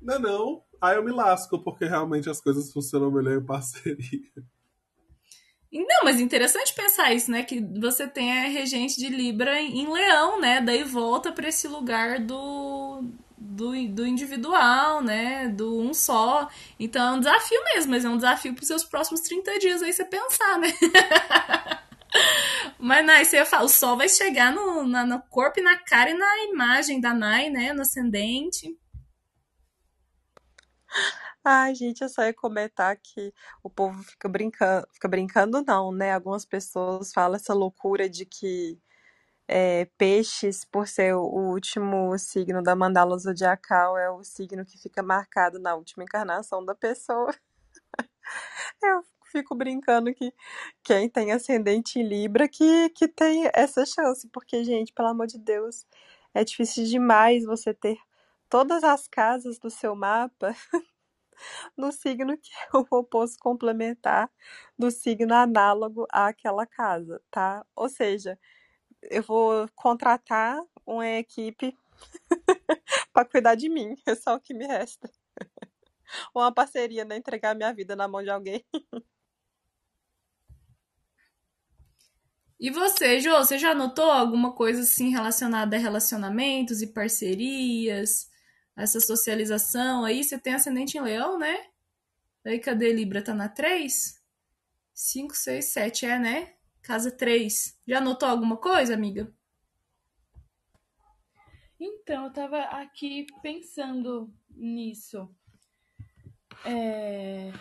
Não, 0.00 0.18
não. 0.18 0.62
Aí 0.80 0.96
eu 0.96 1.04
me 1.04 1.10
lasco, 1.12 1.62
porque 1.62 1.84
realmente 1.84 2.30
as 2.30 2.40
coisas 2.40 2.72
funcionam 2.72 3.10
melhor 3.10 3.40
em 3.40 3.44
parceria. 3.44 4.32
Não, 5.72 6.04
mas 6.04 6.20
interessante 6.20 6.74
pensar 6.74 7.14
isso, 7.14 7.30
né? 7.30 7.42
Que 7.42 7.60
você 7.80 8.06
tem 8.06 8.30
a 8.32 8.48
regente 8.48 8.98
de 8.98 9.08
Libra 9.08 9.60
em 9.60 9.90
Leão, 9.90 10.38
né? 10.38 10.60
Daí 10.60 10.84
volta 10.84 11.32
para 11.32 11.48
esse 11.48 11.66
lugar 11.66 12.20
do, 12.20 12.81
do, 13.52 13.88
do 13.88 14.06
individual, 14.06 15.02
né? 15.02 15.48
Do 15.48 15.78
um 15.78 15.92
só. 15.92 16.48
Então 16.78 17.14
é 17.14 17.16
um 17.16 17.20
desafio 17.20 17.62
mesmo, 17.74 17.90
mas 17.90 18.04
é 18.04 18.08
um 18.08 18.16
desafio 18.16 18.54
para 18.54 18.62
os 18.62 18.68
seus 18.68 18.84
próximos 18.84 19.20
30 19.20 19.58
dias 19.58 19.82
aí 19.82 19.92
você 19.92 20.04
pensar, 20.04 20.58
né? 20.58 20.68
mas 22.78 23.04
Nai, 23.04 23.24
você 23.24 23.36
ia 23.36 23.46
falar, 23.46 23.64
o 23.64 23.68
sol 23.68 23.96
vai 23.96 24.08
chegar 24.08 24.52
no, 24.52 24.86
na, 24.86 25.04
no 25.04 25.20
corpo 25.28 25.60
e 25.60 25.62
na 25.62 25.76
cara 25.78 26.10
e 26.10 26.14
na 26.14 26.44
imagem 26.44 27.00
da 27.00 27.14
Nai, 27.14 27.50
né? 27.50 27.72
No 27.72 27.82
ascendente. 27.82 28.76
Ai, 31.44 31.74
gente, 31.74 32.02
eu 32.02 32.08
só 32.08 32.22
ia 32.22 32.34
comentar 32.34 32.96
que 32.96 33.32
o 33.62 33.68
povo 33.68 34.02
fica 34.04 34.28
brincando, 34.28 34.86
fica 34.92 35.08
brincando 35.08 35.62
não, 35.66 35.92
né? 35.92 36.12
Algumas 36.12 36.44
pessoas 36.44 37.12
falam 37.12 37.36
essa 37.36 37.52
loucura 37.52 38.08
de 38.08 38.24
que 38.24 38.78
é, 39.54 39.84
peixes, 39.98 40.64
por 40.64 40.88
ser 40.88 41.14
o 41.14 41.26
último 41.26 42.16
signo 42.18 42.62
da 42.62 42.74
mandala 42.74 43.18
zodiacal, 43.18 43.98
é 43.98 44.10
o 44.10 44.24
signo 44.24 44.64
que 44.64 44.78
fica 44.78 45.02
marcado 45.02 45.58
na 45.58 45.74
última 45.74 46.04
encarnação 46.04 46.64
da 46.64 46.74
pessoa. 46.74 47.34
Eu 48.82 49.04
fico 49.30 49.54
brincando 49.54 50.14
que 50.14 50.32
quem 50.82 51.06
tem 51.06 51.32
ascendente 51.32 51.98
em 52.00 52.02
Libra 52.02 52.48
que, 52.48 52.88
que 52.90 53.06
tem 53.06 53.50
essa 53.52 53.84
chance, 53.84 54.26
porque, 54.28 54.64
gente, 54.64 54.90
pelo 54.94 55.08
amor 55.08 55.26
de 55.26 55.38
Deus, 55.38 55.86
é 56.32 56.42
difícil 56.42 56.86
demais 56.86 57.44
você 57.44 57.74
ter 57.74 57.98
todas 58.48 58.82
as 58.82 59.06
casas 59.06 59.58
do 59.58 59.68
seu 59.68 59.94
mapa 59.94 60.54
no 61.76 61.92
signo 61.92 62.38
que 62.38 62.50
é 62.54 62.78
o 62.78 62.86
oposto 62.90 63.38
complementar 63.38 64.30
do 64.78 64.90
signo 64.90 65.34
análogo 65.34 66.06
àquela 66.10 66.66
casa, 66.66 67.20
tá? 67.30 67.66
Ou 67.76 67.90
seja, 67.90 68.38
eu 69.10 69.22
vou 69.22 69.68
contratar 69.74 70.60
uma 70.86 71.06
equipe 71.06 71.76
para 73.12 73.24
cuidar 73.24 73.54
de 73.54 73.68
mim. 73.68 73.96
É 74.06 74.14
só 74.14 74.34
o 74.34 74.40
que 74.40 74.54
me 74.54 74.66
resta. 74.66 75.10
uma 76.34 76.52
parceria, 76.52 77.04
né? 77.04 77.16
Entregar 77.16 77.54
minha 77.54 77.72
vida 77.72 77.96
na 77.96 78.08
mão 78.08 78.22
de 78.22 78.30
alguém. 78.30 78.64
E 82.58 82.70
você, 82.70 83.18
Jô, 83.18 83.36
você 83.38 83.58
já 83.58 83.74
notou 83.74 84.08
alguma 84.08 84.54
coisa 84.54 84.82
assim 84.82 85.10
relacionada 85.10 85.74
a 85.74 85.80
relacionamentos 85.80 86.80
e 86.80 86.86
parcerias? 86.86 88.30
Essa 88.76 89.00
socialização 89.00 90.04
aí? 90.04 90.22
Você 90.22 90.38
tem 90.38 90.54
ascendente 90.54 90.96
em 90.96 91.00
leão, 91.00 91.38
né? 91.38 91.66
Daí 92.44 92.60
cadê 92.60 92.92
Libra? 92.92 93.22
Tá 93.22 93.34
na 93.34 93.48
3? 93.48 94.20
5, 94.94 95.34
6, 95.34 95.64
7, 95.72 96.06
é, 96.06 96.18
né? 96.18 96.54
Casa 96.82 97.10
3. 97.10 97.80
Já 97.86 98.00
notou 98.00 98.28
alguma 98.28 98.56
coisa, 98.56 98.94
amiga? 98.94 99.32
Então, 101.78 102.26
eu 102.26 102.32
tava 102.32 102.60
aqui 102.60 103.26
pensando 103.40 104.32
nisso. 104.50 105.32
É... 106.64 107.52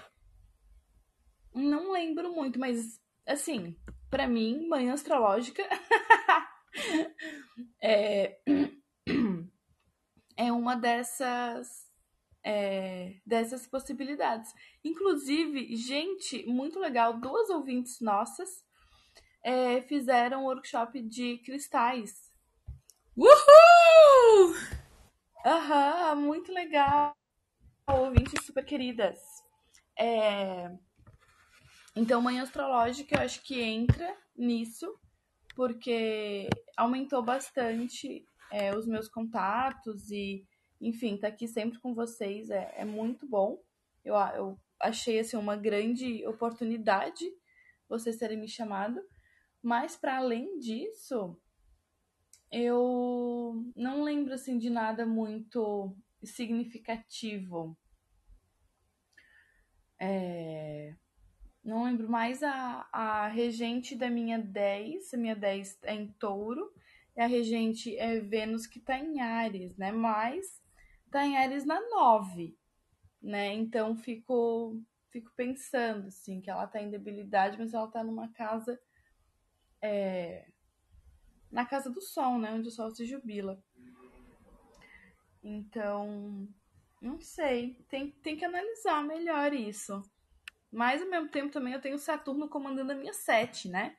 Não 1.54 1.92
lembro 1.92 2.34
muito, 2.34 2.60
mas 2.60 3.00
assim, 3.26 3.76
para 4.10 4.28
mim, 4.28 4.68
manhã 4.68 4.94
astrológica 4.94 5.64
é... 7.82 8.40
é 10.36 10.52
uma 10.52 10.76
dessas 10.76 11.90
é, 12.44 13.18
dessas 13.26 13.68
possibilidades. 13.68 14.52
Inclusive, 14.84 15.76
gente, 15.76 16.46
muito 16.48 16.80
legal, 16.80 17.20
duas 17.20 17.50
ouvintes 17.50 18.02
nossas 18.02 18.64
é, 19.44 19.82
fizeram 19.82 20.44
um 20.44 20.46
workshop 20.46 21.02
de 21.02 21.38
cristais. 21.40 22.32
Uhul! 23.16 24.56
Aham, 25.46 26.16
muito 26.16 26.52
legal. 26.52 27.16
ouvintes 27.88 28.46
super 28.46 28.64
queridas. 28.64 29.20
É... 29.98 30.72
Então, 31.96 32.22
manhã 32.22 32.44
astrológica, 32.44 33.16
eu 33.16 33.22
acho 33.22 33.44
que 33.44 33.60
entra 33.62 34.16
nisso, 34.36 34.98
porque 35.56 36.48
aumentou 36.78 37.22
bastante 37.22 38.26
é, 38.52 38.76
os 38.76 38.88
meus 38.88 39.10
contatos 39.10 40.10
e, 40.10 40.46
enfim, 40.80 41.18
tá 41.18 41.28
aqui 41.28 41.48
sempre 41.48 41.80
com 41.80 41.94
vocês 41.94 42.50
é, 42.50 42.74
é 42.78 42.86
muito 42.86 43.28
bom. 43.28 43.62
Eu, 44.06 44.16
eu 44.16 44.60
achei 44.80 45.20
assim, 45.20 45.36
uma 45.36 45.56
grande 45.56 46.26
oportunidade 46.26 47.26
vocês 47.90 48.16
terem 48.18 48.38
me 48.38 48.48
chamado. 48.48 49.02
Mas, 49.62 49.96
para 49.96 50.18
além 50.18 50.58
disso, 50.60 51.38
eu 52.52 53.64
não 53.76 54.04
lembro 54.04 54.34
assim 54.34 54.58
de 54.58 54.70
nada 54.70 55.06
muito 55.06 55.96
significativo. 56.24 57.78
É... 60.00 60.96
Não 61.64 61.84
lembro 61.84 62.10
mais 62.10 62.42
a, 62.42 62.88
a 62.92 63.28
regente 63.28 63.96
da 63.96 64.10
minha 64.10 64.40
10. 64.40 65.14
A 65.14 65.18
minha 65.18 65.36
10 65.36 65.80
é 65.84 65.94
em 65.94 66.08
touro. 66.14 66.74
E 67.16 67.22
a 67.22 67.28
regente 67.28 67.96
é 67.98 68.20
Vênus 68.20 68.66
que 68.66 68.80
tá 68.80 68.98
em 68.98 69.20
Ares, 69.22 69.78
né? 69.78 69.92
Mas 69.92 70.62
tá 71.12 71.26
em 71.26 71.38
Ares 71.38 71.66
na 71.66 71.80
9, 71.90 72.58
né? 73.22 73.54
Então 73.54 73.96
fico, 73.96 74.82
fico 75.10 75.32
pensando, 75.36 76.08
assim, 76.08 76.42
que 76.42 76.50
ela 76.50 76.66
tá 76.68 76.82
em 76.82 76.90
debilidade, 76.90 77.58
mas 77.60 77.74
ela 77.74 77.88
tá 77.88 78.04
numa 78.04 78.30
casa. 78.30 78.80
É, 79.82 80.46
na 81.52 81.66
casa 81.66 81.90
do 81.90 82.02
Sol, 82.02 82.40
né? 82.40 82.54
Onde 82.54 82.70
o 82.70 82.72
Sol 82.72 82.92
se 82.92 83.06
jubila. 83.06 83.62
Então, 85.44 86.48
não 87.02 87.20
sei. 87.20 87.76
Tem, 87.90 88.12
tem 88.12 88.38
que 88.38 88.46
analisar 88.46 89.04
melhor 89.04 89.54
isso. 89.54 90.02
Mas 90.72 91.02
ao 91.02 91.10
mesmo 91.10 91.28
tempo 91.30 91.52
também 91.52 91.74
eu 91.74 91.82
tenho 91.82 91.98
Saturno 91.98 92.48
comandando 92.48 92.92
a 92.92 92.96
minha 92.96 93.14
sete, 93.14 93.68
né? 93.68 93.98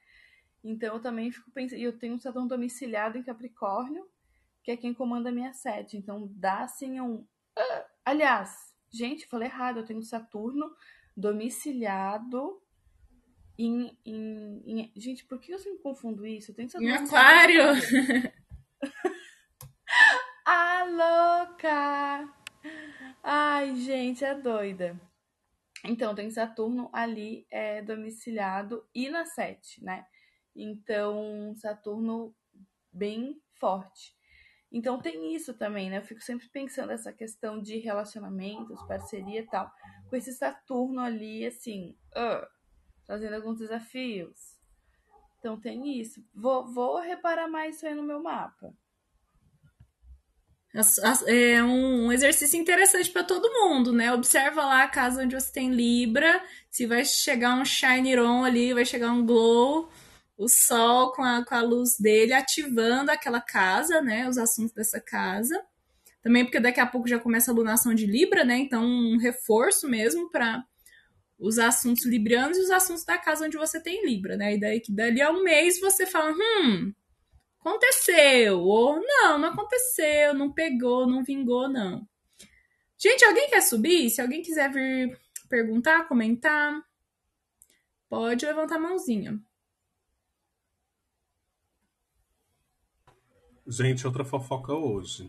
Então 0.65 0.95
eu 0.95 1.01
também 1.01 1.31
fico 1.31 1.51
pensando. 1.51 1.79
E 1.79 1.83
eu 1.83 1.99
tenho 1.99 2.19
Saturno 2.19 2.49
domiciliado 2.49 3.19
em 3.19 3.23
Capricórnio, 3.23 4.09
que 4.63 4.71
é 4.71 4.77
quem 4.77 4.95
comanda 4.95 5.29
a 5.29 5.33
minha 5.33 5.53
sete. 5.53 5.97
Então 5.97 6.29
dá 6.33 6.61
assim 6.61 7.01
um. 7.01 7.27
Ah, 7.57 7.87
aliás, 8.05 8.75
gente, 8.91 9.27
falei 9.27 9.49
errado. 9.49 9.81
Eu 9.81 9.85
tenho 9.85 10.03
Saturno 10.03 10.75
domiciliado 11.17 12.62
em, 13.59 13.97
em, 14.05 14.63
em, 14.67 14.93
Gente, 14.97 15.25
por 15.25 15.41
que 15.41 15.53
eu 15.53 15.59
sempre 15.59 15.83
confundo 15.83 16.27
isso? 16.27 16.51
Eu 16.51 16.55
tenho 16.55 16.71
Saturno. 16.71 16.93
Em 16.93 16.97
Aquário! 16.97 17.63
ah, 20.47 20.85
louca! 20.85 22.35
Ai, 23.23 23.77
gente, 23.77 24.25
é 24.25 24.35
doida. 24.35 25.01
Então, 25.85 26.15
tem 26.15 26.31
Saturno 26.31 26.89
ali 26.93 27.47
é, 27.51 27.83
domiciliado 27.83 28.87
e 28.95 29.09
na 29.09 29.25
7, 29.25 29.83
né? 29.85 30.07
Então, 30.55 31.55
Saturno 31.57 32.35
bem 32.93 33.41
forte. 33.59 34.15
Então, 34.71 35.01
tem 35.01 35.35
isso 35.35 35.55
também, 35.55 35.91
né? 35.91 35.99
Eu 35.99 36.03
fico 36.03 36.23
sempre 36.23 36.49
pensando 36.49 36.93
essa 36.93 37.13
questão 37.13 37.61
de 37.61 37.79
relacionamentos, 37.79 38.83
parceria 38.87 39.41
e 39.41 39.47
tal. 39.47 39.71
Com 40.09 40.17
esse 40.17 40.33
Saturno 40.33 41.01
ali, 41.01 41.47
assim, 41.47 41.97
uh, 42.17 42.47
trazendo 43.07 43.35
alguns 43.35 43.59
desafios. 43.59 44.37
Então, 45.39 45.59
tem 45.59 46.01
isso. 46.01 46.25
Vou, 46.35 46.67
vou 46.73 47.01
reparar 47.01 47.49
mais 47.49 47.77
isso 47.77 47.87
aí 47.87 47.95
no 47.95 48.03
meu 48.03 48.23
mapa. 48.23 48.73
É 51.27 51.63
um 51.63 52.11
exercício 52.11 52.59
interessante 52.59 53.11
para 53.11 53.23
todo 53.23 53.53
mundo, 53.53 53.93
né? 53.93 54.11
Observa 54.13 54.65
lá 54.65 54.85
a 54.85 54.89
casa 54.89 55.23
onde 55.23 55.35
você 55.35 55.53
tem 55.53 55.71
Libra, 55.71 56.43
se 56.71 56.87
vai 56.87 57.05
chegar 57.05 57.61
um 57.61 57.65
Shineron 57.65 58.43
ali, 58.43 58.73
vai 58.73 58.85
chegar 58.87 59.13
um 59.13 59.27
glow, 59.27 59.91
o 60.39 60.49
sol 60.49 61.13
com 61.13 61.23
a, 61.23 61.45
com 61.45 61.55
a 61.55 61.61
luz 61.61 61.99
dele 61.99 62.33
ativando 62.33 63.11
aquela 63.11 63.41
casa, 63.41 64.01
né? 64.01 64.27
Os 64.27 64.39
assuntos 64.39 64.73
dessa 64.73 64.99
casa. 64.99 65.63
Também 66.23 66.45
porque 66.45 66.61
daqui 66.61 66.81
a 66.81 66.87
pouco 66.87 67.07
já 67.07 67.19
começa 67.19 67.51
a 67.51 67.55
lunação 67.55 67.95
de 67.95 68.07
Libra, 68.07 68.43
né? 68.43 68.57
Então, 68.57 68.83
um 68.83 69.19
reforço 69.19 69.89
mesmo 69.89 70.31
para 70.31 70.65
os 71.43 71.59
assuntos 71.59 72.07
librianos 72.07 72.57
e 72.57 72.61
os 72.61 72.71
assuntos 72.71 73.05
da 73.05 73.19
casa 73.19 73.47
onde 73.47 73.57
você 73.57 73.83
tem 73.83 74.07
Libra, 74.07 74.37
né? 74.37 74.55
E 74.55 74.61
daí 74.61 74.81
que 74.81 74.93
dali 74.93 75.21
a 75.21 75.31
um 75.31 75.43
mês 75.43 75.81
você 75.81 76.07
fala, 76.07 76.33
hum, 76.33 76.95
aconteceu, 77.59 78.61
ou 78.61 79.01
não, 79.01 79.39
não 79.39 79.49
aconteceu, 79.49 80.33
não 80.35 80.53
pegou, 80.53 81.07
não 81.07 81.25
vingou, 81.25 81.69
não. 81.69 82.07
Gente, 82.97 83.25
alguém 83.25 83.51
quer 83.51 83.61
subir? 83.61 84.09
Se 84.09 84.21
alguém 84.21 84.41
quiser 84.43 84.71
vir 84.71 85.19
perguntar, 85.49 86.07
comentar, 86.07 86.81
pode 88.09 88.47
levantar 88.47 88.77
a 88.77 88.81
mãozinha. 88.81 89.43
Gente, 93.67 94.07
outra 94.07 94.25
fofoca 94.25 94.73
hoje. 94.73 95.29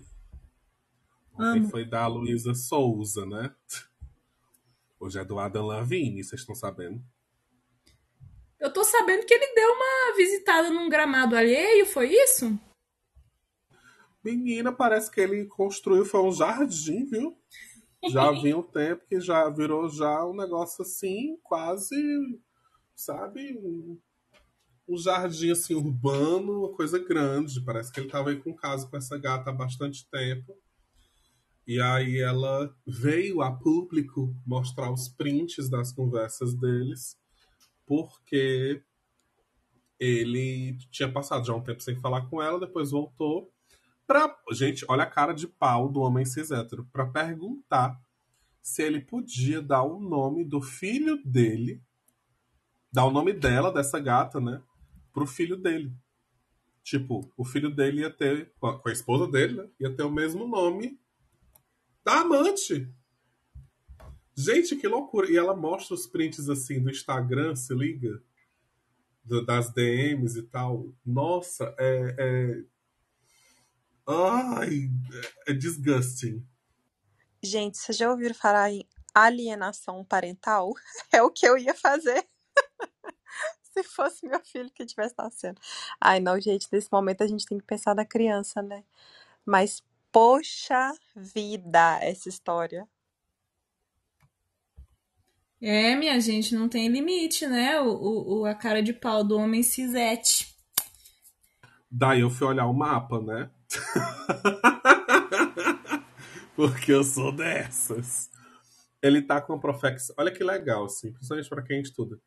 Ontem 1.34 1.68
foi 1.68 1.84
da 1.86 2.06
Luísa 2.06 2.54
Souza, 2.54 3.26
né? 3.26 3.56
Hoje 5.04 5.20
é 5.20 5.26
do 5.26 5.38
Adam 5.38 5.66
Lavigne, 5.66 6.24
vocês 6.24 6.40
estão 6.40 6.56
sabendo? 6.56 7.04
Eu 8.58 8.72
tô 8.72 8.86
sabendo 8.86 9.26
que 9.26 9.34
ele 9.34 9.54
deu 9.54 9.70
uma 9.70 10.16
visitada 10.16 10.70
num 10.70 10.88
gramado 10.88 11.36
alheio, 11.36 11.86
foi 11.86 12.08
isso? 12.10 12.58
Menina, 14.24 14.72
parece 14.72 15.12
que 15.12 15.20
ele 15.20 15.46
construiu, 15.46 16.06
foi 16.06 16.22
um 16.22 16.32
jardim, 16.32 17.06
viu? 17.06 17.38
Já 18.10 18.32
vinha 18.42 18.58
um 18.58 18.64
tempo 18.64 19.06
que 19.06 19.20
já 19.20 19.50
virou 19.50 19.90
já 19.90 20.26
um 20.26 20.34
negócio 20.34 20.84
assim, 20.84 21.38
quase, 21.44 21.98
sabe, 22.96 23.58
um, 23.58 24.00
um 24.88 24.98
jardim 24.98 25.52
assim 25.52 25.76
urbano, 25.76 26.60
uma 26.60 26.74
coisa 26.78 26.98
grande. 26.98 27.62
Parece 27.66 27.92
que 27.92 28.00
ele 28.00 28.10
tava 28.10 28.30
aí 28.30 28.42
com 28.42 28.56
casa 28.56 28.88
com 28.88 28.96
essa 28.96 29.18
gata 29.18 29.50
há 29.50 29.54
bastante 29.54 30.10
tempo. 30.10 30.58
E 31.66 31.80
aí 31.80 32.20
ela 32.20 32.76
veio 32.86 33.42
a 33.42 33.52
público 33.52 34.36
mostrar 34.46 34.92
os 34.92 35.08
prints 35.08 35.70
das 35.70 35.92
conversas 35.92 36.54
deles 36.54 37.18
porque 37.86 38.82
ele 40.00 40.78
tinha 40.92 41.12
passado 41.12 41.46
já 41.46 41.54
um 41.54 41.62
tempo 41.62 41.82
sem 41.82 41.96
falar 41.96 42.28
com 42.30 42.42
ela, 42.42 42.60
depois 42.60 42.92
voltou 42.92 43.52
pra. 44.06 44.36
Gente, 44.52 44.86
olha 44.90 45.04
a 45.04 45.10
cara 45.10 45.34
de 45.34 45.48
pau 45.48 45.90
do 45.90 46.02
homem 46.02 46.26
cis 46.26 46.52
hétero, 46.52 46.86
pra 46.92 47.06
perguntar 47.06 48.00
se 48.62 48.82
ele 48.82 49.02
podia 49.02 49.62
dar 49.62 49.84
o 49.84 50.00
nome 50.00 50.44
do 50.44 50.62
filho 50.62 51.22
dele, 51.24 51.82
dar 52.92 53.06
o 53.06 53.12
nome 53.12 53.34
dela, 53.34 53.72
dessa 53.72 54.00
gata, 54.00 54.40
né, 54.40 54.62
pro 55.14 55.26
filho 55.26 55.58
dele. 55.58 55.94
Tipo, 56.84 57.32
o 57.38 57.46
filho 57.46 57.70
dele 57.70 58.02
ia 58.02 58.10
ter, 58.10 58.52
com 58.60 58.82
a, 58.86 58.92
esposa 58.92 59.28
dele, 59.28 59.54
né, 59.54 59.70
ia 59.80 59.94
ter 59.94 60.04
o 60.04 60.12
mesmo 60.12 60.48
nome 60.48 61.00
da 62.04 62.22
amante. 62.22 62.92
Gente, 64.36 64.76
que 64.76 64.88
loucura! 64.88 65.32
E 65.32 65.38
ela 65.38 65.56
mostra 65.56 65.94
os 65.94 66.08
prints 66.08 66.50
assim 66.50 66.82
do 66.82 66.90
Instagram, 66.90 67.56
se 67.56 67.74
liga? 67.74 68.22
Do, 69.24 69.46
das 69.46 69.72
DMs 69.72 70.38
e 70.38 70.44
tal. 70.44 70.92
Nossa, 71.06 71.74
é. 71.78 72.16
é... 72.18 72.64
Ai, 74.06 74.90
é, 75.48 75.54
disgusting. 75.54 76.46
Gente, 77.42 77.78
vocês 77.78 77.98
já 77.98 78.10
ouviram 78.10 78.36
falar 78.36 78.72
em 78.72 78.88
alienação 79.14 80.04
parental? 80.04 80.74
É 81.14 81.22
o 81.22 81.30
que 81.30 81.48
eu 81.48 81.58
ia 81.58 81.74
fazer. 81.74 82.28
se 83.74 83.84
fosse 83.84 84.28
meu 84.28 84.40
filho 84.40 84.70
que 84.72 84.84
estivesse 84.84 85.16
nascendo. 85.18 85.60
Ai, 86.00 86.20
não, 86.20 86.40
gente, 86.40 86.68
nesse 86.72 86.90
momento 86.92 87.24
a 87.24 87.28
gente 87.28 87.46
tem 87.46 87.58
que 87.58 87.66
pensar 87.66 87.96
na 87.96 88.06
criança, 88.06 88.62
né? 88.62 88.84
Mas, 89.46 89.84
poxa 90.14 90.94
vida, 91.16 91.98
essa 92.00 92.30
história. 92.30 92.88
É, 95.60 95.96
minha 95.96 96.20
gente, 96.20 96.54
não 96.54 96.70
tem 96.70 96.88
limite, 96.88 97.48
né? 97.48 97.82
O, 97.82 98.42
o, 98.42 98.46
a 98.46 98.54
cara 98.54 98.84
de 98.84 98.94
pau 98.94 99.24
do 99.24 99.38
homem 99.38 99.64
cisete. 99.64 100.54
Daí 101.90 102.22
eu 102.22 102.30
fui 102.30 102.48
olhar 102.48 102.68
o 102.68 102.74
mapa, 102.74 103.20
né? 103.20 103.50
Porque 106.56 106.92
eu 106.92 107.04
sou 107.04 107.32
dessas. 107.32 108.30
Ele 109.02 109.22
tá 109.22 109.42
com 109.42 109.54
a 109.54 109.60
profecção. 109.60 110.16
Olha 110.20 110.32
que 110.32 110.44
legal, 110.44 110.86
assim, 110.86 111.12
principalmente 111.12 111.50
pra 111.50 111.64
quem 111.64 111.82
estuda. 111.82 112.20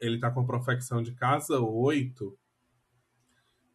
Ele 0.00 0.18
tá 0.18 0.30
com 0.30 0.40
a 0.40 0.46
profecção 0.46 1.02
de 1.02 1.14
casa 1.14 1.60
8 1.60 2.36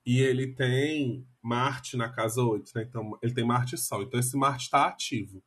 e 0.06 0.20
ele 0.22 0.54
tem 0.54 1.28
Marte 1.42 1.96
na 1.96 2.10
casa 2.10 2.42
8, 2.42 2.72
né? 2.76 2.84
Então, 2.84 3.18
ele 3.22 3.34
tem 3.34 3.46
Marte 3.46 3.76
e 3.76 3.78
Sol. 3.78 4.04
Então, 4.04 4.20
esse 4.20 4.36
Marte 4.36 4.64
está 4.64 4.88
ativo. 4.88 5.44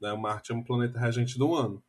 Né? 0.00 0.12
O 0.12 0.20
Marte 0.20 0.52
é 0.52 0.54
um 0.54 0.64
planeta 0.64 0.98
regente 0.98 1.38
do 1.38 1.54
ano. 1.54 1.82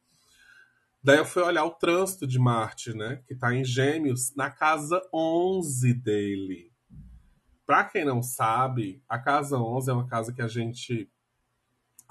Daí 1.03 1.17
eu 1.17 1.25
fui 1.25 1.41
olhar 1.41 1.65
o 1.65 1.71
trânsito 1.71 2.27
de 2.27 2.37
Marte, 2.37 2.93
né? 2.93 3.23
Que 3.25 3.33
está 3.33 3.53
em 3.53 3.63
Gêmeos, 3.63 4.35
na 4.35 4.51
casa 4.51 5.01
11 5.13 5.93
dele. 5.95 6.71
Para 7.65 7.85
quem 7.85 8.05
não 8.05 8.21
sabe, 8.21 9.01
a 9.09 9.17
casa 9.17 9.57
11 9.57 9.89
é 9.89 9.93
uma 9.93 10.07
casa 10.07 10.31
que 10.33 10.41
a 10.41 10.47
gente 10.47 11.09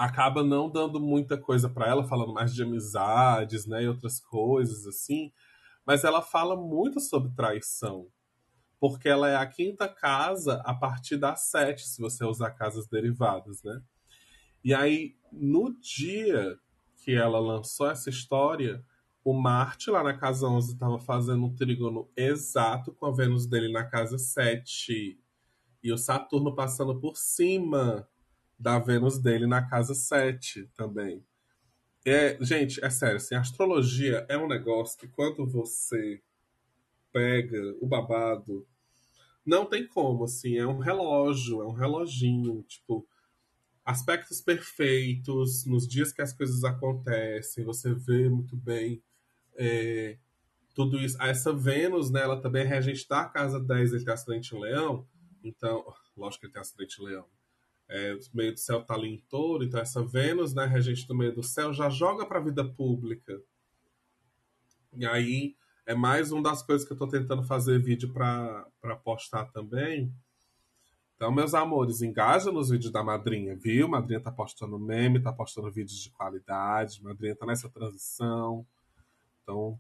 acaba 0.01 0.43
não 0.43 0.71
dando 0.71 0.99
muita 0.99 1.37
coisa 1.37 1.69
para 1.69 1.87
ela, 1.87 2.09
falando 2.09 2.33
mais 2.33 2.55
de 2.55 2.63
amizades, 2.63 3.67
né, 3.67 3.83
e 3.83 3.89
outras 3.89 4.19
coisas 4.19 4.87
assim, 4.87 5.31
mas 5.85 6.05
ela 6.05 6.23
fala 6.23 6.57
muito 6.57 6.99
sobre 7.01 7.35
traição, 7.35 8.07
porque 8.81 9.09
ela 9.09 9.29
é 9.29 9.37
a 9.37 9.47
quinta 9.47 9.87
casa 9.87 10.63
a 10.65 10.75
partir 10.75 11.19
da 11.19 11.37
sete, 11.37 11.87
se 11.87 12.01
você 12.01 12.25
usar 12.25 12.53
casas 12.53 12.89
derivadas, 12.89 13.63
né? 13.63 13.83
E 14.65 14.73
aí, 14.73 15.15
no 15.31 15.79
dia 15.79 16.59
que 16.97 17.15
ela 17.15 17.39
lançou 17.39 17.91
essa 17.91 18.09
história, 18.09 18.85
o 19.23 19.35
Marte, 19.35 19.91
lá 19.91 20.03
na 20.03 20.17
casa 20.17 20.47
11, 20.47 20.73
estava 20.73 20.99
fazendo 20.99 21.45
um 21.45 21.55
trígono 21.55 22.11
exato 22.17 22.93
com 22.93 23.07
a 23.07 23.13
Vênus 23.13 23.47
dele 23.47 23.71
na 23.71 23.85
casa 23.85 24.19
7. 24.19 25.19
E 25.83 25.93
o 25.93 25.99
Saturno 25.99 26.55
passando 26.55 26.99
por 26.99 27.17
cima 27.17 28.09
da 28.59 28.79
Vênus 28.79 29.19
dele 29.19 29.47
na 29.47 29.67
casa 29.67 29.95
7 29.95 30.71
também. 30.75 31.25
É, 32.07 32.39
gente, 32.43 32.83
é 32.83 32.89
sério, 32.89 33.17
assim, 33.17 33.35
astrologia 33.35 34.25
é 34.29 34.39
um 34.39 34.49
negócio 34.49 34.99
que 34.99 35.07
quando 35.07 35.47
você 35.47 36.23
pega 37.13 37.75
o 37.81 37.87
babado, 37.87 38.67
não 39.45 39.67
tem 39.67 39.87
como, 39.87 40.25
assim, 40.25 40.57
é 40.57 40.67
um 40.67 40.79
relógio, 40.79 41.63
é 41.63 41.67
um 41.67 41.73
reloginho, 41.73 42.63
tipo, 42.69 43.07
aspectos 43.85 44.41
perfeitos, 44.41 45.65
nos 45.65 45.87
dias 45.87 46.13
que 46.13 46.23
as 46.23 46.33
coisas 46.33 46.63
acontecem, 46.65 47.65
você 47.65 47.93
vê 47.93 48.29
muito 48.29 48.57
bem 48.57 49.03
é, 49.57 50.17
tudo 50.75 50.99
isso. 50.99 51.21
Essa 51.23 51.53
Vênus, 51.53 52.11
né, 52.11 52.23
ela 52.23 52.41
também 52.41 52.63
é 52.63 52.67
regente 52.67 53.09
da 53.09 53.25
casa 53.25 53.59
10, 53.59 53.93
ele 53.93 54.05
tem 54.05 54.15
acidente 54.15 54.55
em 54.55 54.61
leão, 54.61 55.07
então, 55.43 55.85
lógico 56.17 56.41
que 56.41 56.47
ele 56.47 56.53
tem 56.53 56.63
acidente 56.63 57.01
em 57.01 57.05
leão, 57.07 57.27
é, 57.89 58.15
o 58.15 58.37
meio 58.37 58.53
do 58.53 58.61
céu 58.61 58.81
está 58.81 58.95
ali 58.95 59.09
em 59.09 59.19
touro, 59.29 59.65
então 59.65 59.81
essa 59.81 60.03
Vênus, 60.05 60.55
né, 60.55 60.65
regente 60.67 61.07
do 61.09 61.15
meio 61.15 61.35
do 61.35 61.43
céu, 61.43 61.73
já 61.73 61.89
joga 61.89 62.25
para 62.25 62.39
vida 62.39 62.65
pública. 62.65 63.41
E 64.97 65.05
aí 65.05 65.57
é 65.87 65.95
mais 65.95 66.31
uma 66.33 66.43
das 66.43 66.63
coisas 66.63 66.87
que 66.87 66.93
eu 66.93 66.95
estou 66.95 67.09
tentando 67.09 67.43
fazer 67.43 67.83
vídeo 67.83 68.13
para 68.13 68.97
postar 69.03 69.47
também. 69.47 70.13
Então, 71.17 71.31
meus 71.31 71.53
amores, 71.53 72.01
engaja 72.01 72.51
nos 72.51 72.71
vídeos 72.71 72.91
da 72.91 73.03
madrinha, 73.05 73.55
viu? 73.55 73.87
Madrinha 73.89 74.21
tá 74.21 74.33
postando 74.33 74.79
meme, 74.79 75.21
tá 75.21 75.33
postando 75.33 75.71
vídeos 75.71 75.99
de 76.01 76.11
qualidade, 76.11 77.03
madrinha 77.03 77.37
tá 77.37 77.45
nessa 77.45 77.69
transição. 77.69 78.67
Então, 79.43 79.79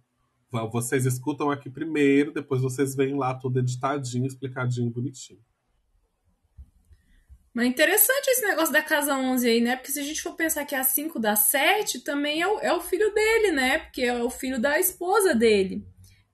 vocês 0.71 1.07
escutam 1.07 1.51
aqui 1.51 1.71
primeiro, 1.71 2.33
depois 2.33 2.61
vocês 2.61 2.95
veem 2.95 3.17
lá 3.17 3.35
tudo 3.35 3.59
editadinho, 3.61 4.27
explicadinho, 4.27 4.91
bonitinho. 4.91 5.41
Mas 7.53 7.67
interessante 7.67 8.29
esse 8.29 8.47
negócio 8.47 8.73
da 8.73 8.83
casa 8.83 9.17
11 9.17 9.49
aí, 9.49 9.61
né? 9.61 9.77
Porque 9.77 9.91
se 9.91 9.99
a 9.99 10.05
gente 10.05 10.23
for 10.23 10.35
pensar 10.37 10.65
que 10.65 10.75
a 10.75 10.85
5 10.85 11.19
da 11.19 11.35
7 11.35 12.01
também 12.01 12.41
é 12.41 12.47
o, 12.47 12.61
é 12.61 12.73
o 12.73 12.81
filho 12.81 13.13
dele, 13.13 13.51
né? 13.51 13.79
Porque 13.79 14.03
é 14.03 14.23
o 14.23 14.31
filho 14.31 14.61
da 14.61 14.79
esposa 14.79 15.35
dele. 15.35 15.85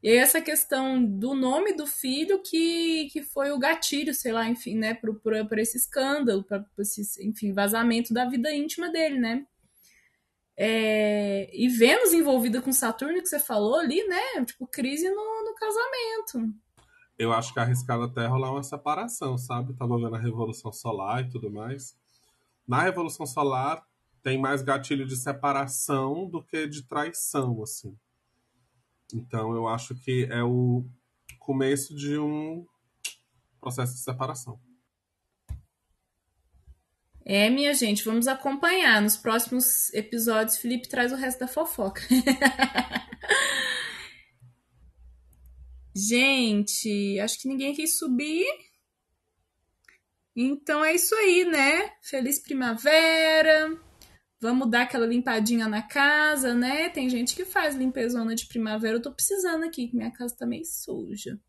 E 0.02 0.10
aí 0.10 0.18
essa 0.18 0.42
questão 0.42 1.02
do 1.02 1.34
nome 1.34 1.72
do 1.72 1.86
filho 1.86 2.42
que, 2.42 3.08
que 3.12 3.22
foi 3.22 3.50
o 3.50 3.58
gatilho, 3.58 4.14
sei 4.14 4.30
lá, 4.30 4.46
enfim, 4.46 4.76
né? 4.76 4.94
Para 4.94 5.62
esse 5.62 5.78
escândalo, 5.78 6.44
para 6.44 6.64
esse, 6.78 7.02
enfim, 7.26 7.52
vazamento 7.52 8.12
da 8.12 8.26
vida 8.26 8.52
íntima 8.52 8.90
dele, 8.90 9.18
né? 9.18 9.46
É, 10.58 11.50
e 11.52 11.68
Vênus 11.68 12.12
envolvida 12.12 12.62
com 12.62 12.72
Saturno, 12.72 13.20
que 13.22 13.28
você 13.28 13.38
falou 13.38 13.76
ali, 13.76 14.06
né? 14.06 14.44
Tipo, 14.44 14.66
crise 14.66 15.08
no, 15.08 15.44
no 15.44 15.54
casamento 15.54 16.54
eu 17.18 17.32
acho 17.32 17.52
que 17.52 17.60
arriscado 17.60 18.04
até 18.04 18.26
rolar 18.26 18.52
uma 18.52 18.62
separação, 18.62 19.38
sabe? 19.38 19.74
Tava 19.74 19.96
vendo 19.96 20.14
a 20.14 20.18
Revolução 20.18 20.72
Solar 20.72 21.24
e 21.24 21.30
tudo 21.30 21.50
mais. 21.50 21.96
Na 22.66 22.82
Revolução 22.82 23.26
Solar 23.26 23.86
tem 24.22 24.38
mais 24.38 24.62
gatilho 24.62 25.06
de 25.06 25.16
separação 25.16 26.28
do 26.28 26.42
que 26.42 26.66
de 26.66 26.82
traição, 26.82 27.62
assim. 27.62 27.96
Então 29.14 29.54
eu 29.54 29.68
acho 29.68 29.94
que 29.94 30.26
é 30.30 30.42
o 30.42 30.84
começo 31.38 31.94
de 31.94 32.18
um 32.18 32.66
processo 33.60 33.94
de 33.94 34.00
separação. 34.00 34.60
É, 37.24 37.50
minha 37.50 37.74
gente, 37.74 38.04
vamos 38.04 38.28
acompanhar. 38.28 39.02
Nos 39.02 39.16
próximos 39.16 39.92
episódios, 39.92 40.58
Felipe 40.58 40.88
traz 40.88 41.12
o 41.12 41.16
resto 41.16 41.40
da 41.40 41.48
fofoca. 41.48 42.00
Gente, 45.96 47.18
acho 47.20 47.40
que 47.40 47.48
ninguém 47.48 47.72
quis 47.72 47.96
subir. 47.96 48.46
Então 50.36 50.84
é 50.84 50.94
isso 50.94 51.14
aí, 51.14 51.46
né? 51.46 51.90
Feliz 52.02 52.38
primavera. 52.38 53.80
Vamos 54.38 54.70
dar 54.70 54.82
aquela 54.82 55.06
limpadinha 55.06 55.66
na 55.66 55.80
casa, 55.80 56.52
né? 56.52 56.90
Tem 56.90 57.08
gente 57.08 57.34
que 57.34 57.46
faz 57.46 57.74
limpezona 57.74 58.34
de 58.34 58.44
primavera. 58.44 58.96
Eu 58.96 59.00
tô 59.00 59.10
precisando 59.10 59.64
aqui, 59.64 59.88
que 59.88 59.96
minha 59.96 60.10
casa 60.10 60.36
tá 60.36 60.44
meio 60.44 60.66
suja. 60.66 61.40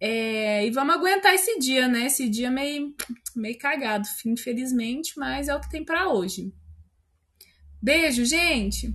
É, 0.00 0.64
e 0.64 0.70
vamos 0.70 0.94
aguentar 0.94 1.34
esse 1.34 1.58
dia, 1.58 1.88
né? 1.88 2.06
Esse 2.06 2.28
dia 2.28 2.52
meio, 2.52 2.94
meio 3.34 3.58
cagado, 3.58 4.06
infelizmente, 4.24 5.14
mas 5.18 5.48
é 5.48 5.56
o 5.56 5.60
que 5.60 5.68
tem 5.68 5.84
para 5.84 6.08
hoje. 6.08 6.54
Beijo, 7.82 8.24
gente! 8.24 8.94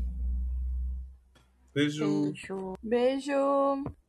Beijo! 1.73 2.31
Beijo! 2.31 2.77
Beijo. 2.81 4.02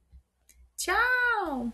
Tchau! 0.85 1.72